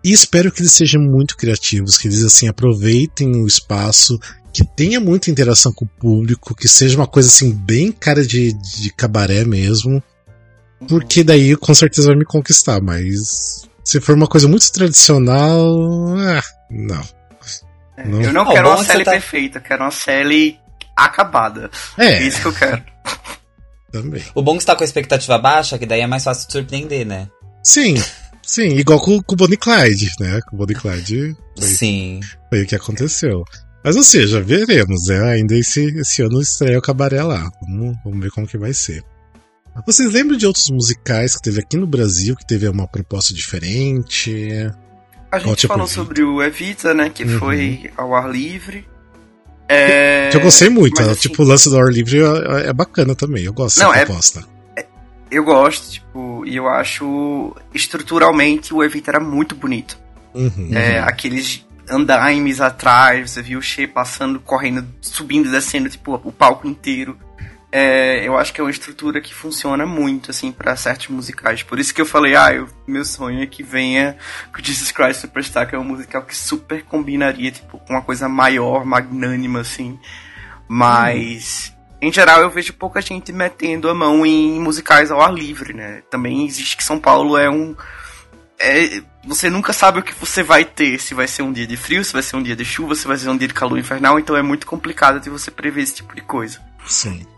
e 0.03 0.11
espero 0.11 0.51
que 0.51 0.61
eles 0.61 0.71
sejam 0.71 1.01
muito 1.01 1.37
criativos, 1.37 1.97
que 1.97 2.07
eles 2.07 2.23
assim 2.23 2.47
aproveitem 2.47 3.35
o 3.35 3.47
espaço, 3.47 4.19
que 4.51 4.65
tenha 4.75 4.99
muita 4.99 5.29
interação 5.29 5.71
com 5.71 5.85
o 5.85 5.99
público, 5.99 6.55
que 6.55 6.67
seja 6.67 6.95
uma 6.97 7.07
coisa 7.07 7.29
assim 7.29 7.51
bem 7.51 7.91
cara 7.91 8.25
de, 8.25 8.53
de 8.53 8.91
cabaré 8.93 9.43
mesmo. 9.43 10.01
Porque 10.87 11.23
daí 11.23 11.55
com 11.55 11.73
certeza 11.73 12.09
vai 12.09 12.17
me 12.17 12.25
conquistar, 12.25 12.81
mas 12.81 13.67
se 13.83 14.01
for 14.01 14.15
uma 14.15 14.27
coisa 14.27 14.47
muito 14.47 14.69
tradicional, 14.71 16.15
ah, 16.17 16.43
não. 16.69 17.01
É, 17.97 18.07
não. 18.07 18.21
Eu 18.21 18.33
não 18.33 18.43
oh, 18.43 18.51
quero 18.51 18.67
uma 18.67 18.83
série 18.83 19.03
tá... 19.03 19.11
perfeita, 19.11 19.59
eu 19.59 19.61
quero 19.61 19.83
uma 19.83 19.91
série 19.91 20.59
acabada. 20.95 21.69
É. 21.97 22.13
é 22.13 22.23
isso 22.23 22.41
que 22.41 22.47
eu 22.47 22.53
quero. 22.53 22.83
Também. 23.91 24.23
O 24.33 24.41
bom 24.41 24.53
é 24.53 24.57
que 24.57 24.63
você 24.63 24.67
tá 24.67 24.75
com 24.75 24.83
a 24.83 24.85
expectativa 24.85 25.37
baixa, 25.37 25.77
que 25.77 25.85
daí 25.85 26.01
é 26.01 26.07
mais 26.07 26.23
fácil 26.23 26.47
de 26.47 26.53
surpreender, 26.53 27.05
né? 27.05 27.29
Sim, 27.63 27.95
sim, 28.43 28.75
igual 28.75 28.99
com, 28.99 29.21
com 29.23 29.33
o 29.33 29.37
Bonnie 29.37 29.57
Clyde, 29.57 30.11
né? 30.19 30.41
Com 30.49 30.55
o 30.55 30.59
Bonnie 30.59 30.75
Clyde. 30.75 31.35
Foi, 31.57 31.67
sim. 31.67 32.19
Foi 32.49 32.63
o 32.63 32.67
que 32.67 32.75
aconteceu. 32.75 33.43
Mas 33.83 33.95
ou 33.95 34.03
seja, 34.03 34.41
veremos, 34.41 35.07
né? 35.07 35.33
Ainda 35.33 35.55
esse, 35.55 35.85
esse 35.99 36.21
ano 36.23 36.41
estreia 36.41 36.77
o 36.77 36.81
cabaré 36.81 37.23
lá. 37.23 37.49
Vamos, 37.61 37.95
vamos 38.03 38.19
ver 38.19 38.31
como 38.31 38.47
que 38.47 38.57
vai 38.57 38.73
ser. 38.73 39.03
Vocês 39.83 40.11
lembram 40.11 40.37
de 40.37 40.45
outros 40.45 40.69
musicais 40.69 41.35
que 41.35 41.41
teve 41.41 41.59
aqui 41.59 41.75
no 41.75 41.87
Brasil 41.87 42.35
que 42.35 42.45
teve 42.45 42.67
uma 42.67 42.87
proposta 42.87 43.33
diferente? 43.33 44.71
A 45.31 45.39
gente 45.39 45.67
falou 45.67 45.87
sobre 45.87 46.23
o 46.23 46.41
Evita, 46.41 46.93
né? 46.93 47.09
Que 47.09 47.23
uhum. 47.23 47.39
foi 47.39 47.91
ao 47.97 48.15
ar 48.15 48.29
livre. 48.29 48.87
É... 49.67 50.29
Que 50.29 50.37
eu 50.37 50.41
gostei 50.41 50.69
muito. 50.69 51.01
Mas, 51.01 51.09
assim, 51.09 51.21
tipo, 51.21 51.43
o 51.43 51.45
lance 51.45 51.69
do 51.69 51.77
ar 51.77 51.91
livre 51.91 52.19
é, 52.19 52.69
é 52.69 52.73
bacana 52.73 53.15
também. 53.15 53.43
Eu 53.43 53.53
gosto 53.53 53.79
dessa 53.79 53.97
é 53.97 54.05
proposta. 54.05 54.45
É, 54.77 54.85
eu 55.29 55.43
gosto, 55.43 55.91
tipo, 55.91 56.45
e 56.45 56.55
eu 56.55 56.69
acho 56.69 57.55
estruturalmente 57.73 58.73
o 58.73 58.83
Evita 58.83 59.11
era 59.11 59.19
muito 59.19 59.55
bonito. 59.55 59.97
Uhum. 60.33 60.69
É, 60.73 60.99
aqueles 60.99 61.65
andaimes 61.89 62.61
atrás, 62.61 63.31
você 63.31 63.41
viu 63.41 63.59
o 63.59 63.61
Shea 63.61 63.87
passando, 63.87 64.39
correndo, 64.39 64.87
subindo, 65.01 65.51
descendo, 65.51 65.89
tipo, 65.89 66.19
o 66.23 66.31
palco 66.31 66.67
inteiro 66.67 67.17
é, 67.77 68.25
eu 68.25 68.37
acho 68.37 68.53
que 68.53 68.61
é 68.61 68.63
uma 68.63 68.71
estrutura 68.71 69.19
que 69.19 69.33
funciona 69.33 69.85
muito, 69.85 70.31
assim, 70.31 70.49
para 70.49 70.77
certos 70.77 71.09
musicais. 71.09 71.61
Por 71.61 71.77
isso 71.77 71.93
que 71.93 71.99
eu 71.99 72.05
falei, 72.05 72.33
ah, 72.33 72.53
eu, 72.53 72.69
meu 72.87 73.03
sonho 73.03 73.43
é 73.43 73.45
que 73.45 73.61
venha 73.63 74.15
com 74.53 74.63
Jesus 74.63 74.93
Christ 74.93 75.19
Superstar, 75.19 75.67
que 75.67 75.75
é 75.75 75.77
um 75.77 75.83
musical 75.83 76.21
que 76.21 76.33
super 76.33 76.85
combinaria, 76.85 77.51
tipo, 77.51 77.77
com 77.79 77.91
uma 77.91 78.01
coisa 78.01 78.29
maior, 78.29 78.85
magnânima, 78.85 79.59
assim. 79.59 79.99
Mas, 80.69 81.73
em 82.01 82.13
geral, 82.13 82.39
eu 82.39 82.49
vejo 82.49 82.71
pouca 82.71 83.01
gente 83.01 83.33
metendo 83.33 83.89
a 83.89 83.93
mão 83.93 84.25
em 84.25 84.57
musicais 84.57 85.11
ao 85.11 85.19
ar 85.19 85.33
livre, 85.33 85.73
né? 85.73 86.01
Também 86.09 86.45
existe 86.45 86.77
que 86.77 86.83
São 86.83 86.97
Paulo 86.97 87.37
é 87.37 87.49
um. 87.49 87.75
É, 88.57 89.01
você 89.25 89.49
nunca 89.49 89.73
sabe 89.73 89.99
o 89.99 90.03
que 90.03 90.15
você 90.15 90.41
vai 90.41 90.63
ter, 90.63 90.97
se 90.97 91.13
vai 91.13 91.27
ser 91.27 91.41
um 91.41 91.51
dia 91.51 91.67
de 91.67 91.75
frio, 91.75 92.05
se 92.05 92.13
vai 92.13 92.23
ser 92.23 92.37
um 92.37 92.41
dia 92.41 92.55
de 92.55 92.63
chuva, 92.63 92.95
se 92.95 93.05
vai 93.05 93.17
ser 93.17 93.27
um 93.27 93.37
dia 93.37 93.49
de 93.49 93.53
calor 93.53 93.77
infernal, 93.77 94.17
então 94.17 94.33
é 94.37 94.41
muito 94.41 94.65
complicado 94.65 95.19
de 95.19 95.29
você 95.29 95.51
prever 95.51 95.81
esse 95.81 95.95
tipo 95.95 96.15
de 96.15 96.21
coisa. 96.21 96.61
Sim. 96.87 97.34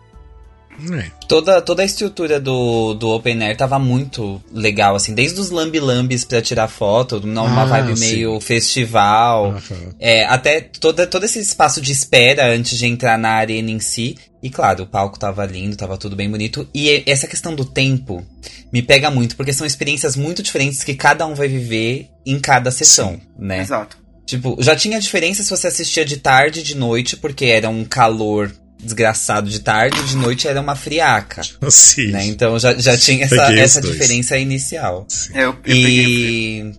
É. 0.92 1.12
Toda, 1.28 1.62
toda 1.62 1.82
a 1.82 1.86
estrutura 1.86 2.40
do, 2.40 2.94
do 2.94 3.10
Open 3.10 3.42
Air 3.44 3.58
tava 3.58 3.80
muito 3.80 4.42
legal, 4.52 4.96
assim, 4.96 5.13
desde 5.13 5.40
os 5.40 5.50
lambi-lambis 5.50 6.24
pra 6.24 6.42
tirar 6.42 6.68
foto, 6.68 7.20
numa 7.20 7.63
ah, 7.63 7.66
vibe 7.66 7.98
sim. 7.98 8.06
meio 8.06 8.40
festival, 8.40 9.54
uhum. 9.54 9.94
é, 10.00 10.26
até 10.26 10.62
toda, 10.62 11.08
todo 11.08 11.26
esse 11.26 11.40
espaço 11.40 11.82
de 11.82 11.92
espera 11.92 12.54
antes 12.54 12.78
de 12.78 12.86
entrar 12.86 13.18
na 13.18 13.32
arena 13.32 13.72
em 13.72 13.80
si. 13.80 14.16
E 14.42 14.50
claro, 14.50 14.84
o 14.84 14.88
palco 14.88 15.18
tava 15.18 15.46
lindo, 15.46 15.76
tava 15.76 15.98
tudo 15.98 16.16
bem 16.16 16.30
bonito. 16.30 16.68
E 16.74 17.04
essa 17.08 17.28
questão 17.28 17.56
do 17.56 17.66
tempo 17.66 18.24
me 18.72 18.82
pega 18.82 19.10
muito, 19.10 19.36
porque 19.36 19.52
são 19.52 19.66
experiências 19.66 20.16
muito 20.16 20.44
diferentes 20.44 20.84
que 20.84 20.94
cada 20.94 21.26
um 21.26 21.34
vai 21.34 21.48
viver 21.48 22.08
em 22.26 22.40
cada 22.40 22.70
sessão, 22.70 23.13
sim. 23.13 23.22
né? 23.38 23.62
Exato. 23.62 23.98
Tipo, 24.28 24.58
já 24.60 24.76
tinha 24.76 25.00
diferença 25.00 25.42
se 25.42 25.50
você 25.50 25.68
assistia 25.68 26.04
de 26.04 26.18
tarde, 26.18 26.62
de 26.62 26.76
noite, 26.76 27.16
porque 27.16 27.46
era 27.46 27.70
um 27.70 27.86
calor 27.86 28.52
desgraçado 28.82 29.50
de 29.50 29.60
tarde, 29.60 30.02
de 30.04 30.16
noite 30.16 30.48
era 30.48 30.62
uma 30.62 30.76
friaca. 30.76 31.42
Sim. 31.70 32.12
Né? 32.12 32.26
Então 32.28 32.58
já, 32.60 32.78
já 32.78 32.98
tinha 32.98 33.26
essa, 33.26 33.54
essa 33.54 33.82
diferença 33.82 34.38
inicial. 34.38 35.06
É, 35.34 35.46
eu, 35.46 35.56
eu 35.66 35.76
e... 35.76 36.72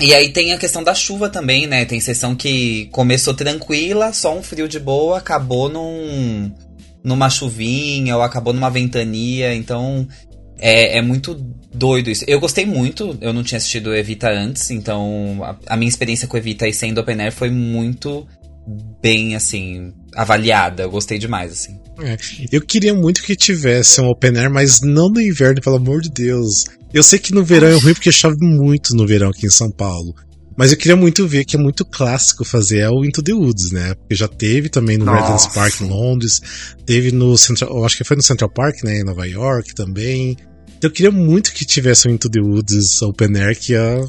E 0.00 0.12
aí 0.12 0.30
tem 0.30 0.52
a 0.52 0.58
questão 0.58 0.82
da 0.82 0.92
chuva 0.92 1.28
também, 1.28 1.68
né? 1.68 1.84
Tem 1.84 2.00
sessão 2.00 2.34
que 2.34 2.86
começou 2.90 3.32
tranquila, 3.32 4.12
só 4.12 4.36
um 4.36 4.42
frio 4.42 4.66
de 4.66 4.80
boa, 4.80 5.18
acabou 5.18 5.68
num, 5.68 6.52
numa 7.02 7.30
chuvinha 7.30 8.16
ou 8.16 8.22
acabou 8.22 8.52
numa 8.52 8.68
ventania. 8.68 9.54
Então 9.54 10.06
é, 10.58 10.98
é 10.98 11.02
muito 11.02 11.34
doido 11.72 12.10
isso. 12.10 12.24
Eu 12.26 12.40
gostei 12.40 12.66
muito, 12.66 13.16
eu 13.20 13.32
não 13.32 13.42
tinha 13.42 13.58
assistido 13.58 13.94
Evita 13.94 14.30
antes, 14.30 14.70
então 14.70 15.38
a, 15.42 15.74
a 15.74 15.76
minha 15.76 15.88
experiência 15.88 16.26
com 16.26 16.36
Evita 16.36 16.66
e 16.66 16.72
sendo 16.72 17.00
open 17.00 17.20
air 17.20 17.32
foi 17.32 17.50
muito 17.50 18.26
bem, 19.02 19.34
assim, 19.34 19.92
avaliada. 20.14 20.84
Eu 20.84 20.90
gostei 20.90 21.18
demais, 21.18 21.52
assim. 21.52 21.78
É, 22.00 22.16
eu 22.50 22.60
queria 22.60 22.94
muito 22.94 23.22
que 23.22 23.36
tivesse 23.36 24.00
um 24.00 24.08
open 24.08 24.36
air, 24.36 24.50
mas 24.50 24.80
não 24.80 25.08
no 25.08 25.20
inverno, 25.20 25.60
pelo 25.60 25.76
amor 25.76 26.00
de 26.00 26.10
Deus. 26.10 26.64
Eu 26.92 27.02
sei 27.02 27.18
que 27.18 27.34
no 27.34 27.44
verão 27.44 27.68
é 27.68 27.74
ruim 27.74 27.94
porque 27.94 28.10
chove 28.10 28.36
muito 28.40 28.94
no 28.94 29.06
verão 29.06 29.30
aqui 29.30 29.46
em 29.46 29.50
São 29.50 29.70
Paulo. 29.70 30.14
Mas 30.56 30.70
eu 30.70 30.78
queria 30.78 30.96
muito 30.96 31.26
ver, 31.26 31.44
que 31.44 31.56
é 31.56 31.58
muito 31.58 31.84
clássico 31.84 32.44
fazer, 32.44 32.78
é 32.78 32.88
o 32.88 33.04
Into 33.04 33.22
the 33.22 33.32
Woods, 33.32 33.72
né? 33.72 33.94
Porque 33.94 34.14
já 34.14 34.28
teve 34.28 34.68
também 34.68 34.96
no 34.96 35.12
Regent's 35.12 35.48
Park 35.48 35.80
em 35.80 35.88
Londres, 35.88 36.40
teve 36.86 37.10
no 37.10 37.36
Central, 37.36 37.76
eu 37.76 37.84
acho 37.84 37.96
que 37.96 38.04
foi 38.04 38.16
no 38.16 38.22
Central 38.22 38.50
Park, 38.50 38.84
né, 38.84 39.00
em 39.00 39.04
Nova 39.04 39.26
York 39.26 39.74
também. 39.74 40.36
Então 40.76 40.88
eu 40.88 40.92
queria 40.92 41.10
muito 41.10 41.52
que 41.52 41.64
tivesse 41.64 42.06
o 42.06 42.10
Into 42.10 42.30
the 42.30 42.40
Woods 42.40 43.02
Open 43.02 43.36
Air, 43.36 43.58
que 43.58 43.72
ia 43.72 44.04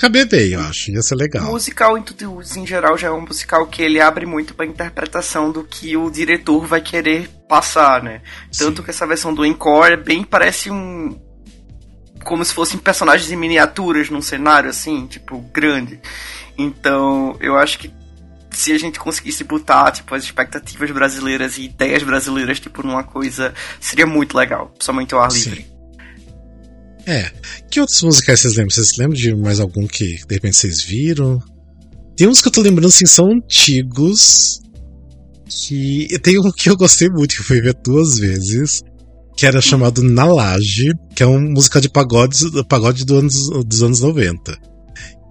caber 0.00 0.26
bem, 0.26 0.52
eu 0.52 0.60
acho. 0.60 0.90
Ia 0.90 1.02
ser 1.02 1.14
legal. 1.14 1.48
O 1.48 1.52
musical 1.52 1.96
Into 1.98 2.14
the 2.14 2.26
Woods, 2.26 2.56
em 2.56 2.66
geral, 2.66 2.96
já 2.96 3.08
é 3.08 3.10
um 3.10 3.20
musical 3.20 3.66
que 3.66 3.82
ele 3.82 4.00
abre 4.00 4.24
muito 4.24 4.54
pra 4.54 4.64
interpretação 4.64 5.52
do 5.52 5.62
que 5.62 5.96
o 5.96 6.10
diretor 6.10 6.66
vai 6.66 6.80
querer 6.80 7.28
passar, 7.48 8.02
né? 8.02 8.22
Tanto 8.56 8.78
Sim. 8.78 8.84
que 8.84 8.90
essa 8.90 9.06
versão 9.06 9.34
do 9.34 9.44
Encore 9.44 9.96
bem 9.96 10.24
parece 10.24 10.70
um. 10.70 11.20
Como 12.24 12.44
se 12.44 12.52
fossem 12.52 12.78
personagens 12.78 13.30
em 13.30 13.36
miniaturas 13.36 14.10
num 14.10 14.22
cenário 14.22 14.70
assim, 14.70 15.06
tipo, 15.06 15.38
grande. 15.52 16.00
Então, 16.56 17.36
eu 17.40 17.56
acho 17.56 17.78
que 17.78 17.90
se 18.50 18.72
a 18.72 18.78
gente 18.78 18.98
conseguisse 18.98 19.44
botar, 19.44 19.90
tipo, 19.92 20.14
as 20.14 20.24
expectativas 20.24 20.90
brasileiras 20.90 21.56
e 21.56 21.64
ideias 21.64 22.02
brasileiras, 22.02 22.60
tipo, 22.60 22.86
numa 22.86 23.02
coisa, 23.02 23.54
seria 23.80 24.06
muito 24.06 24.36
legal. 24.36 24.74
Somente 24.78 25.14
ao 25.14 25.22
ar 25.22 25.32
livre. 25.32 25.62
Sim. 25.62 25.79
É. 27.06 27.30
Que 27.70 27.80
outros 27.80 28.02
musicais 28.02 28.40
vocês 28.40 28.54
lembram? 28.54 28.70
Vocês 28.70 28.96
lembram 28.96 29.16
de 29.16 29.34
mais 29.34 29.60
algum 29.60 29.86
que 29.86 30.16
de 30.26 30.34
repente 30.34 30.56
vocês 30.56 30.82
viram? 30.82 31.42
Tem 32.16 32.28
uns 32.28 32.40
que 32.40 32.48
eu 32.48 32.52
tô 32.52 32.60
lembrando 32.60 32.88
assim, 32.88 33.06
são 33.06 33.32
antigos. 33.32 34.60
Que. 35.48 36.06
Tem 36.22 36.38
um 36.38 36.50
que 36.52 36.68
eu 36.68 36.76
gostei 36.76 37.08
muito, 37.08 37.34
que 37.34 37.40
eu 37.40 37.44
fui 37.44 37.60
ver 37.60 37.74
duas 37.84 38.18
vezes. 38.18 38.82
Que 39.36 39.46
era 39.46 39.60
chamado 39.60 40.02
Na 40.02 40.26
Laje, 40.26 40.92
que 41.14 41.22
é 41.22 41.26
um 41.26 41.40
musical 41.40 41.80
de 41.80 41.88
pagodes, 41.88 42.42
pagode 42.68 43.06
do 43.06 43.16
anos, 43.16 43.48
dos 43.64 43.82
anos 43.82 44.00
90. 44.00 44.58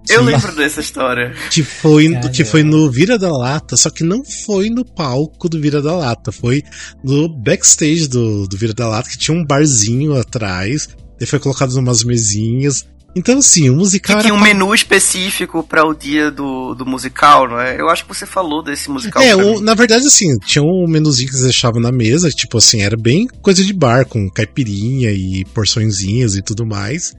Eu 0.08 0.22
lembro 0.22 0.54
dessa 0.56 0.80
história. 0.80 1.32
Que 1.50 1.62
foi, 1.62 2.08
que 2.30 2.44
foi 2.44 2.64
no 2.64 2.90
Vira 2.90 3.16
da 3.16 3.30
Lata, 3.30 3.76
só 3.76 3.90
que 3.90 4.02
não 4.02 4.24
foi 4.24 4.68
no 4.68 4.84
palco 4.84 5.48
do 5.48 5.60
Vira 5.60 5.80
da 5.80 5.94
Lata, 5.94 6.32
foi 6.32 6.62
no 7.04 7.28
backstage 7.28 8.08
do, 8.08 8.48
do 8.48 8.56
Vira 8.56 8.74
da 8.74 8.88
Lata, 8.88 9.08
que 9.08 9.18
tinha 9.18 9.36
um 9.36 9.44
barzinho 9.44 10.18
atrás, 10.18 10.88
ele 11.20 11.28
foi 11.28 11.38
colocado 11.38 11.72
umas 11.74 12.02
mesinhas. 12.02 12.86
Então, 13.14 13.38
assim, 13.38 13.68
o 13.68 13.74
musical. 13.74 14.16
Que 14.16 14.22
tinha 14.22 14.34
um 14.34 14.40
menu 14.40 14.72
específico 14.72 15.62
para 15.64 15.84
o 15.84 15.92
dia 15.92 16.30
do, 16.30 16.74
do 16.74 16.86
musical, 16.86 17.48
não 17.48 17.60
é? 17.60 17.80
Eu 17.80 17.88
acho 17.88 18.04
que 18.04 18.14
você 18.14 18.24
falou 18.24 18.62
desse 18.62 18.88
musical. 18.88 19.20
É, 19.20 19.34
o, 19.34 19.60
na 19.60 19.74
verdade, 19.74 20.06
assim, 20.06 20.38
tinha 20.38 20.62
um 20.62 20.86
menuzinho 20.88 21.28
que 21.28 21.34
eles 21.34 21.44
deixavam 21.44 21.80
na 21.80 21.90
mesa, 21.90 22.30
tipo 22.30 22.58
assim, 22.58 22.82
era 22.82 22.96
bem 22.96 23.26
coisa 23.42 23.64
de 23.64 23.72
bar, 23.72 24.06
com 24.06 24.30
caipirinha 24.30 25.10
e 25.10 25.44
porçõezinhas 25.46 26.36
e 26.36 26.42
tudo 26.42 26.64
mais. 26.64 27.12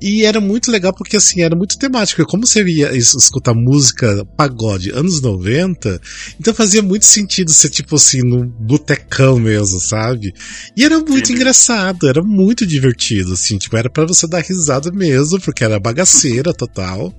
E 0.00 0.24
era 0.24 0.40
muito 0.40 0.70
legal 0.70 0.94
porque, 0.94 1.16
assim, 1.16 1.42
era 1.42 1.54
muito 1.54 1.78
temático. 1.78 2.24
Como 2.24 2.46
você 2.46 2.62
ia 2.64 2.96
escutar 2.96 3.52
música 3.54 4.24
pagode 4.36 4.90
anos 4.90 5.20
90, 5.20 6.00
então 6.40 6.54
fazia 6.54 6.82
muito 6.82 7.04
sentido 7.04 7.52
ser, 7.52 7.68
tipo 7.68 7.96
assim, 7.96 8.22
no 8.22 8.46
botecão 8.46 9.38
mesmo, 9.38 9.78
sabe? 9.78 10.32
E 10.74 10.84
era 10.84 10.98
muito 10.98 11.28
Sim. 11.28 11.34
engraçado, 11.34 12.08
era 12.08 12.22
muito 12.22 12.66
divertido, 12.66 13.34
assim, 13.34 13.58
tipo, 13.58 13.76
era 13.76 13.90
para 13.90 14.06
você 14.06 14.26
dar 14.26 14.40
risada 14.40 14.90
mesmo, 14.90 15.38
porque 15.40 15.62
era 15.62 15.78
bagaceira 15.78 16.52
total. 16.54 17.14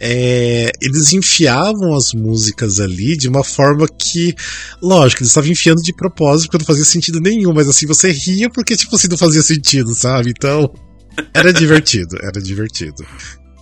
É, 0.00 0.72
eles 0.80 1.12
enfiavam 1.12 1.94
as 1.94 2.12
músicas 2.12 2.80
ali 2.80 3.16
de 3.16 3.28
uma 3.28 3.44
forma 3.44 3.86
que, 3.86 4.34
lógico, 4.82 5.22
eles 5.22 5.30
estavam 5.30 5.50
enfiando 5.50 5.80
de 5.80 5.94
propósito, 5.94 6.50
porque 6.50 6.58
não 6.58 6.66
fazia 6.66 6.84
sentido 6.84 7.20
nenhum, 7.20 7.52
mas 7.54 7.68
assim, 7.68 7.86
você 7.86 8.10
ria 8.10 8.50
porque, 8.50 8.76
tipo 8.76 8.96
assim, 8.96 9.06
não 9.08 9.16
fazia 9.16 9.42
sentido, 9.42 9.94
sabe? 9.94 10.30
Então. 10.30 10.72
Era 11.34 11.52
divertido, 11.52 12.16
era 12.22 12.40
divertido. 12.40 13.06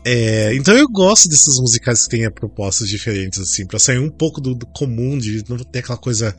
É, 0.04 0.54
então 0.54 0.74
eu 0.74 0.88
gosto 0.88 1.28
desses 1.28 1.60
musicais 1.60 2.04
que 2.04 2.16
têm 2.16 2.30
propostas 2.30 2.88
diferentes, 2.88 3.38
assim, 3.40 3.66
pra 3.66 3.78
sair 3.78 3.98
um 3.98 4.10
pouco 4.10 4.40
do, 4.40 4.54
do, 4.54 4.66
comum, 4.66 5.18
de 5.18 5.44
não 5.48 5.58
ter 5.58 5.80
aquela 5.80 5.98
coisa 5.98 6.34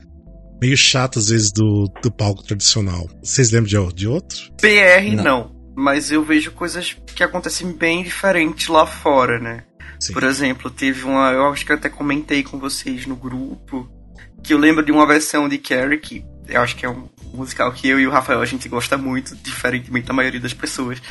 meio 0.62 0.76
chata, 0.76 1.20
às 1.20 1.30
vezes, 1.30 1.52
do, 1.52 1.92
do 2.02 2.12
palco 2.12 2.44
tradicional. 2.44 3.08
Vocês 3.24 3.52
lembram 3.52 3.90
de, 3.90 3.96
de 3.96 4.08
outro? 4.08 4.52
PR 4.60 5.16
não. 5.16 5.24
não. 5.24 5.56
mas 5.76 6.12
eu 6.12 6.24
vejo 6.24 6.52
coisas 6.52 6.98
que 7.16 7.24
acontecem 7.24 7.72
bem 7.72 8.04
diferentes 8.04 8.68
lá 8.68 8.86
fora, 8.86 9.40
né? 9.40 9.64
Sim. 10.00 10.14
Por 10.14 10.24
exemplo, 10.24 10.72
teve 10.72 11.04
uma. 11.04 11.32
Eu 11.32 11.48
acho 11.48 11.66
que 11.66 11.72
eu 11.72 11.76
até 11.76 11.90
comentei 11.90 12.42
com 12.42 12.58
vocês 12.58 13.06
no 13.06 13.16
grupo. 13.16 13.90
Que 14.42 14.54
eu 14.54 14.58
lembro 14.58 14.84
de 14.84 14.92
uma 14.92 15.06
versão 15.06 15.50
de 15.50 15.58
Carrie 15.58 16.00
que 16.00 16.26
eu 16.48 16.62
acho 16.62 16.76
que 16.76 16.86
é 16.86 16.90
um 16.90 17.08
musical 17.34 17.72
que 17.72 17.88
eu 17.88 18.00
e 18.00 18.08
o 18.08 18.12
Rafael 18.12 18.42
a 18.42 18.46
gente 18.46 18.68
gosta 18.68 18.98
muito, 18.98 19.36
diferentemente 19.36 20.08
da 20.08 20.14
maioria 20.14 20.40
das 20.40 20.54
pessoas, 20.54 21.02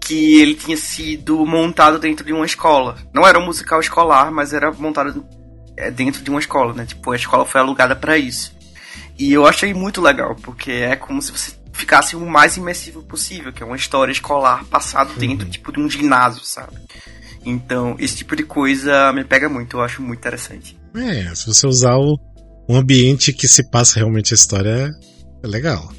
que 0.00 0.40
ele 0.40 0.54
tinha 0.54 0.76
sido 0.76 1.44
montado 1.46 1.98
dentro 1.98 2.24
de 2.24 2.32
uma 2.32 2.44
escola. 2.44 2.96
Não 3.14 3.26
era 3.26 3.38
um 3.38 3.46
musical 3.46 3.80
escolar, 3.80 4.30
mas 4.32 4.52
era 4.52 4.72
montado 4.72 5.24
é, 5.76 5.90
dentro 5.90 6.22
de 6.22 6.30
uma 6.30 6.40
escola, 6.40 6.74
né? 6.74 6.84
Tipo, 6.84 7.12
a 7.12 7.16
escola 7.16 7.46
foi 7.46 7.60
alugada 7.60 7.94
para 7.94 8.18
isso. 8.18 8.52
E 9.18 9.32
eu 9.32 9.46
achei 9.46 9.72
muito 9.72 10.00
legal, 10.00 10.34
porque 10.36 10.70
é 10.70 10.96
como 10.96 11.22
se 11.22 11.30
você 11.30 11.52
ficasse 11.72 12.16
o 12.16 12.26
mais 12.26 12.56
imersivo 12.56 13.02
possível, 13.02 13.52
que 13.52 13.62
é 13.62 13.66
uma 13.66 13.76
história 13.76 14.12
escolar 14.12 14.64
passado 14.64 15.14
dentro, 15.14 15.46
uhum. 15.46 15.50
tipo, 15.50 15.72
de 15.72 15.80
um 15.80 15.88
ginásio, 15.88 16.44
sabe? 16.44 16.76
Então, 17.44 17.96
esse 17.98 18.16
tipo 18.16 18.36
de 18.36 18.44
coisa 18.44 19.12
me 19.12 19.24
pega 19.24 19.48
muito, 19.48 19.76
eu 19.76 19.82
acho 19.82 20.02
muito 20.02 20.18
interessante. 20.18 20.78
É, 20.94 21.34
se 21.34 21.46
você 21.46 21.66
usar 21.66 21.96
o, 21.96 22.18
um 22.68 22.76
ambiente 22.76 23.32
que 23.32 23.48
se 23.48 23.68
passa 23.68 23.98
realmente 23.98 24.32
a 24.32 24.36
história, 24.36 24.90
é 25.42 25.46
legal. 25.46 25.92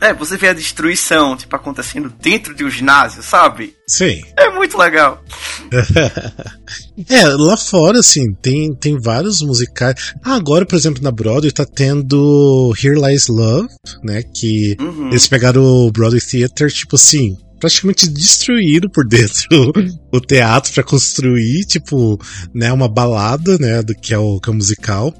É, 0.00 0.14
você 0.14 0.38
vê 0.38 0.48
a 0.48 0.54
destruição, 0.54 1.36
tipo, 1.36 1.54
acontecendo 1.54 2.10
dentro 2.22 2.54
de 2.54 2.64
um 2.64 2.70
ginásio, 2.70 3.22
sabe? 3.22 3.74
Sim. 3.86 4.22
É 4.34 4.50
muito 4.50 4.78
legal. 4.78 5.22
é, 7.06 7.26
lá 7.26 7.54
fora, 7.56 7.98
assim, 7.98 8.32
tem, 8.40 8.74
tem 8.74 8.98
vários 8.98 9.42
musicais. 9.42 10.14
Ah, 10.24 10.36
agora, 10.36 10.64
por 10.64 10.74
exemplo, 10.74 11.02
na 11.02 11.10
Broadway 11.10 11.52
tá 11.52 11.66
tendo 11.66 12.72
Here 12.82 12.98
Lies 12.98 13.28
Love, 13.28 13.68
né? 14.02 14.22
Que 14.22 14.74
uhum. 14.80 15.08
eles 15.08 15.28
pegaram 15.28 15.62
o 15.62 15.92
Broadway 15.92 16.20
Theater, 16.20 16.72
tipo 16.72 16.96
assim, 16.96 17.36
praticamente 17.60 18.08
destruíram 18.08 18.88
por 18.88 19.04
dentro 19.06 19.70
o 20.10 20.18
teatro 20.18 20.72
para 20.72 20.82
construir, 20.82 21.66
tipo, 21.66 22.18
né, 22.54 22.72
uma 22.72 22.88
balada, 22.88 23.58
né, 23.58 23.82
do 23.82 23.94
que 23.94 24.14
é 24.14 24.18
o, 24.18 24.40
que 24.40 24.48
é 24.48 24.52
o 24.52 24.56
musical. 24.56 25.14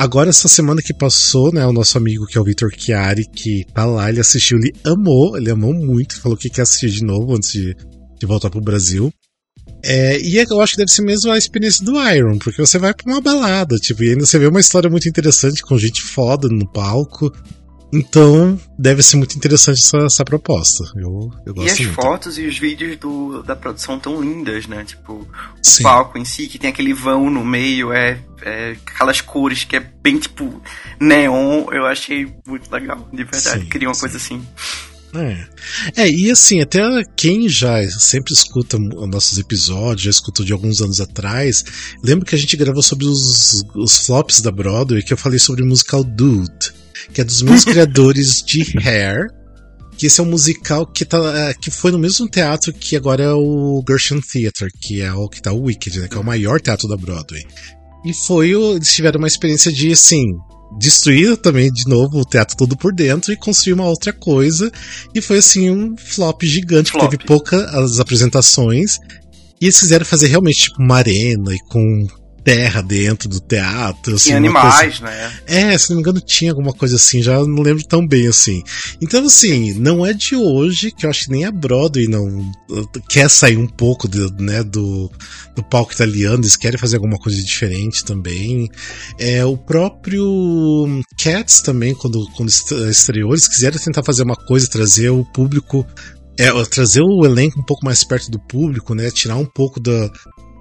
Agora, 0.00 0.30
essa 0.30 0.48
semana 0.48 0.80
que 0.80 0.94
passou, 0.94 1.52
né, 1.52 1.66
o 1.66 1.74
nosso 1.74 1.98
amigo 1.98 2.24
que 2.24 2.38
é 2.38 2.40
o 2.40 2.44
Victor 2.44 2.72
Chiari, 2.74 3.26
que 3.26 3.66
tá 3.74 3.84
lá, 3.84 4.08
ele 4.08 4.18
assistiu, 4.18 4.56
ele 4.56 4.72
amou, 4.82 5.36
ele 5.36 5.50
amou 5.50 5.74
muito, 5.74 6.18
falou 6.18 6.38
que 6.38 6.48
quer 6.48 6.62
assistir 6.62 6.88
de 6.88 7.04
novo 7.04 7.36
antes 7.36 7.52
de, 7.52 7.76
de 8.18 8.26
voltar 8.26 8.48
pro 8.48 8.62
Brasil. 8.62 9.12
É, 9.84 10.18
e 10.18 10.38
é, 10.38 10.46
eu 10.48 10.58
acho 10.62 10.70
que 10.72 10.78
deve 10.78 10.90
ser 10.90 11.02
mesmo 11.02 11.30
a 11.30 11.36
experiência 11.36 11.84
do 11.84 12.02
Iron, 12.14 12.38
porque 12.38 12.62
você 12.64 12.78
vai 12.78 12.94
pra 12.94 13.12
uma 13.12 13.20
balada, 13.20 13.76
tipo, 13.76 14.02
e 14.02 14.12
ainda 14.12 14.24
você 14.24 14.38
vê 14.38 14.46
uma 14.46 14.60
história 14.60 14.88
muito 14.88 15.06
interessante 15.06 15.60
com 15.60 15.76
gente 15.76 16.00
foda 16.00 16.48
no 16.48 16.66
palco. 16.66 17.30
Então, 17.92 18.58
deve 18.78 19.02
ser 19.02 19.16
muito 19.16 19.36
interessante 19.36 19.80
essa, 19.80 19.98
essa 19.98 20.24
proposta. 20.24 20.84
Eu, 20.94 21.30
eu 21.44 21.54
gosto 21.54 21.68
e 21.68 21.70
as 21.70 21.80
muito. 21.80 21.94
fotos 21.94 22.38
e 22.38 22.46
os 22.46 22.56
vídeos 22.56 22.96
do, 22.96 23.42
da 23.42 23.56
produção 23.56 23.98
tão 23.98 24.20
lindas, 24.20 24.66
né? 24.66 24.84
Tipo, 24.84 25.26
Sim. 25.60 25.82
o 25.82 25.84
palco 25.84 26.16
em 26.16 26.24
si, 26.24 26.46
que 26.46 26.58
tem 26.58 26.70
aquele 26.70 26.94
vão 26.94 27.28
no 27.28 27.44
meio, 27.44 27.92
é, 27.92 28.22
é 28.42 28.76
aquelas 28.86 29.20
cores 29.20 29.64
que 29.64 29.76
é 29.76 29.80
bem 29.80 30.18
tipo 30.18 30.62
neon. 31.00 31.66
Eu 31.72 31.84
achei 31.84 32.32
muito 32.46 32.70
legal, 32.70 33.08
de 33.12 33.24
verdade. 33.24 33.62
Sim, 33.62 33.68
Queria 33.68 33.88
uma 33.88 33.94
sim. 33.94 34.00
coisa 34.00 34.16
assim. 34.16 34.46
É. 35.12 36.02
é, 36.04 36.08
e 36.08 36.30
assim, 36.30 36.60
até 36.60 36.80
quem 37.16 37.48
já 37.48 37.82
sempre 37.90 38.32
escuta 38.32 38.78
nossos 38.78 39.38
episódios, 39.38 40.02
já 40.02 40.10
escutou 40.10 40.46
de 40.46 40.52
alguns 40.52 40.80
anos 40.80 41.00
atrás, 41.00 41.64
lembro 42.00 42.24
que 42.24 42.36
a 42.36 42.38
gente 42.38 42.56
gravou 42.56 42.80
sobre 42.80 43.06
os, 43.06 43.64
os 43.74 44.06
flops 44.06 44.40
da 44.40 44.52
Broadway, 44.52 45.02
que 45.02 45.12
eu 45.12 45.16
falei 45.16 45.40
sobre 45.40 45.64
o 45.64 45.66
musical 45.66 46.04
Dude 46.04 46.78
que 47.12 47.20
é 47.20 47.24
dos 47.24 47.42
meus 47.42 47.64
criadores 47.64 48.42
de 48.42 48.62
Hair. 48.78 49.28
Que 49.96 50.06
esse 50.06 50.18
é 50.18 50.24
um 50.24 50.30
musical 50.30 50.86
que, 50.86 51.04
tá, 51.04 51.18
é, 51.18 51.54
que 51.54 51.70
foi 51.70 51.92
no 51.92 51.98
mesmo 51.98 52.26
teatro 52.26 52.72
que 52.72 52.96
agora 52.96 53.22
é 53.22 53.32
o 53.32 53.84
Gershon 53.86 54.20
Theatre, 54.20 54.70
que 54.80 55.02
é 55.02 55.12
o 55.12 55.28
que 55.28 55.42
tá 55.42 55.52
o 55.52 55.64
Wicked, 55.64 56.00
né, 56.00 56.08
que 56.08 56.16
é 56.16 56.20
o 56.20 56.24
maior 56.24 56.58
teatro 56.58 56.88
da 56.88 56.96
Broadway. 56.96 57.44
E 58.04 58.14
foi, 58.14 58.52
eles 58.52 58.94
tiveram 58.94 59.18
uma 59.18 59.28
experiência 59.28 59.70
de, 59.70 59.92
assim, 59.92 60.24
destruir 60.78 61.36
também 61.36 61.70
de 61.70 61.86
novo 61.88 62.20
o 62.20 62.24
teatro 62.24 62.56
todo 62.56 62.76
por 62.76 62.94
dentro 62.94 63.32
e 63.32 63.36
construir 63.36 63.74
uma 63.74 63.88
outra 63.88 64.12
coisa. 64.12 64.70
E 65.14 65.20
foi 65.20 65.38
assim 65.38 65.70
um 65.70 65.96
flop 65.96 66.42
gigante, 66.44 66.90
flop. 66.90 67.04
que 67.04 67.16
teve 67.16 67.24
poucas 67.26 68.00
apresentações. 68.00 68.98
E 69.60 69.66
eles 69.66 69.78
quiseram 69.78 70.06
fazer 70.06 70.28
realmente 70.28 70.62
tipo 70.62 70.82
uma 70.82 70.96
arena 70.96 71.54
e 71.54 71.58
com 71.68 72.06
terra 72.50 72.82
dentro 72.82 73.28
do 73.28 73.38
teatro. 73.38 74.16
Assim, 74.16 74.30
Tinha 74.30 74.38
animais, 74.38 74.98
coisa... 74.98 75.04
né? 75.04 75.32
É, 75.46 75.78
se 75.78 75.90
não 75.90 75.96
me 75.96 76.02
engano, 76.02 76.20
tinha 76.20 76.50
alguma 76.50 76.72
coisa 76.72 76.96
assim, 76.96 77.22
já 77.22 77.38
não 77.44 77.62
lembro 77.62 77.84
tão 77.86 78.04
bem 78.04 78.26
assim. 78.26 78.64
Então, 79.00 79.24
assim, 79.24 79.72
não 79.74 80.04
é 80.04 80.12
de 80.12 80.34
hoje 80.34 80.90
que 80.90 81.06
eu 81.06 81.10
acho 81.10 81.26
que 81.26 81.30
nem 81.30 81.44
a 81.44 81.52
Broadway 81.52 82.08
não 82.08 82.50
quer 83.08 83.30
sair 83.30 83.56
um 83.56 83.68
pouco 83.68 84.08
de, 84.08 84.32
né, 84.42 84.64
do, 84.64 85.08
do 85.54 85.62
palco 85.62 85.92
italiano, 85.92 86.42
eles 86.42 86.56
querem 86.56 86.78
fazer 86.78 86.96
alguma 86.96 87.18
coisa 87.18 87.40
diferente 87.40 88.04
também. 88.04 88.68
É, 89.16 89.44
o 89.44 89.56
próprio 89.56 90.24
Cats 91.16 91.60
também, 91.60 91.94
quando, 91.94 92.28
quando 92.32 92.48
estreou, 92.48 93.30
eles 93.30 93.46
quiseram 93.46 93.78
tentar 93.78 94.02
fazer 94.02 94.24
uma 94.24 94.36
coisa, 94.36 94.68
trazer 94.68 95.10
o 95.10 95.24
público 95.24 95.86
é, 96.36 96.50
trazer 96.64 97.02
o 97.02 97.24
elenco 97.26 97.60
um 97.60 97.64
pouco 97.64 97.84
mais 97.84 98.02
perto 98.02 98.30
do 98.30 98.38
público, 98.38 98.94
né? 98.94 99.10
Tirar 99.10 99.36
um 99.36 99.44
pouco 99.44 99.78
da, 99.78 100.10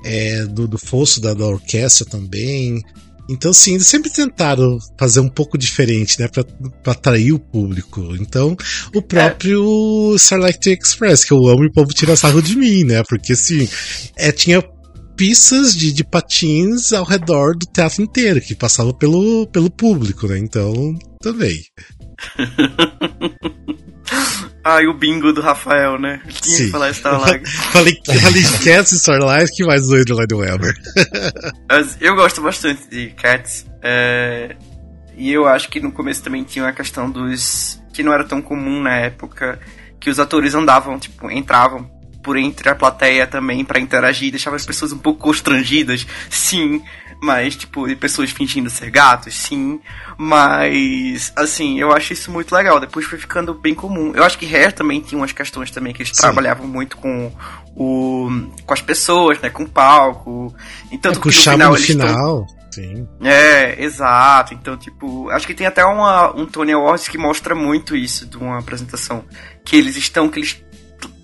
é, 0.03 0.45
do, 0.45 0.67
do 0.67 0.77
fosso 0.77 1.21
da, 1.21 1.33
da 1.33 1.45
orquestra 1.45 2.05
também. 2.05 2.83
Então, 3.29 3.53
sim, 3.53 3.75
eles 3.75 3.85
sempre 3.85 4.09
tentaram 4.09 4.79
fazer 4.97 5.19
um 5.19 5.29
pouco 5.29 5.55
diferente, 5.55 6.19
né, 6.19 6.27
pra, 6.27 6.43
pra 6.43 6.93
atrair 6.93 7.31
o 7.31 7.37
público. 7.37 8.15
Então, 8.19 8.57
o 8.93 9.03
próprio 9.03 10.13
é. 10.13 10.15
Starlight 10.15 10.71
Express, 10.71 11.23
que 11.23 11.31
eu 11.31 11.47
amo 11.47 11.63
e 11.63 11.67
o 11.67 11.71
povo 11.71 11.93
tira 11.93 12.15
sarro 12.15 12.41
de 12.41 12.57
mim, 12.57 12.83
né, 12.83 13.03
porque, 13.07 13.33
assim, 13.33 13.69
é, 14.15 14.31
tinha 14.31 14.63
pistas 15.15 15.75
de, 15.75 15.93
de 15.93 16.03
patins 16.03 16.91
ao 16.91 17.05
redor 17.05 17.55
do 17.55 17.67
teatro 17.67 18.01
inteiro, 18.01 18.41
que 18.41 18.55
passava 18.55 18.91
pelo, 18.91 19.45
pelo 19.47 19.69
público, 19.69 20.27
né, 20.27 20.39
então, 20.39 20.97
também. 21.21 21.61
Ah, 24.69 24.83
e 24.83 24.87
o 24.87 24.93
bingo 24.93 25.33
do 25.33 25.41
Rafael, 25.41 25.99
né? 25.99 26.21
Tinha 26.27 26.57
Sim. 26.57 26.65
que 26.65 26.71
falar 26.71 26.91
Starlight. 26.91 27.49
falei, 27.49 27.99
falei 28.05 28.43
Cats 28.63 28.91
e 28.91 28.95
Starlight, 28.97 29.51
que 29.51 29.65
mais 29.65 29.87
doido 29.87 30.15
lá 30.15 30.25
do 30.25 30.37
Weber. 30.37 30.75
eu 31.99 32.15
gosto 32.15 32.39
bastante 32.41 32.87
de 32.87 33.07
Cats. 33.11 33.65
É... 33.81 34.55
E 35.17 35.31
eu 35.31 35.47
acho 35.47 35.69
que 35.69 35.79
no 35.79 35.91
começo 35.91 36.21
também 36.21 36.43
tinha 36.43 36.67
a 36.67 36.71
questão 36.71 37.09
dos. 37.09 37.81
que 37.91 38.03
não 38.03 38.13
era 38.13 38.23
tão 38.23 38.41
comum 38.41 38.81
na 38.81 38.95
época, 38.95 39.59
que 39.99 40.09
os 40.09 40.19
atores 40.19 40.53
andavam, 40.53 40.99
tipo, 40.99 41.31
entravam 41.31 41.89
por 42.21 42.37
entre 42.37 42.69
a 42.69 42.75
plateia 42.75 43.25
também 43.25 43.65
para 43.65 43.79
interagir, 43.79 44.29
deixava 44.29 44.55
as 44.55 44.65
pessoas 44.65 44.91
um 44.91 44.99
pouco 44.99 45.19
constrangidas. 45.19 46.05
Sim, 46.29 46.81
mas, 47.21 47.55
tipo, 47.55 47.87
de 47.87 47.95
pessoas 47.95 48.31
fingindo 48.31 48.69
ser 48.69 48.89
gatos, 48.89 49.33
sim. 49.33 49.81
Mas, 50.17 51.33
assim, 51.35 51.79
eu 51.79 51.91
acho 51.91 52.13
isso 52.13 52.31
muito 52.31 52.53
legal. 52.55 52.79
Depois 52.79 53.05
foi 53.05 53.17
ficando 53.17 53.53
bem 53.53 53.75
comum. 53.75 54.13
Eu 54.15 54.23
acho 54.23 54.37
que 54.37 54.45
Hair 54.45 54.71
também 54.73 55.01
tinha 55.01 55.19
umas 55.19 55.31
questões 55.31 55.69
também 55.69 55.93
que 55.93 56.01
eles 56.01 56.15
sim. 56.15 56.21
trabalhavam 56.21 56.67
muito 56.67 56.97
com 56.97 57.31
o. 57.75 58.29
com 58.65 58.73
as 58.73 58.81
pessoas, 58.81 59.39
né? 59.39 59.49
Com 59.49 59.63
o 59.63 59.69
palco. 59.69 60.53
Então, 60.91 61.11
é, 61.11 61.15
com 61.15 61.29
o 61.29 61.31
final, 61.31 61.71
no 61.71 61.77
final. 61.77 62.47
Sim. 62.71 63.07
É, 63.21 63.83
exato. 63.83 64.53
Então, 64.53 64.77
tipo, 64.77 65.29
acho 65.29 65.45
que 65.45 65.53
tem 65.53 65.67
até 65.67 65.83
uma, 65.83 66.33
um 66.35 66.45
Tony 66.45 66.71
Awards 66.71 67.07
que 67.07 67.17
mostra 67.17 67.53
muito 67.53 67.95
isso 67.95 68.25
de 68.25 68.37
uma 68.37 68.59
apresentação. 68.59 69.25
Que 69.65 69.75
eles 69.75 69.97
estão, 69.97 70.29
que 70.29 70.39
eles 70.39 70.63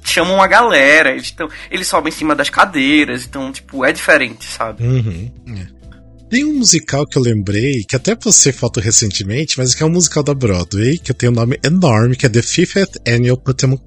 chamam 0.03 0.41
a 0.41 0.47
galera, 0.47 1.11
eles, 1.11 1.31
tão, 1.31 1.49
eles 1.69 1.87
sobem 1.87 2.09
em 2.09 2.15
cima 2.15 2.35
das 2.35 2.49
cadeiras, 2.49 3.25
então, 3.25 3.51
tipo, 3.51 3.83
é 3.83 3.91
diferente, 3.91 4.45
sabe? 4.45 4.83
Uhum, 4.83 5.31
é. 5.49 5.67
Tem 6.35 6.43
um 6.43 6.57
musical 6.57 7.07
que 7.07 7.17
eu 7.17 7.21
lembrei, 7.21 7.85
que 7.87 7.95
até 7.95 8.13
você 8.13 8.51
foto 8.51 8.81
recentemente, 8.81 9.57
mas 9.57 9.73
que 9.73 9.81
é 9.81 9.85
um 9.85 9.89
musical 9.89 10.21
da 10.21 10.33
Broadway, 10.33 10.97
que 10.97 11.13
tem 11.13 11.29
um 11.29 11.31
nome 11.31 11.57
enorme, 11.63 12.17
que 12.17 12.25
é 12.25 12.29
The 12.29 12.41
Fifth 12.41 12.97
Annual 13.07 13.37
Putnam 13.37 13.79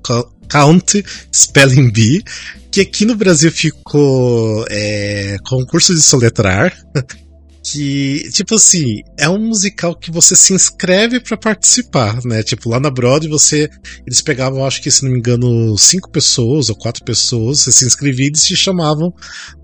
County 0.48 1.04
Spelling 1.30 1.92
Bee, 1.92 2.24
que 2.70 2.80
aqui 2.80 3.04
no 3.04 3.16
Brasil 3.16 3.52
ficou 3.52 4.64
é, 4.70 5.36
concurso 5.46 5.94
de 5.94 6.00
soletrar. 6.00 6.74
que, 7.62 8.26
tipo 8.32 8.54
assim, 8.54 9.02
é 9.18 9.28
um 9.28 9.38
musical 9.38 9.94
que 9.94 10.10
você 10.10 10.34
se 10.34 10.54
inscreve 10.54 11.20
para 11.20 11.36
participar, 11.36 12.18
né? 12.24 12.42
Tipo, 12.42 12.70
lá 12.70 12.80
na 12.80 12.90
Broadway 12.90 13.30
você. 13.30 13.68
Eles 14.06 14.22
pegavam, 14.22 14.64
acho 14.64 14.80
que 14.80 14.90
se 14.90 15.04
não 15.04 15.10
me 15.10 15.18
engano, 15.18 15.76
cinco 15.76 16.10
pessoas 16.10 16.70
ou 16.70 16.76
quatro 16.76 17.04
pessoas, 17.04 17.60
você 17.60 17.72
se 17.72 17.84
inscrevia 17.84 18.24
e 18.24 18.28
eles 18.28 18.46
te 18.46 18.56
chamavam 18.56 19.12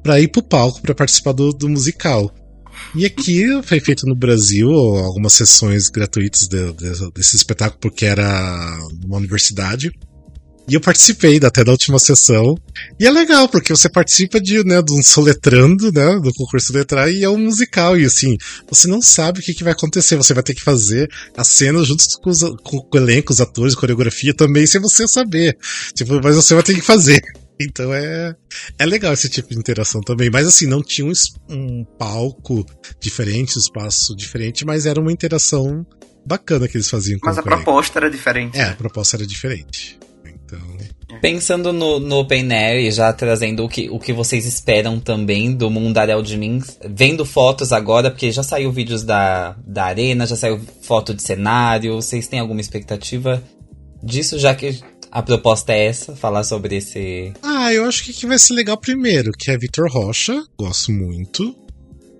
para 0.02 0.20
ir 0.20 0.28
pro 0.28 0.42
palco 0.42 0.82
para 0.82 0.94
participar 0.94 1.32
do, 1.32 1.50
do 1.50 1.66
musical. 1.66 2.30
E 2.94 3.04
aqui 3.04 3.44
foi 3.64 3.80
feito 3.80 4.06
no 4.06 4.14
Brasil 4.14 4.70
algumas 4.70 5.32
sessões 5.32 5.88
gratuitas 5.88 6.46
de, 6.46 6.72
de, 6.72 7.10
desse 7.12 7.34
espetáculo, 7.34 7.80
porque 7.80 8.04
era 8.04 8.78
numa 9.02 9.16
universidade. 9.16 9.92
E 10.66 10.74
eu 10.74 10.80
participei 10.80 11.38
até 11.44 11.62
da 11.62 11.72
última 11.72 11.98
sessão. 11.98 12.56
E 12.98 13.06
é 13.06 13.10
legal, 13.10 13.48
porque 13.48 13.74
você 13.74 13.88
participa 13.88 14.40
de, 14.40 14.64
né, 14.64 14.80
de 14.80 14.92
um 14.92 15.02
soletrando, 15.02 15.92
né, 15.92 16.18
do 16.20 16.32
concurso 16.32 16.72
letrar, 16.72 17.10
e 17.10 17.22
é 17.22 17.28
um 17.28 17.36
musical. 17.36 17.98
E 17.98 18.04
assim, 18.04 18.38
você 18.70 18.88
não 18.88 19.02
sabe 19.02 19.40
o 19.40 19.42
que, 19.42 19.52
que 19.52 19.64
vai 19.64 19.72
acontecer. 19.72 20.16
Você 20.16 20.32
vai 20.32 20.42
ter 20.42 20.54
que 20.54 20.62
fazer 20.62 21.10
as 21.36 21.48
cenas 21.48 21.86
junto 21.86 22.04
com, 22.20 22.30
os, 22.30 22.40
com 22.62 22.88
o 22.92 22.96
elenco, 22.96 23.32
os 23.32 23.40
atores, 23.40 23.74
coreografia 23.74 24.32
também, 24.32 24.66
sem 24.66 24.80
você 24.80 25.06
saber. 25.06 25.58
Tipo, 25.94 26.20
mas 26.22 26.36
você 26.36 26.54
vai 26.54 26.62
ter 26.62 26.74
que 26.74 26.80
fazer. 26.80 27.22
Então 27.60 27.92
é, 27.94 28.34
é 28.78 28.86
legal 28.86 29.12
esse 29.12 29.28
tipo 29.28 29.48
de 29.50 29.58
interação 29.58 30.00
também. 30.00 30.30
Mas 30.30 30.46
assim, 30.46 30.66
não 30.66 30.82
tinha 30.82 31.06
um, 31.06 31.12
um 31.48 31.84
palco 31.98 32.64
diferente, 33.00 33.56
um 33.56 33.60
espaço 33.60 34.14
diferente, 34.16 34.64
mas 34.64 34.86
era 34.86 35.00
uma 35.00 35.12
interação 35.12 35.86
bacana 36.26 36.66
que 36.66 36.76
eles 36.76 36.88
faziam 36.88 37.18
com 37.18 37.26
Mas 37.26 37.38
a 37.38 37.42
proposta 37.42 37.98
era 37.98 38.10
diferente. 38.10 38.58
É, 38.58 38.70
a 38.70 38.74
proposta 38.74 39.16
era 39.16 39.26
diferente. 39.26 39.98
Então. 40.26 40.60
Pensando 41.20 41.72
no, 41.72 42.00
no 42.00 42.18
Open 42.18 42.52
Air 42.52 42.86
e 42.86 42.90
já 42.90 43.12
trazendo 43.12 43.64
o 43.64 43.68
que, 43.68 43.88
o 43.88 43.98
que 43.98 44.12
vocês 44.12 44.44
esperam 44.46 44.98
também 44.98 45.54
do 45.54 45.70
Mundaréu 45.70 46.22
de 46.22 46.36
Mins, 46.36 46.78
vendo 46.84 47.24
fotos 47.24 47.72
agora, 47.72 48.10
porque 48.10 48.30
já 48.32 48.42
saiu 48.42 48.72
vídeos 48.72 49.04
da, 49.04 49.56
da 49.64 49.84
arena, 49.84 50.26
já 50.26 50.36
saiu 50.36 50.60
foto 50.82 51.14
de 51.14 51.22
cenário, 51.22 51.94
vocês 51.94 52.26
têm 52.26 52.40
alguma 52.40 52.60
expectativa 52.60 53.42
disso, 54.02 54.38
já 54.38 54.54
que 54.54 54.80
a 55.14 55.22
proposta 55.22 55.72
é 55.72 55.86
essa, 55.86 56.16
falar 56.16 56.42
sobre 56.42 56.76
esse. 56.76 57.32
Ah, 57.40 57.72
eu 57.72 57.84
acho 57.84 58.02
que, 58.02 58.12
que 58.12 58.26
vai 58.26 58.36
ser 58.36 58.52
legal 58.52 58.76
primeiro, 58.76 59.30
que 59.30 59.48
é 59.48 59.56
Vitor 59.56 59.88
Rocha, 59.88 60.44
gosto 60.58 60.90
muito. 60.90 61.56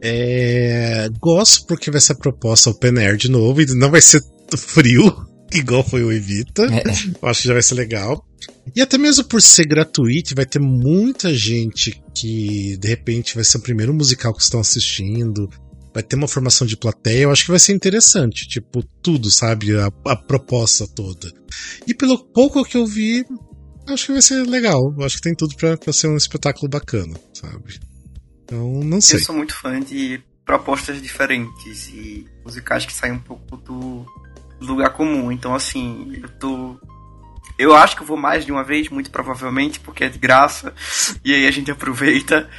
É... 0.01 1.09
Gosto 1.21 1.67
porque 1.67 1.91
vai 1.91 2.01
ser 2.01 2.13
a 2.13 2.17
proposta 2.17 2.71
Open 2.71 2.97
Air 2.99 3.17
de 3.17 3.29
novo, 3.29 3.61
e 3.61 3.67
não 3.75 3.91
vai 3.91 4.01
ser 4.01 4.23
frio, 4.57 5.13
igual 5.53 5.83
foi 5.83 6.05
o 6.05 6.13
Evita. 6.13 6.63
É. 6.67 6.85
Eu 7.21 7.29
acho 7.29 7.43
que 7.43 7.49
já 7.49 7.55
vai 7.55 7.63
ser 7.65 7.75
legal. 7.75 8.25
E 8.77 8.81
até 8.81 8.97
mesmo 8.97 9.25
por 9.25 9.43
ser 9.43 9.67
gratuito, 9.67 10.35
vai 10.35 10.47
ter 10.47 10.61
muita 10.61 11.35
gente 11.35 12.01
que 12.15 12.77
de 12.77 12.89
repente 12.89 13.35
vai 13.35 13.43
ser 13.43 13.57
o 13.57 13.63
primeiro 13.63 13.93
musical 13.93 14.33
que 14.33 14.43
estão 14.43 14.61
assistindo 14.61 15.51
vai 15.95 16.03
ter 16.03 16.17
uma 16.17 16.27
formação 16.27 16.67
de 16.67 16.77
plateia, 16.77 17.23
eu 17.23 17.31
acho 17.31 17.45
que 17.45 17.51
vai 17.53 17.61
ser 17.61 17.73
interessante, 17.73 18.49
tipo, 18.49 18.83
tudo, 19.01 19.31
sabe? 19.31 19.79
A, 19.79 19.87
a 20.07 20.17
proposta 20.17 20.89
toda. 20.89 21.33
E 21.87 21.95
pelo 21.95 22.19
pouco 22.19 22.65
que 22.65 22.77
eu 22.77 22.85
vi, 22.85 23.25
acho 23.89 24.07
que 24.07 24.13
vai 24.13 24.23
ser 24.23 24.45
legal. 24.45 24.93
Eu 24.99 25.05
acho 25.05 25.17
que 25.17 25.23
tem 25.23 25.35
tudo 25.37 25.55
para 25.55 25.93
ser 25.93 26.09
um 26.09 26.17
espetáculo 26.17 26.69
bacana, 26.69 27.15
sabe? 27.33 27.79
Então, 28.43 28.81
não 28.83 29.01
sei. 29.01 29.21
Eu 29.21 29.25
sou 29.25 29.37
muito 29.37 29.55
fã 29.55 29.81
de 29.81 30.21
propostas 30.45 31.01
diferentes 31.01 31.89
e 31.89 32.27
musicais 32.45 32.85
que 32.85 32.93
saem 32.93 33.15
um 33.15 33.21
pouco 33.21 33.57
do 33.57 34.05
lugar 34.61 34.91
comum. 34.91 35.31
Então, 35.31 35.55
assim, 35.55 36.13
eu 36.21 36.29
tô. 36.29 36.77
Eu 37.57 37.73
acho 37.73 37.95
que 37.95 38.03
eu 38.03 38.07
vou 38.07 38.17
mais 38.17 38.45
de 38.45 38.51
uma 38.51 38.65
vez, 38.65 38.89
muito 38.89 39.13
provavelmente, 39.13 39.79
porque 39.79 40.05
é 40.05 40.09
de 40.09 40.19
graça, 40.19 40.75
e 41.25 41.33
aí 41.33 41.47
a 41.47 41.51
gente 41.53 41.71
aproveita. 41.71 42.51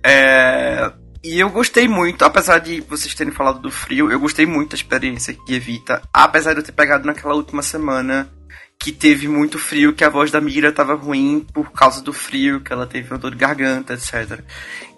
É... 0.00 0.92
E 1.24 1.40
eu 1.40 1.48
gostei 1.48 1.88
muito, 1.88 2.22
apesar 2.22 2.58
de 2.58 2.82
vocês 2.82 3.14
terem 3.14 3.32
falado 3.32 3.58
do 3.58 3.70
frio, 3.70 4.12
eu 4.12 4.20
gostei 4.20 4.44
muito 4.44 4.72
da 4.72 4.74
experiência 4.76 5.32
que 5.32 5.54
Evita, 5.54 6.02
apesar 6.12 6.52
de 6.52 6.60
eu 6.60 6.62
ter 6.62 6.72
pegado 6.72 7.06
naquela 7.06 7.34
última 7.34 7.62
semana 7.62 8.30
que 8.78 8.92
teve 8.92 9.26
muito 9.26 9.58
frio, 9.58 9.94
que 9.94 10.04
a 10.04 10.10
voz 10.10 10.30
da 10.30 10.38
Mira 10.38 10.70
tava 10.70 10.94
ruim 10.94 11.40
por 11.54 11.72
causa 11.72 12.02
do 12.02 12.12
frio, 12.12 12.60
que 12.60 12.70
ela 12.70 12.86
teve 12.86 13.10
uma 13.10 13.18
dor 13.18 13.30
de 13.30 13.38
garganta, 13.38 13.94
etc. 13.94 14.44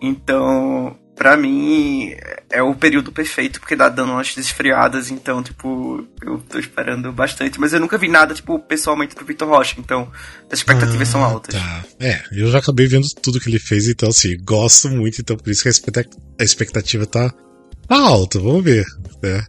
Então, 0.02 0.98
pra 1.16 1.36
mim, 1.36 2.14
é 2.50 2.62
o 2.62 2.74
período 2.74 3.10
perfeito, 3.10 3.58
porque 3.58 3.74
dá 3.74 3.88
dando 3.88 4.12
umas 4.12 4.34
desfriadas, 4.34 5.10
então, 5.10 5.42
tipo, 5.42 6.06
eu 6.22 6.38
tô 6.48 6.58
esperando 6.58 7.10
bastante. 7.10 7.58
Mas 7.58 7.72
eu 7.72 7.80
nunca 7.80 7.96
vi 7.96 8.06
nada, 8.06 8.34
tipo, 8.34 8.58
pessoalmente 8.58 9.14
pro 9.14 9.24
Vitor 9.24 9.48
Rocha, 9.48 9.76
então 9.78 10.12
as 10.50 10.58
expectativas 10.58 11.08
ah, 11.08 11.12
são 11.12 11.24
altas. 11.24 11.54
Tá. 11.54 11.84
É, 11.98 12.22
eu 12.30 12.50
já 12.50 12.58
acabei 12.58 12.86
vendo 12.86 13.08
tudo 13.22 13.40
que 13.40 13.48
ele 13.48 13.58
fez, 13.58 13.88
então, 13.88 14.10
assim, 14.10 14.36
gosto 14.44 14.90
muito, 14.90 15.20
então 15.20 15.36
por 15.36 15.50
isso 15.50 15.62
que 15.62 15.68
a 15.68 16.44
expectativa 16.44 17.06
tá, 17.06 17.30
tá 17.88 17.96
alta, 17.96 18.38
vamos 18.38 18.62
ver, 18.62 18.84
né? 19.22 19.42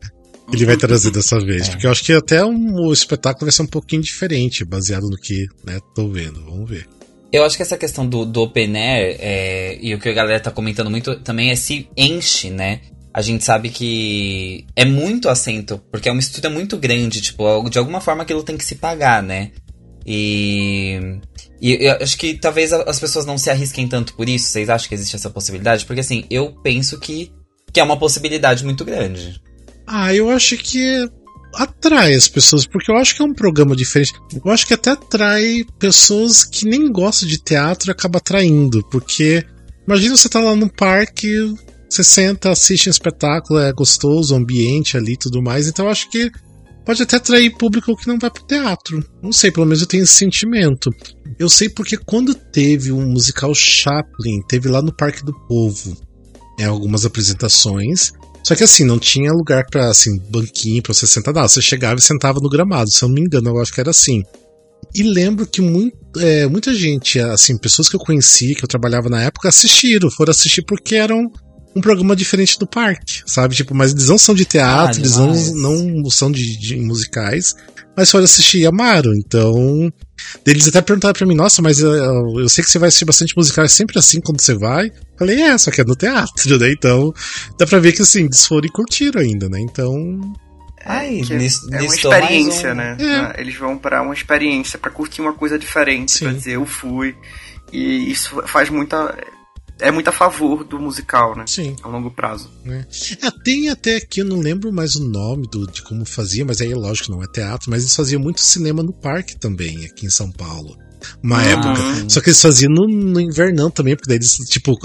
Ele 0.51 0.65
vai 0.65 0.77
trazer 0.77 1.11
dessa 1.11 1.37
vez, 1.43 1.67
é. 1.67 1.71
porque 1.71 1.85
eu 1.85 1.91
acho 1.91 2.03
que 2.03 2.13
até 2.13 2.45
um, 2.45 2.75
o 2.75 2.93
espetáculo 2.93 3.45
vai 3.45 3.51
ser 3.51 3.63
um 3.63 3.67
pouquinho 3.67 4.01
diferente, 4.01 4.63
baseado 4.63 5.09
no 5.09 5.17
que, 5.17 5.45
né, 5.65 5.79
tô 5.93 6.09
vendo, 6.09 6.41
vamos 6.45 6.69
ver. 6.69 6.87
Eu 7.31 7.43
acho 7.43 7.57
que 7.57 7.63
essa 7.63 7.77
questão 7.77 8.07
do, 8.07 8.25
do 8.25 8.43
open 8.43 8.77
air, 8.77 9.17
é, 9.19 9.77
e 9.81 9.93
o 9.93 9.99
que 9.99 10.09
a 10.09 10.13
galera 10.13 10.39
tá 10.39 10.51
comentando 10.51 10.89
muito 10.89 11.15
também 11.19 11.51
é 11.51 11.55
se 11.55 11.89
enche, 11.95 12.49
né? 12.49 12.81
A 13.13 13.21
gente 13.21 13.43
sabe 13.43 13.69
que 13.69 14.65
é 14.75 14.85
muito 14.85 15.27
assento, 15.27 15.81
porque 15.91 16.07
é 16.07 16.11
uma 16.11 16.21
estrutura 16.21 16.53
muito 16.53 16.77
grande, 16.77 17.19
tipo, 17.19 17.69
de 17.69 17.79
alguma 17.79 17.99
forma 17.99 18.23
aquilo 18.23 18.43
tem 18.43 18.55
que 18.55 18.63
se 18.63 18.75
pagar, 18.75 19.23
né? 19.23 19.51
E, 20.05 21.19
e 21.61 21.85
eu 21.85 21.97
acho 22.01 22.17
que 22.17 22.35
talvez 22.35 22.71
as 22.71 22.99
pessoas 22.99 23.25
não 23.25 23.37
se 23.37 23.49
arrisquem 23.49 23.87
tanto 23.89 24.13
por 24.13 24.29
isso. 24.29 24.47
Vocês 24.47 24.69
acham 24.69 24.87
que 24.87 24.95
existe 24.95 25.15
essa 25.15 25.29
possibilidade? 25.29 25.85
Porque 25.85 25.99
assim, 25.99 26.23
eu 26.29 26.53
penso 26.63 26.97
que, 26.97 27.31
que 27.73 27.79
é 27.81 27.83
uma 27.83 27.97
possibilidade 27.97 28.63
muito 28.63 28.85
grande. 28.85 29.41
Ah, 29.85 30.13
eu 30.13 30.29
acho 30.29 30.57
que 30.57 31.09
atrai 31.57 32.13
as 32.13 32.27
pessoas, 32.27 32.65
porque 32.65 32.91
eu 32.91 32.97
acho 32.97 33.15
que 33.15 33.21
é 33.21 33.25
um 33.25 33.33
programa 33.33 33.75
diferente. 33.75 34.13
Eu 34.43 34.51
acho 34.51 34.65
que 34.67 34.73
até 34.73 34.91
atrai 34.91 35.65
pessoas 35.79 36.43
que 36.43 36.65
nem 36.65 36.91
gostam 36.91 37.27
de 37.27 37.37
teatro 37.37 37.89
e 37.89 37.91
acaba 37.91 38.19
atraindo, 38.19 38.83
porque 38.91 39.43
imagina 39.87 40.15
você 40.15 40.29
tá 40.29 40.39
lá 40.39 40.55
no 40.55 40.69
parque, 40.69 41.53
você 41.89 42.03
senta, 42.03 42.51
assiste 42.51 42.87
um 42.87 42.91
espetáculo, 42.91 43.59
é 43.59 43.73
gostoso, 43.73 44.33
o 44.33 44.37
ambiente 44.37 44.95
ali 44.95 45.13
e 45.13 45.17
tudo 45.17 45.41
mais, 45.41 45.67
então 45.67 45.85
eu 45.85 45.91
acho 45.91 46.09
que 46.09 46.31
pode 46.85 47.03
até 47.03 47.17
atrair 47.17 47.49
público 47.57 47.97
que 47.97 48.07
não 48.07 48.17
vai 48.17 48.29
pro 48.29 48.45
teatro. 48.45 49.03
Não 49.21 49.33
sei, 49.33 49.51
pelo 49.51 49.65
menos 49.65 49.81
eu 49.81 49.87
tenho 49.87 50.03
esse 50.03 50.13
sentimento. 50.13 50.89
Eu 51.37 51.49
sei 51.49 51.67
porque 51.67 51.97
quando 51.97 52.33
teve 52.33 52.91
um 52.93 53.05
musical 53.09 53.53
Chaplin, 53.53 54.41
teve 54.47 54.69
lá 54.69 54.81
no 54.81 54.95
Parque 54.95 55.23
do 55.23 55.33
Povo, 55.47 55.97
é, 56.57 56.65
algumas 56.65 57.05
apresentações. 57.05 58.13
Só 58.47 58.55
que 58.55 58.63
assim, 58.63 58.85
não 58.85 58.97
tinha 58.97 59.33
lugar 59.33 59.65
para 59.69 59.89
assim, 59.89 60.17
banquinho 60.29 60.81
pra 60.81 60.93
você 60.93 61.05
sentar. 61.05 61.33
Não, 61.33 61.45
você 61.45 61.61
chegava 61.61 61.99
e 61.99 62.01
sentava 62.01 62.39
no 62.39 62.47
gramado, 62.47 62.89
se 62.89 63.03
eu 63.03 63.09
não 63.09 63.15
me 63.15 63.19
engano, 63.19 63.49
eu 63.49 63.59
acho 63.59 63.73
que 63.73 63.81
era 63.81 63.89
assim. 63.89 64.23
E 64.95 65.03
lembro 65.03 65.45
que 65.45 65.59
muito, 65.59 65.97
é, 66.17 66.47
muita 66.47 66.73
gente, 66.73 67.19
assim, 67.19 67.57
pessoas 67.57 67.89
que 67.89 67.97
eu 67.97 67.99
conheci, 67.99 68.55
que 68.55 68.63
eu 68.63 68.67
trabalhava 68.69 69.09
na 69.09 69.21
época, 69.21 69.49
assistiram, 69.49 70.09
foram 70.09 70.31
assistir 70.31 70.61
porque 70.61 70.95
eram 70.95 71.29
um 71.75 71.81
programa 71.81 72.15
diferente 72.15 72.57
do 72.57 72.65
parque, 72.65 73.21
sabe? 73.25 73.53
Tipo, 73.53 73.75
mas 73.75 73.91
eles 73.91 74.07
não 74.07 74.17
são 74.17 74.33
de 74.33 74.45
teatro, 74.45 74.95
ah, 74.95 74.99
eles 75.01 75.17
não, 75.17 75.83
não 75.83 76.09
são 76.09 76.31
de, 76.31 76.57
de, 76.57 76.77
musicais, 76.77 77.53
mas 77.97 78.11
foram 78.11 78.25
assistir 78.25 78.59
e 78.59 78.67
amaram. 78.67 79.11
Então, 79.15 79.91
eles 80.45 80.67
até 80.67 80.81
perguntaram 80.83 81.15
pra 81.15 81.25
mim, 81.25 81.35
nossa, 81.35 81.63
mas 81.63 81.79
eu, 81.79 81.91
eu, 82.39 82.47
sei 82.47 82.63
que 82.63 82.69
você 82.69 82.77
vai 82.77 82.89
assistir 82.89 83.05
bastante 83.05 83.35
musical, 83.35 83.65
é 83.65 83.67
sempre 83.67 83.97
assim 83.97 84.21
quando 84.21 84.39
você 84.39 84.53
vai? 84.53 84.91
Falei, 85.17 85.41
é, 85.41 85.57
só 85.57 85.71
que 85.71 85.81
é 85.81 85.83
no 85.83 85.95
teatro, 85.95 86.59
né? 86.59 86.71
Então, 86.71 87.11
dá 87.57 87.65
pra 87.65 87.79
ver 87.79 87.93
que 87.93 88.03
assim, 88.03 88.25
eles 88.25 88.45
foram 88.45 88.67
e 88.67 88.71
curtiram 88.71 89.19
ainda, 89.19 89.49
né? 89.49 89.59
Então. 89.59 90.21
Ai, 90.85 91.21
é, 91.21 91.33
é 91.33 91.81
uma 91.81 91.95
experiência, 91.95 92.71
um... 92.71 92.75
né? 92.75 92.97
É. 92.99 93.41
Eles 93.41 93.57
vão 93.57 93.75
para 93.77 94.03
uma 94.03 94.13
experiência, 94.13 94.77
para 94.77 94.91
curtir 94.91 95.21
uma 95.21 95.33
coisa 95.33 95.57
diferente, 95.57 96.11
Sim. 96.11 96.25
pra 96.25 96.33
dizer, 96.33 96.55
eu 96.55 96.65
fui. 96.67 97.15
E 97.73 98.11
isso 98.11 98.41
faz 98.45 98.69
muita 98.69 99.13
é 99.79 99.91
muito 99.91 100.07
a 100.07 100.11
favor 100.11 100.63
do 100.63 100.79
musical, 100.79 101.35
né? 101.35 101.45
Sim. 101.47 101.75
A 101.83 101.87
longo 101.87 102.11
prazo. 102.11 102.49
É. 102.65 102.85
É, 103.21 103.31
tem 103.43 103.69
até 103.69 103.97
aqui, 103.97 104.21
eu 104.21 104.25
não 104.25 104.39
lembro 104.39 104.71
mais 104.71 104.95
o 104.95 105.03
nome 105.03 105.47
do, 105.49 105.67
de 105.67 105.81
como 105.81 106.05
fazia, 106.05 106.45
mas 106.45 106.61
aí 106.61 106.73
lógico 106.73 107.11
não 107.11 107.23
é 107.23 107.27
teatro, 107.27 107.69
mas 107.69 107.83
eles 107.83 107.95
faziam 107.95 108.21
muito 108.21 108.41
cinema 108.41 108.81
no 108.81 108.93
parque 108.93 109.37
também, 109.37 109.85
aqui 109.85 110.05
em 110.05 110.09
São 110.09 110.31
Paulo. 110.31 110.77
Uma 111.21 111.39
ah. 111.39 111.45
época. 111.45 112.09
Só 112.09 112.21
que 112.21 112.29
eles 112.29 112.41
faziam 112.41 112.71
no, 112.71 112.87
no 112.87 113.21
invernão 113.21 113.69
também, 113.69 113.95
porque 113.95 114.09
daí 114.09 114.17
eles, 114.17 114.35
tipo, 114.49 114.77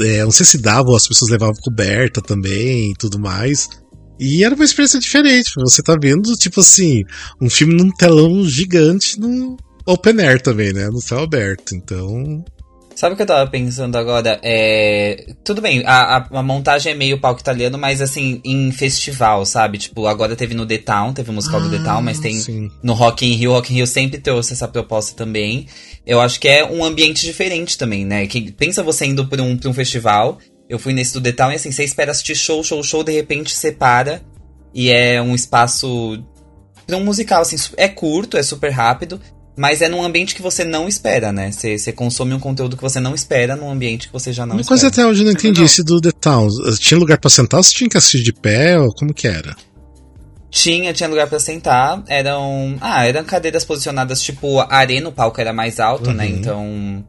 é, 0.00 0.24
não 0.24 0.32
sei 0.32 0.44
se 0.44 0.58
davam, 0.58 0.94
as 0.94 1.06
pessoas 1.06 1.30
levavam 1.30 1.54
coberta 1.62 2.20
também 2.20 2.90
e 2.90 2.94
tudo 2.94 3.18
mais. 3.18 3.68
E 4.18 4.44
era 4.44 4.54
uma 4.54 4.64
experiência 4.64 4.98
diferente. 4.98 5.50
Você 5.56 5.82
tá 5.82 5.96
vendo, 6.00 6.32
tipo 6.36 6.60
assim, 6.60 7.02
um 7.40 7.50
filme 7.50 7.74
num 7.74 7.90
telão 7.90 8.44
gigante 8.44 9.18
no 9.18 9.56
open 9.86 10.20
air 10.20 10.40
também, 10.40 10.72
né? 10.72 10.88
No 10.88 11.00
céu 11.00 11.20
aberto. 11.20 11.74
Então. 11.74 12.44
Sabe 12.94 13.14
o 13.14 13.16
que 13.16 13.22
eu 13.22 13.26
tava 13.26 13.50
pensando 13.50 13.96
agora? 13.96 14.38
É. 14.42 15.26
Tudo 15.42 15.60
bem, 15.60 15.82
a, 15.84 16.16
a, 16.16 16.38
a, 16.38 16.42
montagem 16.42 16.92
é 16.92 16.94
meio 16.94 17.18
palco 17.18 17.40
italiano, 17.40 17.76
mas 17.76 18.00
assim, 18.00 18.40
em 18.44 18.70
festival, 18.70 19.44
sabe? 19.44 19.78
Tipo, 19.78 20.06
agora 20.06 20.36
teve 20.36 20.54
no 20.54 20.64
The 20.64 20.78
Town, 20.78 21.12
teve 21.12 21.30
o 21.30 21.32
musical 21.32 21.60
ah, 21.60 21.64
do 21.64 21.70
The 21.70 21.82
Town, 21.82 22.02
mas 22.02 22.20
tem 22.20 22.34
sim. 22.34 22.70
no 22.82 22.92
Rock 22.92 23.26
in 23.26 23.34
Rio. 23.34 23.52
Rock 23.52 23.72
in 23.72 23.76
Rio 23.76 23.86
sempre 23.86 24.18
trouxe 24.18 24.52
essa 24.52 24.68
proposta 24.68 25.16
também. 25.16 25.66
Eu 26.06 26.20
acho 26.20 26.38
que 26.38 26.48
é 26.48 26.64
um 26.64 26.84
ambiente 26.84 27.26
diferente 27.26 27.76
também, 27.76 28.04
né? 28.04 28.26
Que, 28.26 28.52
pensa 28.52 28.82
você 28.82 29.06
indo 29.06 29.26
pra 29.26 29.42
um, 29.42 29.56
pra 29.56 29.68
um 29.68 29.74
festival. 29.74 30.38
Eu 30.68 30.78
fui 30.78 30.92
nesse 30.92 31.12
do 31.12 31.20
The 31.20 31.32
Town 31.32 31.52
e 31.52 31.56
assim, 31.56 31.72
você 31.72 31.84
espera 31.84 32.12
assistir 32.12 32.36
show, 32.36 32.62
show, 32.62 32.82
show, 32.82 33.02
de 33.02 33.12
repente 33.12 33.54
você 33.54 33.72
para. 33.72 34.22
E 34.72 34.90
é 34.90 35.20
um 35.20 35.34
espaço 35.34 36.22
pra 36.86 36.96
um 36.96 37.04
musical, 37.04 37.42
assim, 37.42 37.56
é 37.76 37.88
curto, 37.88 38.36
é 38.36 38.42
super 38.42 38.70
rápido, 38.70 39.20
mas 39.56 39.80
é 39.80 39.88
num 39.88 40.02
ambiente 40.02 40.34
que 40.34 40.42
você 40.42 40.64
não 40.64 40.88
espera, 40.88 41.32
né? 41.32 41.52
Você, 41.52 41.92
consome 41.92 42.34
um 42.34 42.40
conteúdo 42.40 42.76
que 42.76 42.82
você 42.82 42.98
não 42.98 43.14
espera 43.14 43.54
num 43.54 43.70
ambiente 43.70 44.08
que 44.08 44.12
você 44.12 44.32
já 44.32 44.44
não 44.44 44.56
Uma 44.56 44.60
espera. 44.60 44.80
coisa 44.80 44.88
até 44.88 45.06
hoje 45.06 45.20
eu 45.20 45.26
não 45.26 45.32
entendi 45.32 45.62
esse 45.62 45.82
do 45.82 46.00
The 46.00 46.10
Town. 46.10 46.48
Tinha 46.78 46.98
lugar 46.98 47.18
para 47.18 47.30
sentar 47.30 47.58
ou 47.58 47.64
você 47.64 47.72
tinha 47.72 47.88
que 47.88 47.96
assistir 47.96 48.22
de 48.22 48.32
pé? 48.32 48.78
Ou 48.78 48.92
como 48.92 49.14
que 49.14 49.28
era? 49.28 49.54
Tinha, 50.50 50.92
tinha 50.92 51.08
lugar 51.08 51.28
para 51.28 51.38
sentar. 51.38 52.02
Eram. 52.08 52.76
Ah, 52.80 53.06
eram 53.06 53.24
cadeiras 53.24 53.64
posicionadas, 53.64 54.20
tipo, 54.22 54.60
a 54.60 54.74
arena, 54.74 55.08
o 55.08 55.12
palco 55.12 55.40
era 55.40 55.52
mais 55.52 55.78
alto, 55.78 56.12
né? 56.12 56.26
uhum. 56.26 56.30
né? 56.32 56.38
Então. 56.38 57.04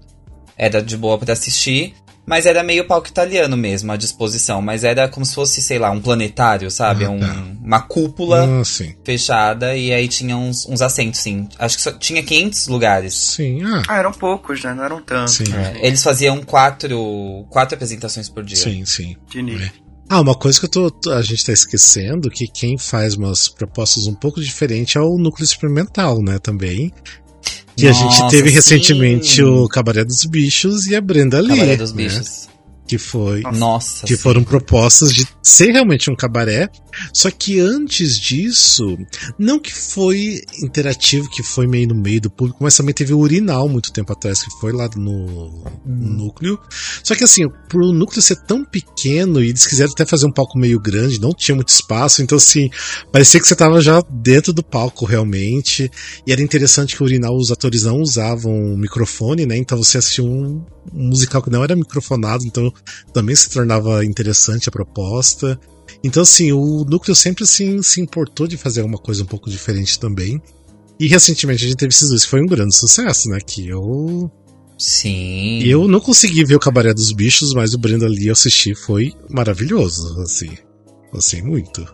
Era 0.58 0.82
de 0.82 0.96
boa 0.96 1.18
para 1.18 1.34
assistir. 1.34 1.94
Mas 2.26 2.46
era 2.46 2.64
meio 2.64 2.86
palco 2.86 3.08
italiano 3.08 3.56
mesmo, 3.56 3.92
a 3.92 3.98
disposição. 3.98 4.62
Mas 4.62 4.84
era 4.84 5.08
como 5.08 5.26
se 5.26 5.36
fosse, 5.36 5.62
sei 5.62 5.78
lá, 5.78 5.92
um 5.92 6.02
planetário, 6.02 6.72
sabe? 6.72 7.06
Ah, 7.06 7.12
um, 7.12 7.20
tá. 7.20 7.44
Uma 7.64 7.82
cúpula 7.82 8.46
ah, 8.46 8.64
fechada 9.04 9.76
e 9.76 9.94
aí 9.94 10.08
tinha 10.08 10.36
uns, 10.36 10.66
uns 10.68 10.82
assentos, 10.82 11.20
sim. 11.20 11.48
Acho 11.60 11.78
que 11.78 11.84
só 11.84 11.92
tinha 11.92 12.24
500 12.24 12.68
lugares. 12.68 13.14
Sim, 13.14 13.64
ah. 13.64 13.84
ah 13.88 13.98
eram 13.98 14.12
poucos, 14.12 14.64
né? 14.64 14.74
Não 14.74 14.84
eram 14.84 15.02
tantos. 15.02 15.42
É, 15.42 15.86
eles 15.86 16.02
faziam 16.02 16.42
quatro, 16.42 17.46
quatro 17.50 17.76
apresentações 17.76 18.30
por 18.30 18.44
dia. 18.44 18.58
Sim, 18.58 18.86
sim. 18.86 19.16
De 19.30 19.42
nível. 19.42 19.68
É. 19.68 19.86
Ah, 20.08 20.22
uma 20.22 20.36
coisa 20.36 20.60
que 20.60 20.68
tô, 20.68 20.92
a 21.12 21.22
gente 21.24 21.44
tá 21.44 21.52
esquecendo, 21.52 22.30
que 22.30 22.48
quem 22.48 22.78
faz 22.78 23.16
umas 23.16 23.48
propostas 23.48 24.06
um 24.06 24.14
pouco 24.14 24.40
diferentes 24.40 24.96
é 24.96 25.00
o 25.00 25.18
núcleo 25.18 25.44
experimental, 25.44 26.22
né, 26.22 26.38
também. 26.38 26.94
Que 27.76 27.88
Nossa, 27.88 28.06
a 28.06 28.10
gente 28.10 28.32
teve 28.32 28.50
sim. 28.50 28.56
recentemente 28.56 29.44
o 29.44 29.68
Cabaré 29.68 30.06
dos 30.06 30.24
Bichos 30.26 30.88
e 30.88 30.96
a 30.96 31.02
Brenda 31.02 31.42
Lee. 31.42 31.58
Cabaré 31.58 31.76
dos 31.76 31.92
né? 31.92 32.04
Bichos 32.04 32.55
que 32.88 32.98
foi 32.98 33.42
Nossa, 33.42 34.06
que 34.06 34.16
sim. 34.16 34.22
foram 34.22 34.44
propostas 34.44 35.14
de 35.14 35.28
ser 35.42 35.72
realmente 35.72 36.10
um 36.10 36.16
cabaré 36.16 36.70
só 37.14 37.30
que 37.30 37.60
antes 37.60 38.20
disso 38.20 38.98
não 39.38 39.60
que 39.60 39.74
foi 39.74 40.42
interativo 40.64 41.30
que 41.30 41.44
foi 41.44 41.68
meio 41.68 41.90
no 41.90 41.96
meio 41.96 42.22
do 42.22 42.30
público 42.30 42.60
mas 42.62 42.76
também 42.76 42.94
teve 42.94 43.14
o 43.14 43.20
urinal 43.20 43.68
muito 43.68 43.92
tempo 43.92 44.14
atrás 44.14 44.44
que 44.44 44.52
foi 44.60 44.72
lá 44.72 44.90
no, 44.96 45.14
hum. 45.16 45.76
núcleo 45.86 46.60
só 47.04 47.16
que 47.16 47.24
assim 47.24 47.50
pro 47.68 47.92
núcleo 47.92 48.22
ser 48.22 48.38
tão 48.44 48.64
pequeno 48.64 49.44
e 49.44 49.50
eles 49.50 49.66
quiseram 49.66 49.92
até 49.92 50.06
fazer 50.06 50.26
um 50.28 50.32
palco 50.32 50.58
meio 50.58 50.80
grande 50.80 51.20
não 51.20 51.34
tinha 51.34 51.56
muito 51.56 51.70
espaço 51.70 52.22
então 52.22 52.38
assim 52.38 52.70
parecia 53.12 53.40
que 53.40 53.48
você 53.48 53.56
tava 53.56 53.82
já 53.82 54.02
dentro 54.10 54.54
do 54.54 54.64
palco 54.64 55.06
realmente 55.06 55.92
e 56.26 56.32
era 56.32 56.42
interessante 56.42 56.96
que 56.96 57.02
o 57.02 57.06
urinal 57.06 57.36
os 57.36 57.52
atores 57.52 57.84
não 57.84 58.00
usavam 58.00 58.54
microfone 58.78 59.46
né 59.46 59.58
então 59.58 59.78
você 59.78 59.98
assistia 59.98 60.24
um, 60.24 60.64
um 60.94 61.08
musical 61.08 61.42
que 61.42 61.50
não 61.50 61.64
era 61.64 61.76
microfonado 61.76 62.46
então 62.46 62.72
também 63.14 63.36
se 63.36 63.50
tornava 63.50 64.04
interessante 64.06 64.70
a 64.70 64.72
proposta. 64.72 65.60
Então, 66.04 66.24
assim, 66.24 66.52
o 66.52 66.86
núcleo 66.86 67.16
sempre 67.16 67.44
assim, 67.44 67.82
se 67.82 68.02
importou 68.02 68.48
de 68.48 68.58
fazer 68.58 68.82
alguma 68.82 69.00
coisa 69.00 69.24
um 69.24 69.26
pouco 69.26 69.50
diferente 69.50 70.00
também. 70.00 70.42
E 71.00 71.08
recentemente 71.08 71.66
a 71.66 71.68
gente 71.68 71.78
teve 71.78 71.94
esses 71.94 72.10
dois, 72.10 72.24
que 72.24 72.30
foi 72.30 72.42
um 72.42 72.46
grande 72.46 72.76
sucesso, 72.76 73.30
né? 73.30 73.40
Que 73.46 73.68
eu. 73.68 74.32
Sim. 74.78 75.64
Eu 75.64 75.88
não 75.88 76.00
consegui 76.00 76.44
ver 76.44 76.56
o 76.56 76.60
Cabaré 76.60 76.94
dos 76.94 77.12
Bichos, 77.12 77.54
mas 77.54 77.74
o 77.74 77.78
Brenda 77.78 78.08
Lee 78.08 78.28
eu 78.28 78.34
assisti 78.34 78.76
foi 78.76 79.14
maravilhoso, 79.30 80.22
assim. 80.22 80.58
Assim, 81.14 81.42
muito. 81.42 81.86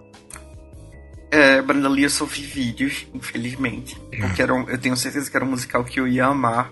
É, 1.31 1.61
Brenda 1.61 1.87
Lee 1.87 2.03
eu 2.03 2.09
só 2.09 2.25
vi 2.25 2.41
vídeos, 2.41 3.05
infelizmente. 3.13 3.95
Porque 4.19 4.41
era 4.41 4.53
um, 4.53 4.69
eu 4.69 4.77
tenho 4.77 4.97
certeza 4.97 5.29
que 5.29 5.37
era 5.37 5.45
um 5.45 5.51
musical 5.51 5.83
que 5.83 5.99
eu 5.99 6.07
ia 6.07 6.25
amar 6.25 6.71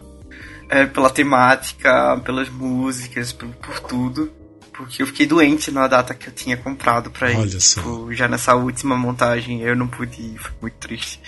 é, 0.70 0.86
pela 0.86 1.10
temática, 1.10 2.20
pelas 2.24 2.50
músicas, 2.50 3.34
por, 3.34 3.50
por, 3.50 3.80
tudo. 3.82 4.32
Porque 4.72 5.02
eu 5.02 5.08
fiquei 5.08 5.26
doente 5.26 5.72
na 5.72 5.88
data 5.88 6.14
que 6.14 6.30
eu 6.30 6.34
tinha 6.34 6.56
comprado 6.56 7.12
pra 7.12 7.32
ir. 7.32 7.50
Tipo, 7.50 8.14
já 8.14 8.30
nessa 8.30 8.56
última 8.56 8.96
montagem 8.96 9.62
eu 9.62 9.76
não 9.76 9.88
pude 9.88 10.22
ir, 10.22 10.38
foi 10.38 10.52
muito 10.62 10.76
triste. 10.76 11.20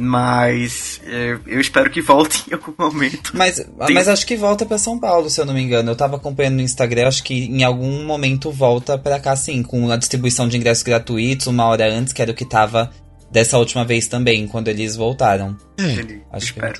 Mas 0.00 1.00
é, 1.04 1.36
eu 1.46 1.60
espero 1.60 1.90
que 1.90 2.00
volte 2.00 2.44
em 2.48 2.54
algum 2.54 2.72
momento. 2.78 3.32
Mas, 3.34 3.56
Tem... 3.56 3.94
mas 3.94 4.08
acho 4.08 4.26
que 4.26 4.36
volta 4.36 4.64
para 4.64 4.78
São 4.78 4.98
Paulo, 4.98 5.28
se 5.28 5.40
eu 5.40 5.44
não 5.44 5.52
me 5.52 5.60
engano. 5.60 5.90
Eu 5.90 5.96
tava 5.96 6.16
acompanhando 6.16 6.54
no 6.54 6.62
Instagram, 6.62 7.08
acho 7.08 7.22
que 7.24 7.34
em 7.34 7.64
algum 7.64 8.04
momento 8.04 8.50
volta 8.50 8.96
para 8.96 9.18
cá, 9.18 9.34
sim, 9.34 9.62
com 9.62 9.90
a 9.90 9.96
distribuição 9.96 10.48
de 10.48 10.56
ingressos 10.56 10.84
gratuitos 10.84 11.48
uma 11.48 11.64
hora 11.64 11.92
antes, 11.92 12.12
que 12.12 12.22
era 12.22 12.30
o 12.30 12.34
que 12.34 12.44
tava 12.44 12.90
dessa 13.30 13.58
última 13.58 13.84
vez 13.84 14.06
também, 14.06 14.46
quando 14.46 14.68
eles 14.68 14.96
voltaram. 14.96 15.56
É, 15.78 16.20
acho 16.32 16.54
que, 16.54 16.60
é, 16.60 16.72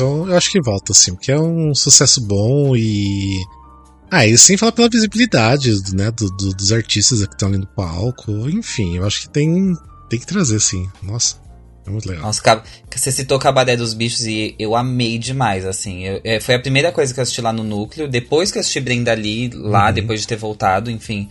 eu 0.00 0.36
acho 0.36 0.50
que 0.50 0.60
volta 0.60 0.94
sim, 0.94 1.14
porque 1.14 1.32
é 1.32 1.38
um 1.38 1.74
sucesso 1.74 2.20
bom 2.26 2.74
e. 2.76 3.40
Ah, 4.10 4.26
e 4.26 4.36
sem 4.36 4.58
falar 4.58 4.72
pela 4.72 4.90
visibilidade 4.90 5.72
né, 5.94 6.10
do, 6.10 6.28
do, 6.30 6.54
dos 6.54 6.70
artistas 6.70 7.24
que 7.26 7.32
estão 7.32 7.48
ali 7.48 7.56
no 7.56 7.66
palco. 7.66 8.30
Enfim, 8.50 8.96
eu 8.98 9.06
acho 9.06 9.22
que 9.22 9.30
tem, 9.30 9.74
tem 10.10 10.20
que 10.20 10.26
trazer, 10.26 10.60
sim. 10.60 10.86
Nossa. 11.02 11.42
É 11.86 11.90
muito 11.90 12.08
legal. 12.08 12.24
Nossa, 12.24 12.62
você 12.94 13.10
citou 13.10 13.38
Cabaré 13.38 13.76
dos 13.76 13.92
Bichos 13.92 14.24
e 14.24 14.54
eu 14.58 14.76
amei 14.76 15.18
demais, 15.18 15.66
assim. 15.66 16.04
Eu, 16.04 16.20
é, 16.22 16.38
foi 16.38 16.54
a 16.54 16.60
primeira 16.60 16.92
coisa 16.92 17.12
que 17.12 17.18
eu 17.18 17.22
assisti 17.22 17.40
lá 17.40 17.52
no 17.52 17.64
núcleo. 17.64 18.08
Depois 18.08 18.52
que 18.52 18.58
eu 18.58 18.60
assisti 18.60 18.80
Brenda 18.80 19.12
Lee, 19.14 19.50
lá, 19.52 19.88
uhum. 19.88 19.94
depois 19.94 20.20
de 20.20 20.28
ter 20.28 20.36
voltado, 20.36 20.90
enfim. 20.90 21.28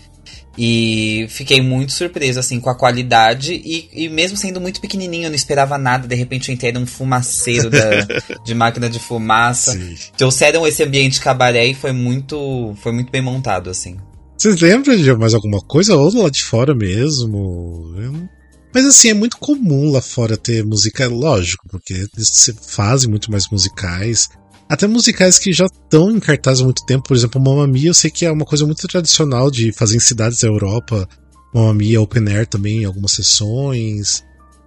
E 0.57 1.25
fiquei 1.29 1.61
muito 1.61 1.93
surpreso, 1.93 2.39
assim, 2.39 2.59
com 2.59 2.69
a 2.69 2.75
qualidade. 2.75 3.53
E, 3.53 3.89
e 3.93 4.09
mesmo 4.09 4.35
sendo 4.35 4.59
muito 4.59 4.81
pequenininho, 4.81 5.25
eu 5.25 5.29
não 5.29 5.35
esperava 5.35 5.77
nada. 5.77 6.07
De 6.07 6.15
repente 6.15 6.49
eu 6.49 6.53
entrei 6.53 6.71
num 6.71 6.85
fumaceiro 6.85 7.69
da, 7.69 7.79
de 8.43 8.53
máquina 8.53 8.89
de 8.89 8.99
fumaça. 8.99 9.71
Sim. 9.73 9.95
Trouxeram 10.17 10.67
esse 10.67 10.83
ambiente 10.83 11.21
cabaré 11.21 11.65
e 11.65 11.73
foi 11.73 11.91
muito, 11.91 12.75
foi 12.81 12.91
muito 12.91 13.11
bem 13.11 13.21
montado, 13.21 13.69
assim. 13.69 13.97
Vocês 14.37 14.59
lembram 14.59 14.95
de 14.95 15.13
mais 15.13 15.33
alguma 15.33 15.59
coisa? 15.59 15.95
Ou 15.95 16.23
lá 16.23 16.29
de 16.29 16.43
fora 16.43 16.73
mesmo? 16.73 18.27
Mas 18.73 18.85
assim, 18.85 19.09
é 19.09 19.13
muito 19.13 19.37
comum 19.37 19.91
lá 19.91 20.01
fora 20.01 20.37
ter 20.37 20.65
música, 20.65 21.07
lógico, 21.07 21.67
porque 21.69 21.93
eles 21.93 22.51
fazem 22.67 23.09
muito 23.09 23.29
mais 23.29 23.47
musicais. 23.49 24.29
Até 24.72 24.88
musicais 24.88 25.38
que 25.38 25.51
já 25.51 25.65
estão 25.65 26.09
em 26.09 26.17
cartaz 26.17 26.61
há 26.61 26.63
muito 26.63 26.86
tempo, 26.86 27.03
por 27.09 27.17
exemplo, 27.17 27.41
Mamma 27.41 27.67
Mia, 27.67 27.89
eu 27.89 27.93
sei 27.93 28.09
que 28.09 28.26
é 28.26 28.32
uma 28.32 28.45
coisa 28.45 28.65
muito 28.65 28.88
tradicional 28.88 29.51
de 29.51 29.74
fazer 29.74 29.97
em 29.97 29.99
cidades 29.99 30.39
da 30.39 30.47
Europa. 30.47 31.09
Mamma 31.53 31.74
Mia 31.74 31.99
Open 31.99 32.26
Air 32.30 32.47
também, 32.47 32.86
algumas 32.86 33.11
sessões. 33.11 34.24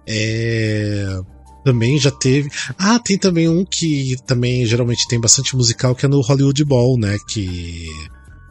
É... 0.07 1.07
Também 1.65 1.97
já 1.97 2.11
teve. 2.11 2.51
Ah, 2.77 2.99
tem 2.99 3.17
também 3.17 3.49
um 3.49 3.65
que 3.65 4.15
também 4.27 4.63
geralmente 4.67 5.07
tem 5.07 5.19
bastante 5.19 5.55
musical, 5.55 5.95
que 5.95 6.05
é 6.05 6.07
no 6.07 6.21
Hollywood 6.21 6.63
Bowl, 6.63 6.99
né? 6.99 7.17
Que. 7.27 7.89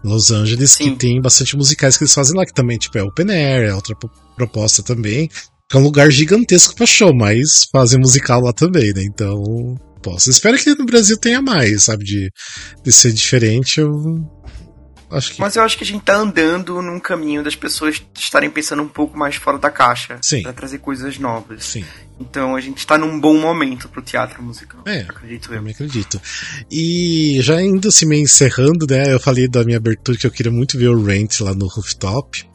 Los 0.03 0.33
Angeles, 0.33 0.73
Sim. 0.73 0.91
que 0.91 0.97
tem 0.97 1.23
bastante 1.23 1.57
musicais 1.57 1.97
que 1.97 2.03
eles 2.03 2.13
fazem 2.13 2.37
lá, 2.37 2.45
que 2.45 2.53
também 2.53 2.79
tipo, 2.79 2.99
é 2.99 3.03
open 3.05 3.31
air, 3.31 3.69
é 3.69 3.75
outra 3.75 3.95
proposta 4.37 4.83
também. 4.83 5.31
Que 5.71 5.77
é 5.77 5.79
um 5.79 5.85
lugar 5.85 6.11
gigantesco 6.11 6.75
pra 6.75 6.85
show, 6.85 7.15
mas 7.15 7.69
fazem 7.71 8.01
musical 8.01 8.41
lá 8.41 8.53
também, 8.53 8.93
né? 8.93 9.05
Então 9.05 9.79
proposta. 10.05 10.31
Espero 10.31 10.59
que 10.59 10.75
no 10.75 10.85
Brasil 10.85 11.17
tenha 11.17 11.41
mais, 11.41 11.85
sabe? 11.85 12.05
De, 12.05 12.31
de 12.83 12.93
ser 12.93 13.13
diferente. 13.13 13.81
Eu 13.81 14.29
acho 15.11 15.33
que. 15.33 15.41
Mas 15.41 15.57
eu 15.57 15.63
acho 15.63 15.79
que 15.79 15.85
a 15.85 15.87
gente 15.87 16.03
tá 16.03 16.17
andando 16.17 16.83
num 16.83 17.01
caminho 17.01 17.43
das 17.43 17.57
pessoas 17.57 18.03
estarem 18.15 18.51
pensando 18.51 18.83
um 18.83 18.89
pouco 18.89 19.17
mais 19.17 19.37
fora 19.37 19.59
da 19.59 19.71
caixa. 19.71 20.19
Sim. 20.23 20.43
Pra 20.43 20.53
trazer 20.53 20.79
coisas 20.79 21.19
novas. 21.19 21.65
Sim. 21.65 21.85
Então 22.21 22.55
a 22.55 22.61
gente 22.61 22.87
tá 22.87 22.97
num 22.99 23.19
bom 23.19 23.37
momento 23.41 23.89
pro 23.89 24.03
teatro 24.03 24.43
musical. 24.43 24.83
É, 24.87 25.01
acredito 25.01 25.51
eu. 25.51 25.57
Eu 25.57 25.63
me 25.63 25.71
acredito. 25.71 26.21
E 26.71 27.39
já 27.41 27.61
indo 27.61 27.91
se 27.91 28.05
assim, 28.05 28.07
me 28.07 28.21
encerrando, 28.21 28.87
né? 28.89 29.13
Eu 29.13 29.19
falei 29.19 29.49
da 29.49 29.65
minha 29.65 29.79
abertura 29.79 30.19
que 30.19 30.27
eu 30.27 30.31
queria 30.31 30.53
muito 30.53 30.79
ver 30.79 30.89
o 30.89 31.03
Rent 31.03 31.41
lá 31.41 31.55
no 31.55 31.67
rooftop. 31.67 32.47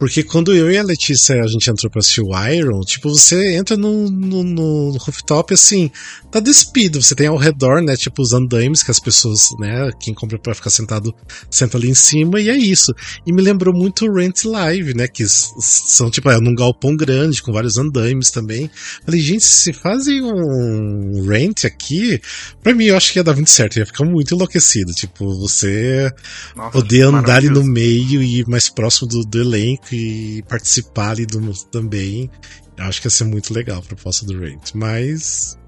Porque 0.00 0.24
quando 0.24 0.56
eu 0.56 0.72
e 0.72 0.78
a 0.78 0.82
Letícia 0.82 1.42
a 1.42 1.46
gente 1.46 1.70
entrou 1.70 1.90
pra 1.90 1.98
assistir 1.98 2.22
o 2.22 2.30
Iron, 2.48 2.80
tipo, 2.80 3.10
você 3.10 3.54
entra 3.54 3.76
no, 3.76 4.10
no, 4.10 4.42
no 4.42 4.96
rooftop 4.96 5.52
assim, 5.52 5.90
tá 6.30 6.40
despido. 6.40 7.02
Você 7.02 7.14
tem 7.14 7.26
ao 7.26 7.36
redor, 7.36 7.82
né, 7.82 7.94
tipo, 7.96 8.22
os 8.22 8.32
andaimes 8.32 8.82
que 8.82 8.90
as 8.90 8.98
pessoas, 8.98 9.50
né, 9.58 9.90
quem 10.00 10.14
compra 10.14 10.38
pra 10.38 10.54
ficar 10.54 10.70
sentado, 10.70 11.14
senta 11.50 11.76
ali 11.76 11.90
em 11.90 11.94
cima, 11.94 12.40
e 12.40 12.48
é 12.48 12.56
isso. 12.56 12.94
E 13.26 13.32
me 13.32 13.42
lembrou 13.42 13.74
muito 13.74 14.06
o 14.06 14.14
Rent 14.14 14.44
Live, 14.44 14.94
né, 14.94 15.06
que 15.06 15.26
são, 15.28 16.10
tipo, 16.10 16.30
é 16.30 16.40
num 16.40 16.54
galpão 16.54 16.96
grande, 16.96 17.42
com 17.42 17.52
vários 17.52 17.76
andaimes 17.76 18.30
também. 18.30 18.70
Falei, 19.04 19.20
gente, 19.20 19.44
se 19.44 19.74
fazem 19.74 20.22
um 20.22 21.26
Rent 21.28 21.66
aqui, 21.66 22.18
pra 22.62 22.72
mim 22.72 22.86
eu 22.86 22.96
acho 22.96 23.12
que 23.12 23.18
ia 23.18 23.24
dar 23.24 23.34
muito 23.34 23.50
certo, 23.50 23.78
ia 23.78 23.84
ficar 23.84 24.06
muito 24.06 24.34
enlouquecido. 24.34 24.94
Tipo, 24.94 25.38
você 25.38 26.10
Nossa, 26.56 26.70
poder 26.70 27.02
andar 27.02 27.36
ali 27.36 27.50
no 27.50 27.62
meio 27.62 28.22
e 28.22 28.38
ir 28.38 28.48
mais 28.48 28.70
próximo 28.70 29.06
do, 29.06 29.24
do 29.26 29.40
elenco 29.42 29.89
e 29.94 30.42
participar 30.48 31.10
ali 31.10 31.26
do, 31.26 31.52
também. 31.66 32.30
Eu 32.76 32.84
acho 32.84 33.00
que 33.00 33.06
ia 33.06 33.10
ser 33.10 33.24
muito 33.24 33.52
legal 33.52 33.78
a 33.78 33.82
proposta 33.82 34.24
do 34.24 34.38
Rent. 34.38 34.72
Mas 34.74 35.58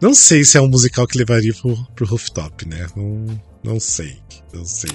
não 0.00 0.14
sei 0.14 0.44
se 0.44 0.56
é 0.56 0.60
um 0.60 0.68
musical 0.68 1.06
que 1.06 1.18
levaria 1.18 1.54
pro, 1.54 1.76
pro 1.94 2.06
rooftop, 2.06 2.66
né? 2.68 2.86
Não, 2.96 3.40
não 3.62 3.80
sei. 3.80 4.18
Não 4.52 4.64
sei. 4.64 4.90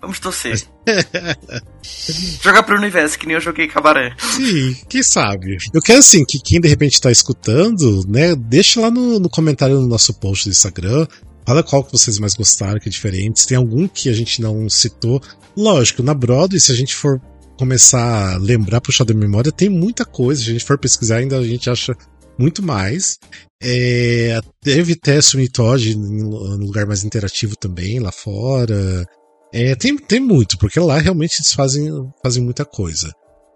Vamos 0.00 0.18
torcer. 0.18 0.62
Jogar 2.42 2.62
pro 2.62 2.76
universo, 2.76 3.18
que 3.18 3.26
nem 3.26 3.34
eu 3.34 3.40
joguei 3.40 3.68
cabaré. 3.68 4.14
Sim, 4.18 4.74
quem 4.88 5.02
sabe. 5.02 5.58
Eu 5.74 5.82
quero 5.82 5.98
assim, 5.98 6.24
que 6.24 6.40
quem 6.40 6.58
de 6.58 6.68
repente 6.68 7.00
tá 7.00 7.10
escutando, 7.10 8.02
né, 8.08 8.34
deixa 8.34 8.80
lá 8.80 8.90
no, 8.90 9.20
no 9.20 9.28
comentário 9.28 9.78
no 9.78 9.86
nosso 9.86 10.14
post 10.14 10.48
do 10.48 10.52
Instagram. 10.52 11.06
Fala 11.46 11.62
qual 11.62 11.84
que 11.84 11.92
vocês 11.92 12.18
mais 12.18 12.34
gostaram, 12.34 12.80
que 12.80 12.88
é 12.88 12.92
diferente. 12.92 13.40
Se 13.40 13.48
tem 13.48 13.58
algum 13.58 13.86
que 13.86 14.08
a 14.08 14.12
gente 14.12 14.40
não 14.40 14.68
citou. 14.70 15.20
Lógico, 15.56 16.02
na 16.02 16.14
Broadway, 16.14 16.60
se 16.60 16.72
a 16.72 16.74
gente 16.74 16.94
for 16.94 17.20
começar 17.60 18.32
a 18.32 18.38
lembrar, 18.38 18.80
puxar 18.80 19.04
da 19.04 19.12
memória, 19.12 19.52
tem 19.52 19.68
muita 19.68 20.02
coisa. 20.02 20.42
Se 20.42 20.48
a 20.48 20.52
gente 20.54 20.64
for 20.64 20.78
pesquisar, 20.78 21.18
ainda 21.18 21.38
a 21.38 21.46
gente 21.46 21.68
acha 21.68 21.94
muito 22.38 22.62
mais. 22.62 23.18
É, 23.62 24.40
teve 24.62 24.96
Tess 24.96 25.34
Unitod 25.34 25.94
no 25.94 26.56
lugar 26.56 26.86
mais 26.86 27.04
interativo 27.04 27.54
também, 27.54 28.00
lá 28.00 28.10
fora. 28.10 29.06
É, 29.52 29.74
tem, 29.74 29.94
tem 29.98 30.20
muito, 30.20 30.56
porque 30.56 30.80
lá 30.80 30.98
realmente 30.98 31.36
eles 31.38 31.52
fazem, 31.52 31.90
fazem 32.22 32.42
muita 32.42 32.64
coisa. 32.64 33.12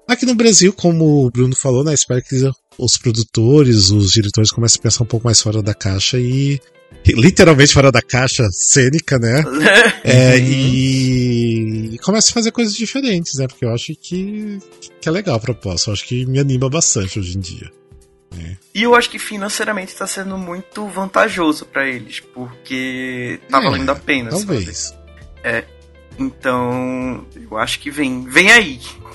Aqui 0.06 0.26
no 0.26 0.34
Brasil, 0.34 0.70
como 0.74 1.24
o 1.24 1.30
Bruno 1.30 1.56
falou, 1.56 1.82
né, 1.82 1.94
espero 1.94 2.22
que 2.22 2.36
os 2.78 2.98
produtores, 2.98 3.90
os 3.90 4.10
diretores 4.10 4.50
comecem 4.50 4.78
a 4.80 4.82
pensar 4.82 5.04
um 5.04 5.06
pouco 5.06 5.24
mais 5.24 5.40
fora 5.40 5.62
da 5.62 5.72
caixa 5.72 6.18
e 6.18 6.60
literalmente 7.06 7.72
fora 7.72 7.92
da 7.92 8.00
caixa 8.00 8.48
cênica, 8.50 9.18
né? 9.18 9.42
é, 10.04 10.38
e, 10.38 11.94
e 11.94 11.98
começa 11.98 12.30
a 12.30 12.32
fazer 12.32 12.50
coisas 12.50 12.74
diferentes, 12.74 13.38
né? 13.38 13.46
Porque 13.46 13.64
eu 13.64 13.74
acho 13.74 13.94
que, 14.00 14.58
que 15.00 15.08
é 15.08 15.12
legal 15.12 15.36
a 15.36 15.40
proposta. 15.40 15.90
Eu 15.90 15.94
acho 15.94 16.04
que 16.04 16.24
me 16.26 16.38
anima 16.38 16.68
bastante 16.70 17.18
hoje 17.18 17.36
em 17.36 17.40
dia. 17.40 17.70
Né? 18.34 18.56
E 18.74 18.82
eu 18.82 18.94
acho 18.94 19.10
que 19.10 19.18
financeiramente 19.18 19.92
está 19.92 20.06
sendo 20.06 20.36
muito 20.38 20.86
vantajoso 20.88 21.66
para 21.66 21.86
eles, 21.86 22.20
porque 22.20 23.40
tá 23.50 23.58
é, 23.58 23.62
valendo 23.62 23.90
a 23.90 23.94
pena. 23.94 24.30
Talvez. 24.30 24.78
Sabe? 24.78 25.00
É. 25.44 25.64
Então, 26.18 27.26
eu 27.50 27.58
acho 27.58 27.80
que 27.80 27.90
vem, 27.90 28.24
vem 28.24 28.50
aí. 28.50 28.80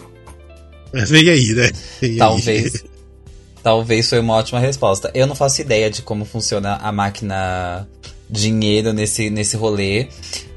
Vem 0.91 1.29
aí, 1.29 1.53
né? 1.53 1.71
Vem 2.01 2.17
talvez. 2.17 2.83
Aí. 2.83 2.88
Talvez 3.61 4.09
foi 4.09 4.19
uma 4.19 4.35
ótima 4.35 4.59
resposta. 4.59 5.11
Eu 5.13 5.27
não 5.27 5.35
faço 5.35 5.61
ideia 5.61 5.89
de 5.89 6.01
como 6.01 6.25
funciona 6.25 6.75
a 6.75 6.91
máquina 6.91 7.87
dinheiro 8.29 8.93
nesse, 8.93 9.29
nesse 9.29 9.57
rolê. 9.57 10.07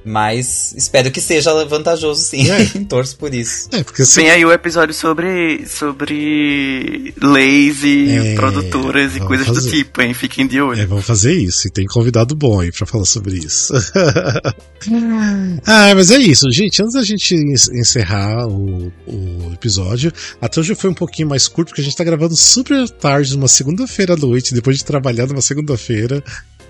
Mas 0.05 0.75
espero 0.77 1.11
que 1.11 1.21
seja 1.21 1.53
vantajoso, 1.65 2.21
sim. 2.23 2.51
É. 2.51 2.65
Torço 2.89 3.17
por 3.17 3.33
isso. 3.33 3.69
É, 3.73 3.83
porque 3.85 4.05
se... 4.05 4.21
Vem 4.21 4.31
aí 4.31 4.45
o 4.45 4.53
episódio 4.53 4.95
sobre, 4.95 5.65
sobre 5.67 7.15
leis 7.23 7.85
e 7.85 8.11
é, 8.11 8.35
produtoras 8.35 9.15
e 9.17 9.21
coisas 9.21 9.47
fazer. 9.47 9.61
do 9.61 9.71
tipo, 9.71 10.03
hein? 10.03 10.13
Fiquem 10.13 10.47
de 10.47 10.61
olho. 10.61 10.81
É, 10.81 10.87
vamos 10.87 11.05
fazer 11.05 11.35
isso. 11.35 11.69
E 11.69 11.71
tem 11.71 11.87
convidado 11.87 12.35
bom 12.35 12.61
aí 12.61 12.73
pra 12.73 12.87
falar 12.87 13.05
sobre 13.05 13.39
isso. 13.39 13.73
ah, 15.65 15.95
mas 15.95 16.11
é 16.11 16.19
isso, 16.19 16.51
gente. 16.51 16.83
Antes 16.83 16.95
da 16.95 17.05
gente 17.05 17.35
encerrar 17.35 18.47
o, 18.49 18.93
o 19.07 19.53
episódio, 19.53 20.13
até 20.41 20.61
hoje 20.61 20.75
foi 20.75 20.91
um 20.91 20.95
pouquinho 20.95 21.29
mais 21.29 21.47
curto, 21.47 21.69
porque 21.69 21.81
a 21.81 21.85
gente 21.85 21.97
tá 21.97 22.05
gravando 22.05 22.37
super 22.37 22.89
tarde, 22.89 23.37
numa 23.37 23.49
segunda-feira 23.49 24.15
à 24.15 24.17
noite, 24.17 24.55
depois 24.55 24.79
de 24.79 24.85
trabalhar 24.85 25.27
numa 25.27 25.43
segunda-feira. 25.43 26.23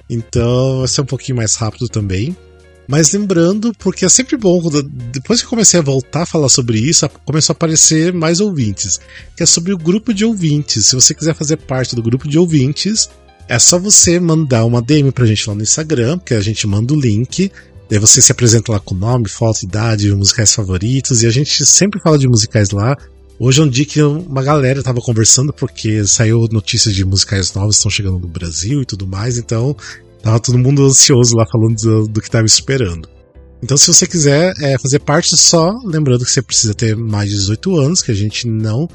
Então 0.08 0.80
vai 0.80 0.88
ser 0.88 1.00
um 1.00 1.06
pouquinho 1.06 1.36
mais 1.36 1.54
rápido 1.54 1.88
também. 1.88 2.36
Mas 2.86 3.12
lembrando, 3.12 3.72
porque 3.78 4.04
é 4.04 4.08
sempre 4.08 4.36
bom, 4.36 4.60
depois 5.12 5.40
que 5.40 5.46
comecei 5.46 5.78
a 5.78 5.82
voltar 5.82 6.22
a 6.22 6.26
falar 6.26 6.48
sobre 6.48 6.78
isso, 6.78 7.08
começou 7.24 7.52
a 7.52 7.56
aparecer 7.56 8.12
mais 8.12 8.40
ouvintes, 8.40 9.00
que 9.36 9.42
é 9.42 9.46
sobre 9.46 9.72
o 9.72 9.78
grupo 9.78 10.12
de 10.12 10.24
ouvintes. 10.24 10.86
Se 10.86 10.94
você 10.94 11.14
quiser 11.14 11.34
fazer 11.34 11.58
parte 11.58 11.94
do 11.94 12.02
grupo 12.02 12.28
de 12.28 12.38
ouvintes, 12.38 13.08
é 13.48 13.58
só 13.58 13.78
você 13.78 14.18
mandar 14.18 14.64
uma 14.64 14.82
DM 14.82 15.12
pra 15.12 15.26
gente 15.26 15.48
lá 15.48 15.54
no 15.54 15.62
Instagram, 15.62 16.18
que 16.18 16.34
a 16.34 16.40
gente 16.40 16.66
manda 16.66 16.92
o 16.92 17.00
link. 17.00 17.50
Daí 17.88 17.98
você 17.98 18.20
se 18.20 18.32
apresenta 18.32 18.72
lá 18.72 18.80
com 18.80 18.94
nome, 18.94 19.28
foto, 19.28 19.62
idade, 19.62 20.12
musicais 20.14 20.54
favoritos, 20.54 21.22
e 21.22 21.26
a 21.26 21.30
gente 21.30 21.64
sempre 21.64 22.00
fala 22.00 22.18
de 22.18 22.26
musicais 22.26 22.70
lá. 22.70 22.96
Hoje 23.38 23.60
é 23.60 23.64
um 23.64 23.68
dia 23.68 23.84
que 23.84 24.02
uma 24.02 24.42
galera 24.42 24.82
tava 24.82 25.00
conversando, 25.00 25.52
porque 25.52 26.04
saiu 26.06 26.48
notícias 26.50 26.94
de 26.94 27.04
musicais 27.04 27.52
novos 27.52 27.76
que 27.76 27.78
estão 27.80 27.90
chegando 27.90 28.18
no 28.18 28.28
Brasil 28.28 28.82
e 28.82 28.86
tudo 28.86 29.06
mais, 29.06 29.36
então 29.36 29.76
Tava 30.22 30.40
todo 30.40 30.58
mundo 30.58 30.84
ansioso 30.84 31.36
lá 31.36 31.44
falando 31.50 31.76
do, 31.76 32.08
do 32.08 32.20
que 32.20 32.30
tava 32.30 32.46
esperando. 32.46 33.08
Então, 33.62 33.76
se 33.76 33.86
você 33.86 34.06
quiser 34.06 34.52
é, 34.60 34.78
fazer 34.78 34.98
parte, 35.00 35.36
só 35.36 35.70
lembrando 35.84 36.24
que 36.24 36.30
você 36.30 36.42
precisa 36.42 36.74
ter 36.74 36.96
mais 36.96 37.30
de 37.30 37.36
18 37.36 37.76
anos, 37.78 38.02
que 38.02 38.10
a 38.10 38.14
gente 38.14 38.48
não 38.48 38.88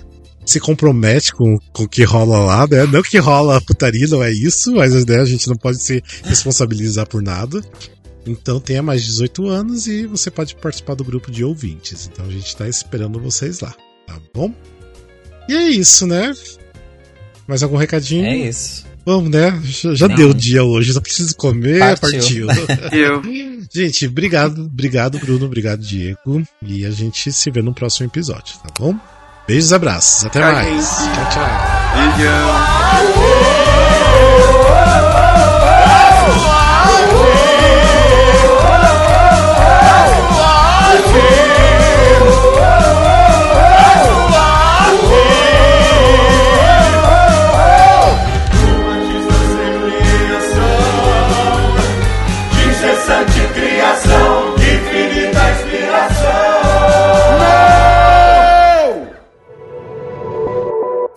se 0.46 0.60
compromete 0.62 1.34
com, 1.34 1.58
com 1.74 1.84
o 1.84 1.90
que 1.90 2.04
rola 2.04 2.40
lá, 2.40 2.68
né? 2.68 2.86
Não 2.86 3.02
que 3.02 3.18
rola 3.18 3.62
putaria, 3.62 4.08
não 4.08 4.24
é 4.24 4.32
isso, 4.32 4.74
mas 4.74 5.06
né, 5.06 5.20
a 5.20 5.26
gente 5.26 5.48
não 5.48 5.58
pode 5.58 5.82
se 5.82 6.02
responsabilizar 6.24 7.08
por 7.08 7.22
nada. 7.22 7.62
Então 8.26 8.60
tenha 8.60 8.82
mais 8.82 9.02
de 9.02 9.08
18 9.08 9.48
anos 9.48 9.88
e 9.88 10.08
você 10.08 10.32
pode 10.32 10.56
participar 10.56 10.96
do 10.96 11.04
grupo 11.04 11.30
de 11.30 11.44
ouvintes. 11.44 12.10
Então 12.12 12.26
a 12.26 12.30
gente 12.30 12.48
está 12.48 12.68
esperando 12.68 13.20
vocês 13.20 13.60
lá, 13.60 13.76
tá 14.06 14.18
bom? 14.34 14.54
E 15.50 15.54
é 15.54 15.70
isso, 15.70 16.08
né? 16.08 16.34
Mais 17.46 17.62
algum 17.62 17.78
recadinho? 17.78 18.26
É 18.26 18.36
isso. 18.36 18.87
Vamos, 19.08 19.30
né? 19.30 19.58
Já, 19.64 20.05
deu 20.05 20.32
o 20.32 20.34
dia 20.34 20.66
hoje, 20.66 20.91
só 20.91 20.99
preciso 20.99 21.34
comer, 21.38 21.97
partiu. 21.97 22.47
partiu. 22.47 23.22
gente, 23.74 24.05
obrigado, 24.05 24.66
obrigado, 24.66 25.18
Bruno, 25.18 25.45
obrigado, 25.45 25.80
Diego. 25.80 26.43
E 26.62 26.86
a 26.86 26.91
gente 26.91 27.32
se 27.32 27.49
vê 27.49 27.62
no 27.62 27.74
próximo 27.74 28.08
episódio, 28.08 28.58
tá 28.58 28.68
bom? 28.78 28.93
Beijos, 29.47 29.72
abraços, 29.72 30.26
até 30.26 30.41
mais. 30.41 30.89
Tchau, 30.89 31.30
tchau. 31.30 31.47